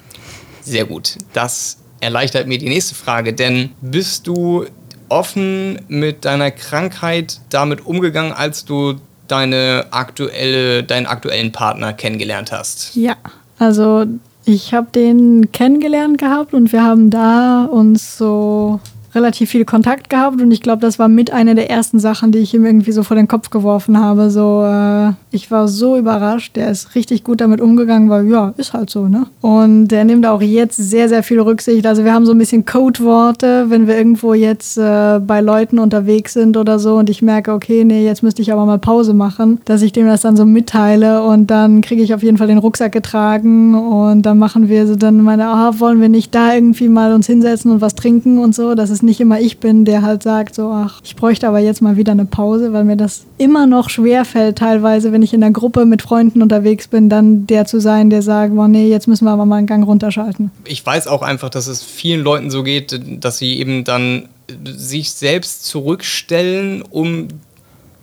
Sehr 0.62 0.84
gut. 0.84 1.16
Das 1.32 1.78
erleichtert 2.00 2.46
mir 2.46 2.58
die 2.58 2.68
nächste 2.68 2.94
Frage, 2.94 3.32
denn 3.32 3.70
bist 3.80 4.26
du 4.26 4.66
offen 5.08 5.80
mit 5.88 6.24
deiner 6.24 6.50
Krankheit 6.50 7.40
damit 7.48 7.84
umgegangen, 7.86 8.32
als 8.32 8.64
du 8.64 9.00
deine 9.26 9.86
aktuelle, 9.90 10.82
deinen 10.82 11.06
aktuellen 11.06 11.52
Partner 11.52 11.92
kennengelernt 11.92 12.52
hast? 12.52 12.94
Ja, 12.94 13.16
also 13.58 14.06
ich 14.50 14.74
habe 14.74 14.88
den 14.92 15.52
kennengelernt 15.52 16.18
gehabt 16.18 16.54
und 16.54 16.72
wir 16.72 16.82
haben 16.82 17.10
da 17.10 17.64
uns 17.64 18.18
so 18.18 18.80
relativ 19.14 19.50
viel 19.50 19.64
Kontakt 19.64 20.10
gehabt 20.10 20.40
und 20.40 20.50
ich 20.50 20.60
glaube, 20.60 20.82
das 20.82 20.98
war 20.98 21.08
mit 21.08 21.32
einer 21.32 21.54
der 21.54 21.70
ersten 21.70 21.98
Sachen, 21.98 22.32
die 22.32 22.38
ich 22.38 22.54
ihm 22.54 22.64
irgendwie 22.64 22.92
so 22.92 23.02
vor 23.02 23.16
den 23.16 23.28
Kopf 23.28 23.50
geworfen 23.50 23.98
habe. 23.98 24.30
So, 24.30 24.64
äh, 24.64 25.12
ich 25.30 25.50
war 25.50 25.68
so 25.68 25.96
überrascht, 25.96 26.56
der 26.56 26.70
ist 26.70 26.94
richtig 26.94 27.24
gut 27.24 27.40
damit 27.40 27.60
umgegangen, 27.60 28.10
weil 28.10 28.28
ja, 28.28 28.54
ist 28.56 28.72
halt 28.72 28.90
so, 28.90 29.08
ne? 29.08 29.26
Und 29.40 29.88
der 29.88 30.04
nimmt 30.04 30.26
auch 30.26 30.42
jetzt 30.42 30.76
sehr, 30.76 31.08
sehr 31.08 31.22
viel 31.22 31.40
Rücksicht. 31.40 31.86
Also 31.86 32.04
wir 32.04 32.12
haben 32.12 32.26
so 32.26 32.32
ein 32.32 32.38
bisschen 32.38 32.64
Codeworte, 32.64 33.66
wenn 33.68 33.86
wir 33.86 33.96
irgendwo 33.96 34.34
jetzt 34.34 34.78
äh, 34.78 35.18
bei 35.18 35.40
Leuten 35.40 35.78
unterwegs 35.78 36.32
sind 36.34 36.56
oder 36.56 36.78
so 36.78 36.96
und 36.96 37.10
ich 37.10 37.22
merke, 37.22 37.52
okay, 37.52 37.84
nee, 37.84 38.04
jetzt 38.04 38.22
müsste 38.22 38.42
ich 38.42 38.52
aber 38.52 38.66
mal 38.66 38.78
Pause 38.78 39.14
machen, 39.14 39.60
dass 39.64 39.82
ich 39.82 39.92
dem 39.92 40.06
das 40.06 40.22
dann 40.22 40.36
so 40.36 40.46
mitteile 40.46 41.22
und 41.22 41.50
dann 41.50 41.80
kriege 41.80 42.02
ich 42.02 42.14
auf 42.14 42.22
jeden 42.22 42.36
Fall 42.36 42.46
den 42.46 42.58
Rucksack 42.58 42.92
getragen 42.92 43.74
und 43.74 44.22
dann 44.22 44.38
machen 44.38 44.68
wir 44.68 44.86
so 44.86 44.96
dann 44.96 45.22
meine, 45.22 45.48
ah, 45.48 45.74
wollen 45.78 46.00
wir 46.00 46.08
nicht 46.08 46.34
da 46.34 46.54
irgendwie 46.54 46.88
mal 46.88 47.12
uns 47.12 47.26
hinsetzen 47.26 47.70
und 47.70 47.80
was 47.80 47.94
trinken 47.94 48.38
und 48.38 48.54
so. 48.54 48.74
Das 48.74 48.90
ist 48.90 48.99
es 49.00 49.02
nicht 49.02 49.20
immer 49.20 49.40
ich 49.40 49.58
bin, 49.58 49.84
der 49.84 50.02
halt 50.02 50.22
sagt, 50.22 50.54
so, 50.54 50.70
ach, 50.70 51.00
ich 51.02 51.16
bräuchte 51.16 51.48
aber 51.48 51.58
jetzt 51.58 51.82
mal 51.82 51.96
wieder 51.96 52.12
eine 52.12 52.24
Pause, 52.24 52.72
weil 52.72 52.84
mir 52.84 52.96
das 52.96 53.24
immer 53.38 53.66
noch 53.66 53.90
schwer 53.90 54.24
fällt, 54.24 54.58
teilweise, 54.58 55.12
wenn 55.12 55.22
ich 55.22 55.32
in 55.32 55.42
einer 55.42 55.52
Gruppe 55.52 55.86
mit 55.86 56.02
Freunden 56.02 56.42
unterwegs 56.42 56.88
bin, 56.88 57.08
dann 57.08 57.46
der 57.46 57.64
zu 57.64 57.80
sein, 57.80 58.10
der 58.10 58.22
sagt, 58.22 58.54
boah, 58.54 58.68
nee, 58.68 58.88
jetzt 58.88 59.08
müssen 59.08 59.24
wir 59.24 59.32
aber 59.32 59.46
mal 59.46 59.56
einen 59.56 59.66
Gang 59.66 59.86
runterschalten. 59.86 60.50
Ich 60.64 60.84
weiß 60.84 61.06
auch 61.06 61.22
einfach, 61.22 61.48
dass 61.48 61.66
es 61.66 61.82
vielen 61.82 62.22
Leuten 62.22 62.50
so 62.50 62.62
geht, 62.62 63.00
dass 63.20 63.38
sie 63.38 63.58
eben 63.58 63.84
dann 63.84 64.28
sich 64.64 65.12
selbst 65.12 65.64
zurückstellen, 65.64 66.82
um 66.82 67.28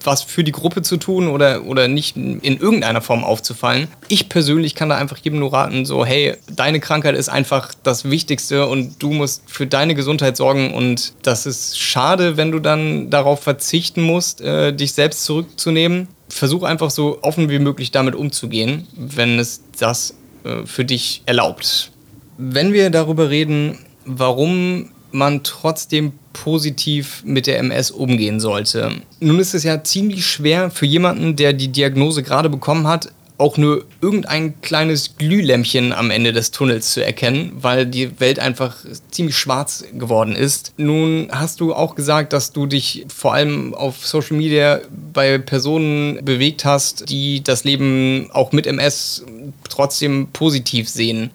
was 0.08 0.24
für 0.24 0.44
die 0.44 0.52
Gruppe 0.52 0.82
zu 0.82 0.98
tun 0.98 1.28
oder, 1.28 1.66
oder 1.66 1.88
nicht 1.88 2.16
in 2.16 2.42
irgendeiner 2.42 3.02
Form 3.02 3.24
aufzufallen. 3.24 3.88
Ich 4.08 4.30
persönlich 4.30 4.74
kann 4.74 4.90
da 4.90 4.98
einfach 4.98 5.18
jedem 5.18 5.40
nur 5.40 5.54
raten, 5.54 5.86
so, 5.86 6.06
hey, 6.06 6.36
deine 6.50 6.80
Krankheit 6.80 7.16
ist 7.16 7.30
einfach 7.30 7.74
das 7.84 8.10
Wichtigste 8.10 8.66
und 8.66 9.04
du 9.04 9.12
musst 9.12 9.44
für 9.46 9.68
deine 9.68 9.94
Gesundheit 9.94 10.38
sorgen 10.38 10.74
und 10.74 11.14
das 11.22 11.46
ist 11.46 11.78
schade, 11.78 12.38
wenn 12.38 12.52
du 12.52 12.60
dann 12.60 13.10
darauf 13.10 13.44
verzichten 13.44 14.02
musst, 14.02 14.42
äh, 14.42 14.74
dich 14.74 14.94
selbst 14.94 15.26
zurückzunehmen. 15.26 16.08
Versuch 16.30 16.64
einfach 16.64 16.90
so 16.90 17.20
offen 17.22 17.50
wie 17.50 17.60
möglich 17.60 17.92
damit 17.92 18.16
umzugehen, 18.16 18.88
wenn 18.96 19.38
es 19.40 19.62
das 19.78 20.16
äh, 20.44 20.66
für 20.66 20.86
dich 20.86 21.22
erlaubt. 21.26 21.92
Wenn 22.38 22.72
wir 22.72 22.90
darüber 22.90 23.30
reden, 23.30 23.80
warum 24.06 24.90
man 25.12 25.44
trotzdem 25.44 26.14
positiv 26.34 27.24
mit 27.26 27.48
der 27.48 27.60
MS 27.60 27.92
umgehen 27.92 28.40
sollte. 28.40 28.92
Nun 29.20 29.40
ist 29.40 29.54
es 29.54 29.64
ja 29.64 29.84
ziemlich 29.84 30.26
schwer 30.26 30.70
für 30.70 30.86
jemanden, 30.86 31.36
der 31.36 31.54
die 31.54 31.70
Diagnose 31.70 32.24
gerade 32.24 32.50
bekommen 32.50 32.88
hat, 32.88 33.10
auch 33.38 33.58
nur 33.58 33.86
irgendein 34.02 34.60
kleines 34.62 35.18
Glühlämpchen 35.18 35.94
am 35.94 36.10
Ende 36.10 36.34
des 36.34 36.52
Tunnels 36.52 36.94
zu 36.94 37.06
erkennen, 37.06 37.52
weil 37.60 37.86
die 37.86 38.20
Welt 38.20 38.40
einfach 38.40 38.78
ziemlich 39.12 39.38
schwarz 39.38 39.86
geworden 39.94 40.36
ist. 40.36 40.74
Nun 40.78 41.28
hast 41.32 41.60
du 41.60 41.74
auch 41.74 41.96
gesagt, 41.96 42.34
dass 42.34 42.52
du 42.52 42.66
dich 42.66 43.06
vor 43.14 43.34
allem 43.34 43.76
auf 43.76 44.06
Social 44.06 44.38
Media 44.38 44.80
bei 45.14 45.38
Personen 45.38 46.24
bewegt 46.26 46.66
hast, 46.66 47.10
die 47.10 47.44
das 47.44 47.64
Leben 47.64 48.30
auch 48.32 48.52
mit 48.52 48.66
MS 48.66 49.24
trotzdem 49.70 50.30
positiv 50.34 50.90
sehen. 50.90 51.30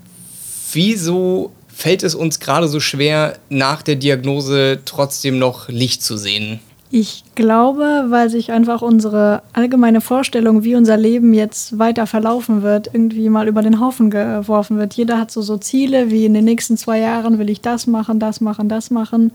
Wieso 0.72 1.52
fällt 1.74 2.02
es 2.02 2.14
uns 2.14 2.40
gerade 2.40 2.68
so 2.68 2.80
schwer, 2.80 3.38
nach 3.48 3.82
der 3.82 3.96
Diagnose 3.96 4.80
trotzdem 4.84 5.38
noch 5.38 5.68
Licht 5.68 6.02
zu 6.02 6.16
sehen? 6.16 6.60
Ich 6.94 7.24
glaube, 7.34 8.04
weil 8.08 8.28
sich 8.28 8.52
einfach 8.52 8.82
unsere 8.82 9.42
allgemeine 9.54 10.02
Vorstellung, 10.02 10.62
wie 10.62 10.74
unser 10.74 10.98
Leben 10.98 11.32
jetzt 11.32 11.78
weiter 11.78 12.06
verlaufen 12.06 12.60
wird, 12.60 12.90
irgendwie 12.92 13.30
mal 13.30 13.48
über 13.48 13.62
den 13.62 13.80
Haufen 13.80 14.10
geworfen 14.10 14.76
wird. 14.76 14.92
Jeder 14.92 15.18
hat 15.18 15.30
so, 15.30 15.40
so 15.40 15.56
Ziele, 15.56 16.10
wie 16.10 16.26
in 16.26 16.34
den 16.34 16.44
nächsten 16.44 16.76
zwei 16.76 16.98
Jahren 16.98 17.38
will 17.38 17.48
ich 17.48 17.62
das 17.62 17.86
machen, 17.86 18.18
das 18.18 18.42
machen, 18.42 18.68
das 18.68 18.90
machen. 18.90 19.32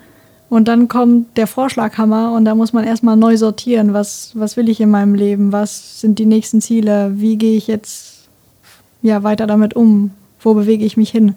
Und 0.49 0.67
dann 0.67 0.87
kommt 0.87 1.35
der 1.35 1.47
Vorschlaghammer 1.47 2.33
und 2.33 2.45
da 2.45 2.53
muss 2.53 2.73
man 2.73 2.83
erstmal 2.83 3.17
neu 3.17 3.37
sortieren. 3.37 3.91
Was, 3.91 4.31
was 4.35 4.55
will 4.55 4.69
ich 4.69 4.79
in 4.79 4.91
meinem 4.91 5.15
Leben? 5.15 5.51
Was 5.51 5.99
sind 5.99 6.19
die 6.19 6.27
nächsten 6.27 6.61
Ziele? 6.61 7.13
Wie 7.15 7.37
gehe 7.37 7.57
ich 7.57 7.65
jetzt 7.65 8.27
ja, 9.01 9.23
weiter 9.23 9.47
damit 9.47 9.75
um? 9.75 10.11
Wo 10.39 10.53
bewege 10.53 10.85
ich 10.85 10.95
mich 10.95 11.09
hin? 11.09 11.35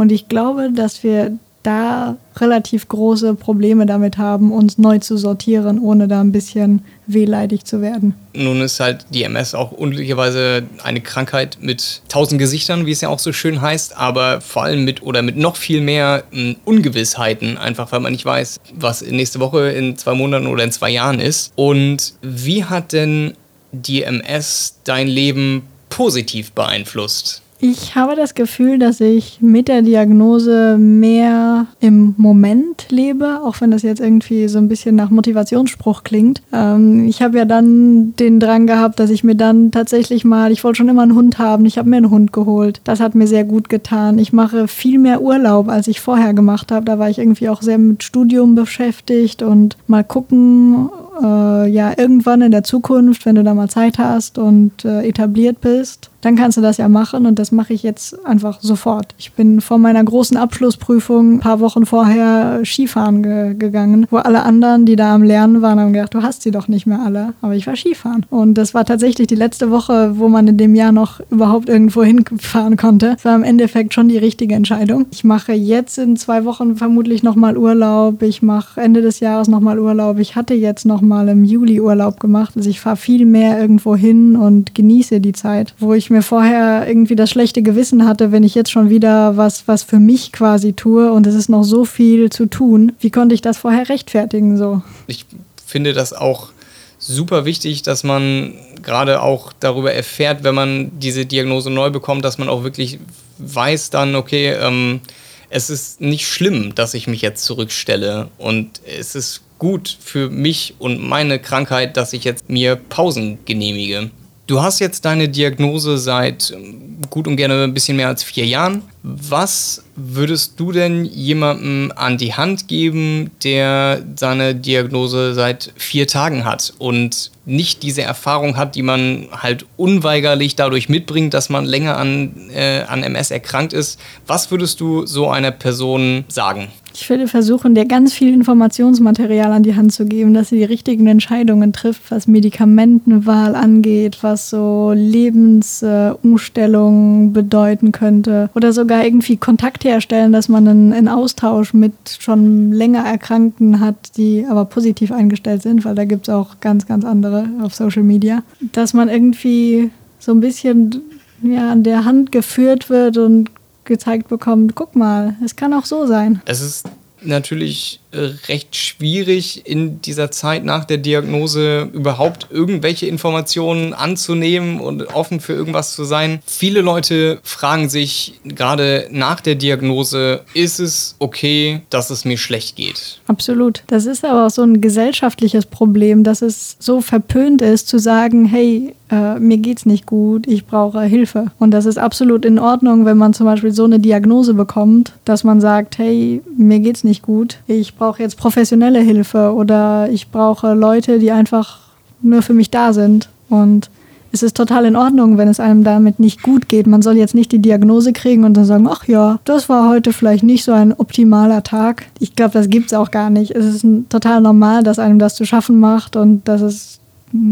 Und 0.00 0.10
ich 0.12 0.28
glaube, 0.28 0.70
dass 0.74 1.04
wir 1.04 1.36
da 1.62 2.16
relativ 2.36 2.88
große 2.88 3.34
Probleme 3.34 3.84
damit 3.84 4.16
haben, 4.16 4.50
uns 4.50 4.78
neu 4.78 4.98
zu 4.98 5.18
sortieren, 5.18 5.78
ohne 5.78 6.08
da 6.08 6.22
ein 6.22 6.32
bisschen 6.32 6.86
wehleidig 7.06 7.66
zu 7.66 7.82
werden. 7.82 8.14
Nun 8.32 8.62
ist 8.62 8.80
halt 8.80 9.04
die 9.10 9.24
MS 9.24 9.54
auch 9.54 9.72
unglücklicherweise 9.72 10.62
eine 10.82 11.02
Krankheit 11.02 11.58
mit 11.60 12.00
tausend 12.08 12.38
Gesichtern, 12.38 12.86
wie 12.86 12.92
es 12.92 13.02
ja 13.02 13.10
auch 13.10 13.18
so 13.18 13.34
schön 13.34 13.60
heißt, 13.60 13.94
aber 13.94 14.40
vor 14.40 14.62
allem 14.62 14.86
mit 14.86 15.02
oder 15.02 15.20
mit 15.20 15.36
noch 15.36 15.56
viel 15.56 15.82
mehr 15.82 16.24
hm, 16.30 16.56
Ungewissheiten, 16.64 17.58
einfach 17.58 17.92
weil 17.92 18.00
man 18.00 18.12
nicht 18.12 18.24
weiß, 18.24 18.58
was 18.72 19.02
nächste 19.02 19.38
Woche 19.38 19.68
in 19.68 19.98
zwei 19.98 20.14
Monaten 20.14 20.46
oder 20.46 20.64
in 20.64 20.72
zwei 20.72 20.88
Jahren 20.88 21.20
ist. 21.20 21.52
Und 21.56 22.14
wie 22.22 22.64
hat 22.64 22.94
denn 22.94 23.34
die 23.72 24.02
MS 24.04 24.76
dein 24.84 25.08
Leben 25.08 25.64
positiv 25.90 26.52
beeinflusst? 26.52 27.42
Ich 27.62 27.94
habe 27.94 28.16
das 28.16 28.34
Gefühl, 28.34 28.78
dass 28.78 29.02
ich 29.02 29.38
mit 29.42 29.68
der 29.68 29.82
Diagnose 29.82 30.78
mehr 30.78 31.66
im 31.80 32.14
Moment 32.16 32.86
lebe, 32.88 33.42
auch 33.44 33.60
wenn 33.60 33.70
das 33.70 33.82
jetzt 33.82 34.00
irgendwie 34.00 34.48
so 34.48 34.56
ein 34.56 34.68
bisschen 34.68 34.96
nach 34.96 35.10
Motivationsspruch 35.10 36.02
klingt. 36.02 36.40
Ähm, 36.54 37.06
ich 37.06 37.20
habe 37.20 37.36
ja 37.36 37.44
dann 37.44 38.14
den 38.16 38.40
Drang 38.40 38.66
gehabt, 38.66 38.98
dass 38.98 39.10
ich 39.10 39.24
mir 39.24 39.34
dann 39.34 39.70
tatsächlich 39.72 40.24
mal, 40.24 40.52
ich 40.52 40.64
wollte 40.64 40.78
schon 40.78 40.88
immer 40.88 41.02
einen 41.02 41.14
Hund 41.14 41.38
haben, 41.38 41.66
ich 41.66 41.76
habe 41.76 41.90
mir 41.90 41.98
einen 41.98 42.10
Hund 42.10 42.32
geholt. 42.32 42.80
Das 42.84 42.98
hat 42.98 43.14
mir 43.14 43.26
sehr 43.26 43.44
gut 43.44 43.68
getan. 43.68 44.18
Ich 44.18 44.32
mache 44.32 44.66
viel 44.66 44.98
mehr 44.98 45.20
Urlaub, 45.20 45.68
als 45.68 45.86
ich 45.86 46.00
vorher 46.00 46.32
gemacht 46.32 46.72
habe. 46.72 46.86
Da 46.86 46.98
war 46.98 47.10
ich 47.10 47.18
irgendwie 47.18 47.50
auch 47.50 47.60
sehr 47.60 47.76
mit 47.76 48.02
Studium 48.02 48.54
beschäftigt 48.54 49.42
und 49.42 49.76
mal 49.86 50.02
gucken, 50.02 50.88
äh, 51.22 51.68
ja, 51.68 51.92
irgendwann 51.96 52.40
in 52.40 52.52
der 52.52 52.64
Zukunft, 52.64 53.26
wenn 53.26 53.34
du 53.34 53.44
da 53.44 53.52
mal 53.52 53.68
Zeit 53.68 53.98
hast 53.98 54.38
und 54.38 54.84
äh, 54.86 55.06
etabliert 55.06 55.60
bist, 55.60 56.09
dann 56.20 56.36
kannst 56.36 56.56
du 56.56 56.60
das 56.60 56.76
ja 56.76 56.88
machen 56.88 57.26
und 57.26 57.38
das 57.38 57.52
mache 57.52 57.72
ich 57.72 57.82
jetzt 57.82 58.24
einfach 58.26 58.60
sofort. 58.60 59.14
Ich 59.18 59.32
bin 59.32 59.60
vor 59.60 59.78
meiner 59.78 60.02
großen 60.02 60.36
Abschlussprüfung 60.36 61.34
ein 61.34 61.40
paar 61.40 61.60
Wochen 61.60 61.86
vorher 61.86 62.60
Skifahren 62.64 63.22
ge 63.22 63.54
gegangen, 63.54 64.06
wo 64.10 64.18
alle 64.18 64.42
anderen, 64.42 64.86
die 64.86 64.96
da 64.96 65.14
am 65.14 65.22
Lernen 65.22 65.62
waren, 65.62 65.80
haben 65.80 65.92
gedacht, 65.92 66.14
du 66.14 66.22
hast 66.22 66.42
sie 66.42 66.50
doch 66.50 66.68
nicht 66.68 66.86
mehr 66.86 67.00
alle. 67.00 67.34
Aber 67.40 67.54
ich 67.54 67.66
war 67.66 67.76
Skifahren. 67.76 68.26
Und 68.30 68.54
das 68.54 68.74
war 68.74 68.84
tatsächlich 68.84 69.26
die 69.26 69.34
letzte 69.34 69.70
Woche, 69.70 70.18
wo 70.18 70.28
man 70.28 70.46
in 70.48 70.56
dem 70.56 70.74
Jahr 70.74 70.92
noch 70.92 71.20
überhaupt 71.30 71.68
irgendwo 71.68 72.02
hinfahren 72.10 72.76
konnte. 72.76 73.14
Das 73.14 73.24
war 73.24 73.34
im 73.34 73.42
Endeffekt 73.42 73.94
schon 73.94 74.08
die 74.08 74.18
richtige 74.18 74.54
Entscheidung. 74.54 75.06
Ich 75.10 75.24
mache 75.24 75.52
jetzt 75.52 75.98
in 75.98 76.16
zwei 76.16 76.44
Wochen 76.44 76.76
vermutlich 76.76 77.22
nochmal 77.22 77.56
Urlaub. 77.56 78.22
Ich 78.22 78.42
mache 78.42 78.80
Ende 78.80 79.02
des 79.02 79.20
Jahres 79.20 79.48
nochmal 79.48 79.78
Urlaub. 79.78 80.18
Ich 80.18 80.36
hatte 80.36 80.54
jetzt 80.54 80.84
nochmal 80.84 81.28
im 81.28 81.44
Juli 81.44 81.80
Urlaub 81.80 82.20
gemacht. 82.20 82.52
Also 82.56 82.68
ich 82.68 82.80
fahre 82.80 82.96
viel 82.96 83.26
mehr 83.26 83.60
irgendwo 83.60 83.96
hin 83.96 84.36
und 84.36 84.74
genieße 84.74 85.20
die 85.20 85.32
Zeit, 85.32 85.74
wo 85.78 85.94
ich 85.94 86.09
mir 86.10 86.22
vorher 86.22 86.86
irgendwie 86.86 87.16
das 87.16 87.30
schlechte 87.30 87.62
Gewissen 87.62 88.06
hatte, 88.06 88.32
wenn 88.32 88.42
ich 88.42 88.54
jetzt 88.54 88.70
schon 88.70 88.90
wieder 88.90 89.36
was, 89.36 89.66
was 89.66 89.82
für 89.82 89.98
mich 89.98 90.32
quasi 90.32 90.72
tue 90.72 91.12
und 91.12 91.26
es 91.26 91.34
ist 91.34 91.48
noch 91.48 91.64
so 91.64 91.84
viel 91.84 92.30
zu 92.30 92.46
tun. 92.46 92.92
Wie 93.00 93.10
konnte 93.10 93.34
ich 93.34 93.42
das 93.42 93.58
vorher 93.58 93.88
rechtfertigen 93.88 94.56
so? 94.56 94.82
Ich 95.06 95.26
finde 95.66 95.92
das 95.92 96.12
auch 96.12 96.50
super 96.98 97.44
wichtig, 97.44 97.82
dass 97.82 98.04
man 98.04 98.54
gerade 98.82 99.22
auch 99.22 99.52
darüber 99.58 99.92
erfährt, 99.92 100.44
wenn 100.44 100.54
man 100.54 100.90
diese 100.98 101.26
Diagnose 101.26 101.70
neu 101.70 101.90
bekommt, 101.90 102.24
dass 102.24 102.38
man 102.38 102.48
auch 102.48 102.62
wirklich 102.62 102.98
weiß 103.38 103.90
dann, 103.90 104.14
okay, 104.14 104.52
ähm, 104.52 105.00
es 105.48 105.70
ist 105.70 106.00
nicht 106.00 106.28
schlimm, 106.28 106.74
dass 106.74 106.94
ich 106.94 107.06
mich 107.06 107.22
jetzt 107.22 107.44
zurückstelle 107.44 108.28
und 108.38 108.80
es 108.86 109.14
ist 109.14 109.42
gut 109.58 109.98
für 110.00 110.30
mich 110.30 110.74
und 110.78 111.02
meine 111.02 111.38
Krankheit, 111.38 111.96
dass 111.96 112.12
ich 112.12 112.24
jetzt 112.24 112.48
mir 112.48 112.76
Pausen 112.76 113.38
genehmige. 113.44 114.10
Du 114.50 114.60
hast 114.60 114.80
jetzt 114.80 115.04
deine 115.04 115.28
Diagnose 115.28 115.96
seit 115.96 116.50
ähm, 116.50 116.96
gut 117.08 117.28
und 117.28 117.36
gerne 117.36 117.62
ein 117.62 117.72
bisschen 117.72 117.96
mehr 117.96 118.08
als 118.08 118.24
vier 118.24 118.46
Jahren. 118.46 118.82
Was 119.04 119.84
würdest 119.94 120.58
du 120.58 120.72
denn 120.72 121.04
jemandem 121.04 121.92
an 121.94 122.18
die 122.18 122.34
Hand 122.34 122.66
geben, 122.66 123.30
der 123.44 124.04
seine 124.16 124.56
Diagnose 124.56 125.34
seit 125.34 125.72
vier 125.76 126.08
Tagen 126.08 126.44
hat 126.44 126.72
und 126.78 127.30
nicht 127.44 127.84
diese 127.84 128.02
Erfahrung 128.02 128.56
hat, 128.56 128.74
die 128.74 128.82
man 128.82 129.28
halt 129.30 129.66
unweigerlich 129.76 130.56
dadurch 130.56 130.88
mitbringt, 130.88 131.32
dass 131.32 131.48
man 131.48 131.64
länger 131.64 131.96
an, 131.96 132.50
äh, 132.52 132.82
an 132.88 133.04
MS 133.04 133.30
erkrankt 133.30 133.72
ist? 133.72 134.00
Was 134.26 134.50
würdest 134.50 134.80
du 134.80 135.06
so 135.06 135.30
einer 135.30 135.52
Person 135.52 136.24
sagen? 136.26 136.72
Ich 136.92 137.08
würde 137.08 137.28
versuchen, 137.28 137.74
dir 137.74 137.86
ganz 137.86 138.12
viel 138.12 138.32
Informationsmaterial 138.32 139.52
an 139.52 139.62
die 139.62 139.76
Hand 139.76 139.92
zu 139.92 140.06
geben, 140.06 140.34
dass 140.34 140.48
sie 140.48 140.56
die 140.56 140.64
richtigen 140.64 141.06
Entscheidungen 141.06 141.72
trifft, 141.72 142.10
was 142.10 142.26
Medikamentenwahl 142.26 143.54
angeht, 143.54 144.18
was 144.22 144.50
so 144.50 144.92
Lebensumstellungen 144.94 147.28
äh, 147.28 147.32
bedeuten 147.32 147.92
könnte. 147.92 148.50
Oder 148.54 148.72
sogar 148.72 149.04
irgendwie 149.04 149.36
Kontakt 149.36 149.84
herstellen, 149.84 150.32
dass 150.32 150.48
man 150.48 150.66
einen, 150.66 150.92
einen 150.92 151.06
Austausch 151.08 151.74
mit 151.74 151.92
schon 152.18 152.72
länger 152.72 153.04
Erkrankten 153.04 153.78
hat, 153.80 154.16
die 154.16 154.46
aber 154.48 154.64
positiv 154.64 155.12
eingestellt 155.12 155.62
sind, 155.62 155.84
weil 155.84 155.94
da 155.94 156.04
gibt 156.04 156.26
es 156.28 156.34
auch 156.34 156.58
ganz, 156.60 156.86
ganz 156.86 157.04
andere 157.04 157.48
auf 157.62 157.74
Social 157.74 158.02
Media. 158.02 158.42
Dass 158.72 158.94
man 158.94 159.08
irgendwie 159.08 159.90
so 160.18 160.32
ein 160.32 160.40
bisschen 160.40 161.02
ja, 161.42 161.70
an 161.70 161.82
der 161.82 162.04
Hand 162.04 162.32
geführt 162.32 162.90
wird 162.90 163.16
und 163.16 163.50
gezeigt 163.84 164.28
bekommt, 164.28 164.74
guck 164.74 164.96
mal, 164.96 165.36
es 165.44 165.56
kann 165.56 165.72
auch 165.74 165.84
so 165.84 166.06
sein. 166.06 166.40
Es 166.44 166.60
ist 166.60 166.88
natürlich 167.22 167.99
recht 168.12 168.76
schwierig 168.76 169.66
in 169.66 170.00
dieser 170.02 170.30
Zeit 170.30 170.64
nach 170.64 170.84
der 170.84 170.98
Diagnose 170.98 171.88
überhaupt 171.92 172.48
irgendwelche 172.50 173.06
Informationen 173.06 173.94
anzunehmen 173.94 174.80
und 174.80 175.14
offen 175.14 175.40
für 175.40 175.52
irgendwas 175.52 175.94
zu 175.94 176.04
sein. 176.04 176.40
Viele 176.46 176.80
Leute 176.80 177.38
fragen 177.42 177.88
sich 177.88 178.40
gerade 178.44 179.08
nach 179.10 179.40
der 179.40 179.54
Diagnose, 179.54 180.40
ist 180.54 180.80
es 180.80 181.16
okay, 181.18 181.82
dass 181.90 182.10
es 182.10 182.24
mir 182.24 182.38
schlecht 182.38 182.76
geht? 182.76 183.20
Absolut. 183.26 183.82
Das 183.86 184.06
ist 184.06 184.24
aber 184.24 184.46
auch 184.46 184.50
so 184.50 184.62
ein 184.62 184.80
gesellschaftliches 184.80 185.66
Problem, 185.66 186.24
dass 186.24 186.42
es 186.42 186.76
so 186.78 187.00
verpönt 187.00 187.62
ist 187.62 187.88
zu 187.88 187.98
sagen, 187.98 188.44
hey, 188.44 188.94
äh, 189.10 189.38
mir 189.38 189.58
geht's 189.58 189.86
nicht 189.86 190.06
gut, 190.06 190.46
ich 190.46 190.66
brauche 190.66 191.02
Hilfe. 191.02 191.46
Und 191.58 191.72
das 191.72 191.86
ist 191.86 191.98
absolut 191.98 192.44
in 192.44 192.58
Ordnung, 192.58 193.04
wenn 193.04 193.18
man 193.18 193.34
zum 193.34 193.46
Beispiel 193.46 193.72
so 193.72 193.84
eine 193.84 193.98
Diagnose 193.98 194.54
bekommt, 194.54 195.12
dass 195.24 195.44
man 195.44 195.60
sagt, 195.60 195.98
hey, 195.98 196.42
mir 196.56 196.78
geht's 196.78 197.04
nicht 197.04 197.22
gut, 197.22 197.58
ich 197.66 197.96
brauche 198.00 198.22
jetzt 198.22 198.38
professionelle 198.38 199.00
Hilfe 199.00 199.52
oder 199.54 200.08
ich 200.10 200.30
brauche 200.30 200.72
Leute, 200.72 201.18
die 201.18 201.30
einfach 201.30 201.78
nur 202.22 202.40
für 202.40 202.54
mich 202.54 202.70
da 202.70 202.92
sind. 202.94 203.28
Und 203.50 203.90
es 204.32 204.42
ist 204.42 204.56
total 204.56 204.86
in 204.86 204.96
Ordnung, 204.96 205.36
wenn 205.36 205.48
es 205.48 205.60
einem 205.60 205.84
damit 205.84 206.18
nicht 206.18 206.42
gut 206.42 206.68
geht. 206.68 206.86
Man 206.86 207.02
soll 207.02 207.18
jetzt 207.18 207.34
nicht 207.34 207.52
die 207.52 207.58
Diagnose 207.58 208.14
kriegen 208.14 208.44
und 208.44 208.56
dann 208.56 208.64
sagen, 208.64 208.88
ach 208.88 209.06
ja, 209.06 209.38
das 209.44 209.68
war 209.68 209.90
heute 209.90 210.14
vielleicht 210.14 210.42
nicht 210.42 210.64
so 210.64 210.72
ein 210.72 210.94
optimaler 210.94 211.62
Tag. 211.62 212.06
Ich 212.18 212.34
glaube, 212.34 212.52
das 212.52 212.70
gibt 212.70 212.86
es 212.86 212.94
auch 212.94 213.10
gar 213.10 213.28
nicht. 213.28 213.50
Es 213.50 213.66
ist 213.66 213.86
total 214.08 214.40
normal, 214.40 214.82
dass 214.82 214.98
einem 214.98 215.18
das 215.18 215.34
zu 215.34 215.44
schaffen 215.44 215.78
macht 215.78 216.16
und 216.16 216.48
dass 216.48 216.62
es 216.62 217.00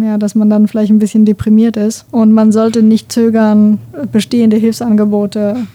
ja, 0.02 0.18
dass 0.18 0.34
man 0.34 0.50
dann 0.50 0.66
vielleicht 0.66 0.90
ein 0.90 0.98
bisschen 0.98 1.24
deprimiert 1.24 1.76
ist. 1.76 2.06
Und 2.10 2.32
man 2.32 2.52
sollte 2.52 2.82
nicht 2.82 3.12
zögern, 3.12 3.78
bestehende 4.10 4.56
Hilfsangebote 4.56 5.66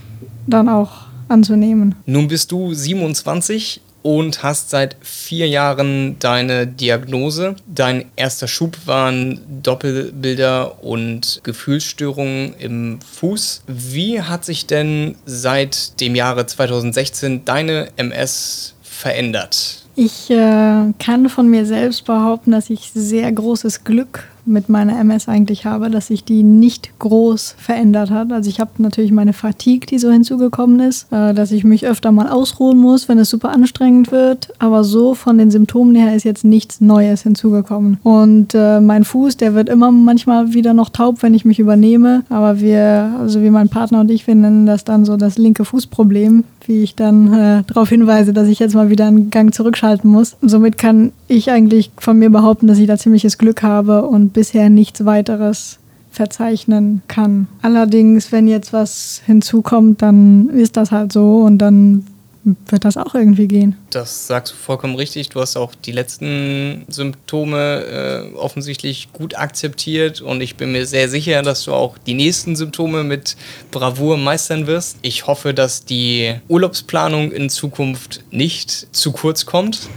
dann 0.47 0.67
auch 0.67 1.03
anzunehmen. 1.29 1.95
Nun 2.05 2.27
bist 2.27 2.51
du 2.51 2.73
27 2.73 3.81
und 4.03 4.43
hast 4.43 4.69
seit 4.69 4.97
vier 5.01 5.47
Jahren 5.47 6.17
deine 6.19 6.67
Diagnose. 6.67 7.55
Dein 7.65 8.05
erster 8.15 8.47
Schub 8.47 8.77
waren 8.85 9.39
Doppelbilder 9.63 10.83
und 10.83 11.39
Gefühlsstörungen 11.43 12.53
im 12.59 12.99
Fuß. 13.01 13.63
Wie 13.67 14.21
hat 14.21 14.45
sich 14.45 14.67
denn 14.67 15.15
seit 15.25 15.99
dem 16.01 16.15
Jahre 16.15 16.45
2016 16.45 17.45
deine 17.45 17.87
MS 17.95 18.75
verändert? 18.81 19.79
Ich 19.95 20.29
äh, 20.29 20.91
kann 20.99 21.29
von 21.29 21.49
mir 21.49 21.65
selbst 21.65 22.05
behaupten, 22.05 22.51
dass 22.51 22.69
ich 22.69 22.91
sehr 22.93 23.31
großes 23.31 23.83
Glück 23.83 24.25
mit 24.45 24.69
meiner 24.69 24.99
MS 24.99 25.27
eigentlich 25.27 25.65
habe, 25.65 25.89
dass 25.89 26.07
sich 26.07 26.23
die 26.23 26.43
nicht 26.43 26.91
groß 26.99 27.55
verändert 27.57 28.09
hat. 28.09 28.31
Also 28.31 28.49
ich 28.49 28.59
habe 28.59 28.71
natürlich 28.77 29.11
meine 29.11 29.33
Fatigue, 29.33 29.85
die 29.87 29.99
so 29.99 30.11
hinzugekommen 30.11 30.79
ist, 30.79 31.11
äh, 31.11 31.33
dass 31.33 31.51
ich 31.51 31.63
mich 31.63 31.85
öfter 31.85 32.11
mal 32.11 32.27
ausruhen 32.27 32.77
muss, 32.77 33.07
wenn 33.07 33.17
es 33.17 33.29
super 33.29 33.49
anstrengend 33.49 34.11
wird. 34.11 34.53
Aber 34.59 34.83
so 34.83 35.15
von 35.15 35.37
den 35.37 35.51
Symptomen 35.51 35.95
her 35.95 36.15
ist 36.15 36.23
jetzt 36.23 36.43
nichts 36.43 36.81
Neues 36.81 37.23
hinzugekommen. 37.23 37.97
Und 38.03 38.53
äh, 38.53 38.79
mein 38.79 39.03
Fuß, 39.03 39.37
der 39.37 39.53
wird 39.53 39.69
immer 39.69 39.91
manchmal 39.91 40.53
wieder 40.53 40.73
noch 40.73 40.89
taub, 40.89 41.23
wenn 41.23 41.33
ich 41.33 41.45
mich 41.45 41.59
übernehme. 41.59 42.23
Aber 42.29 42.59
wir, 42.59 43.15
also 43.19 43.41
wie 43.41 43.49
mein 43.49 43.69
Partner 43.69 44.01
und 44.01 44.11
ich, 44.11 44.27
wir 44.27 44.35
nennen 44.35 44.65
das 44.65 44.83
dann 44.83 45.05
so 45.05 45.17
das 45.17 45.37
linke 45.37 45.65
Fußproblem, 45.65 46.43
wie 46.67 46.83
ich 46.83 46.95
dann 46.95 47.33
äh, 47.33 47.63
darauf 47.67 47.89
hinweise, 47.89 48.33
dass 48.33 48.47
ich 48.47 48.59
jetzt 48.59 48.75
mal 48.75 48.89
wieder 48.89 49.07
einen 49.07 49.29
Gang 49.29 49.53
zurückschalten 49.53 50.09
muss. 50.09 50.37
Somit 50.41 50.77
kann 50.77 51.11
ich 51.27 51.51
eigentlich 51.51 51.91
von 51.97 52.17
mir 52.17 52.29
behaupten, 52.29 52.67
dass 52.67 52.77
ich 52.77 52.87
da 52.87 52.97
ziemliches 52.97 53.37
Glück 53.37 53.63
habe 53.63 54.03
und 54.03 54.33
bisher 54.33 54.69
nichts 54.69 55.05
weiteres 55.05 55.79
verzeichnen 56.11 57.01
kann. 57.07 57.47
Allerdings, 57.61 58.31
wenn 58.31 58.47
jetzt 58.47 58.71
was 58.71 59.21
hinzukommt, 59.25 60.01
dann 60.01 60.49
ist 60.49 60.77
das 60.77 60.91
halt 60.91 61.11
so 61.11 61.41
und 61.41 61.57
dann 61.57 62.05
wird 62.43 62.83
das 62.85 62.97
auch 62.97 63.15
irgendwie 63.15 63.47
gehen. 63.47 63.77
Das 63.89 64.27
sagst 64.27 64.53
du 64.53 64.57
vollkommen 64.57 64.95
richtig. 64.95 65.29
Du 65.29 65.39
hast 65.39 65.55
auch 65.55 65.73
die 65.75 65.91
letzten 65.91 66.85
Symptome 66.89 68.31
äh, 68.33 68.35
offensichtlich 68.35 69.13
gut 69.13 69.35
akzeptiert 69.35 70.21
und 70.21 70.41
ich 70.41 70.55
bin 70.55 70.71
mir 70.71 70.85
sehr 70.85 71.09
sicher, 71.09 71.41
dass 71.41 71.63
du 71.63 71.73
auch 71.73 71.97
die 71.97 72.13
nächsten 72.13 72.55
Symptome 72.55 73.03
mit 73.03 73.37
Bravour 73.71 74.17
meistern 74.17 74.67
wirst. 74.67 74.97
Ich 75.01 75.27
hoffe, 75.27 75.53
dass 75.53 75.85
die 75.85 76.35
Urlaubsplanung 76.47 77.31
in 77.31 77.49
Zukunft 77.49 78.23
nicht 78.31 78.87
zu 78.93 79.13
kurz 79.13 79.45
kommt 79.45 79.89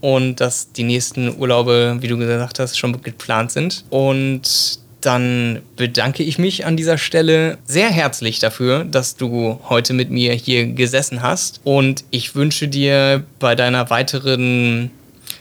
und 0.00 0.40
dass 0.40 0.72
die 0.72 0.84
nächsten 0.84 1.38
Urlaube, 1.38 1.96
wie 2.00 2.08
du 2.08 2.18
gesagt 2.18 2.58
hast, 2.58 2.76
schon 2.76 3.00
geplant 3.02 3.52
sind. 3.52 3.84
Und 3.88 4.78
dann 5.04 5.60
bedanke 5.76 6.22
ich 6.22 6.38
mich 6.38 6.66
an 6.66 6.76
dieser 6.76 6.98
Stelle 6.98 7.58
sehr 7.64 7.90
herzlich 7.90 8.38
dafür, 8.38 8.84
dass 8.84 9.16
du 9.16 9.60
heute 9.68 9.92
mit 9.92 10.10
mir 10.10 10.32
hier 10.32 10.66
gesessen 10.66 11.22
hast. 11.22 11.60
Und 11.64 12.04
ich 12.10 12.34
wünsche 12.34 12.68
dir 12.68 13.24
bei 13.38 13.54
deiner 13.54 13.90
weiteren 13.90 14.90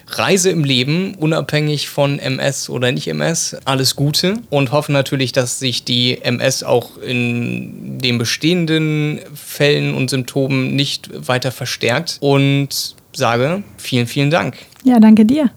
Reise 0.08 0.50
im 0.50 0.64
Leben, 0.64 1.16
unabhängig 1.16 1.90
von 1.90 2.20
MS 2.20 2.70
oder 2.70 2.92
nicht 2.92 3.08
MS, 3.08 3.58
alles 3.66 3.96
Gute 3.96 4.36
und 4.50 4.72
hoffe 4.72 4.92
natürlich, 4.92 5.32
dass 5.32 5.60
sich 5.60 5.86
die 5.86 6.22
MS 6.22 6.64
auch 6.64 6.98
in 6.98 8.00
den 8.00 8.18
bestehenden 8.18 9.20
Fällen 9.34 9.96
und 9.96 10.10
Symptomen 10.10 10.76
nicht 10.76 11.10
weiter 11.28 11.52
verstärkt. 11.52 12.18
Und 12.20 12.96
sage 13.14 13.64
vielen, 13.78 14.08
vielen 14.08 14.30
Dank. 14.30 14.58
Ja, 14.84 15.00
danke 15.00 15.26
dir. 15.26 15.50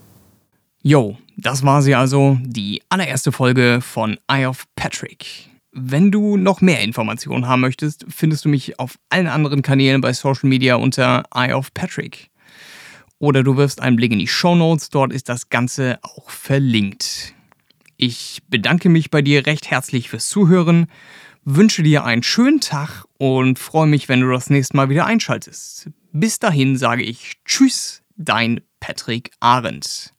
Yo, 0.82 1.16
das 1.36 1.62
war 1.62 1.82
sie 1.82 1.94
also, 1.94 2.38
die 2.42 2.82
allererste 2.88 3.30
Folge 3.30 3.80
von 3.82 4.18
Eye 4.26 4.46
of 4.46 4.64
Patrick. 4.74 5.50
Wenn 5.70 6.10
du 6.10 6.38
noch 6.38 6.62
mehr 6.62 6.80
Informationen 6.80 7.46
haben 7.46 7.60
möchtest, 7.60 8.06
findest 8.08 8.46
du 8.46 8.48
mich 8.48 8.80
auf 8.80 8.98
allen 9.10 9.26
anderen 9.26 9.60
Kanälen 9.60 10.00
bei 10.00 10.14
Social 10.14 10.48
Media 10.48 10.76
unter 10.76 11.24
Eye 11.34 11.52
of 11.52 11.74
Patrick. 11.74 12.30
Oder 13.18 13.42
du 13.42 13.56
wirfst 13.58 13.82
einen 13.82 13.96
Blick 13.96 14.12
in 14.12 14.18
die 14.18 14.28
Show 14.28 14.54
Notes, 14.54 14.88
dort 14.88 15.12
ist 15.12 15.28
das 15.28 15.50
Ganze 15.50 15.98
auch 16.02 16.30
verlinkt. 16.30 17.34
Ich 17.98 18.42
bedanke 18.48 18.88
mich 18.88 19.10
bei 19.10 19.20
dir 19.20 19.44
recht 19.44 19.70
herzlich 19.70 20.08
fürs 20.08 20.28
Zuhören, 20.28 20.86
wünsche 21.44 21.82
dir 21.82 22.04
einen 22.04 22.22
schönen 22.22 22.60
Tag 22.60 23.04
und 23.18 23.58
freue 23.58 23.86
mich, 23.86 24.08
wenn 24.08 24.20
du 24.20 24.30
das 24.30 24.48
nächste 24.48 24.76
Mal 24.76 24.88
wieder 24.88 25.04
einschaltest. 25.04 25.90
Bis 26.12 26.38
dahin 26.38 26.78
sage 26.78 27.02
ich 27.02 27.34
Tschüss, 27.44 28.02
dein 28.16 28.62
Patrick 28.80 29.30
Arendt. 29.40 30.15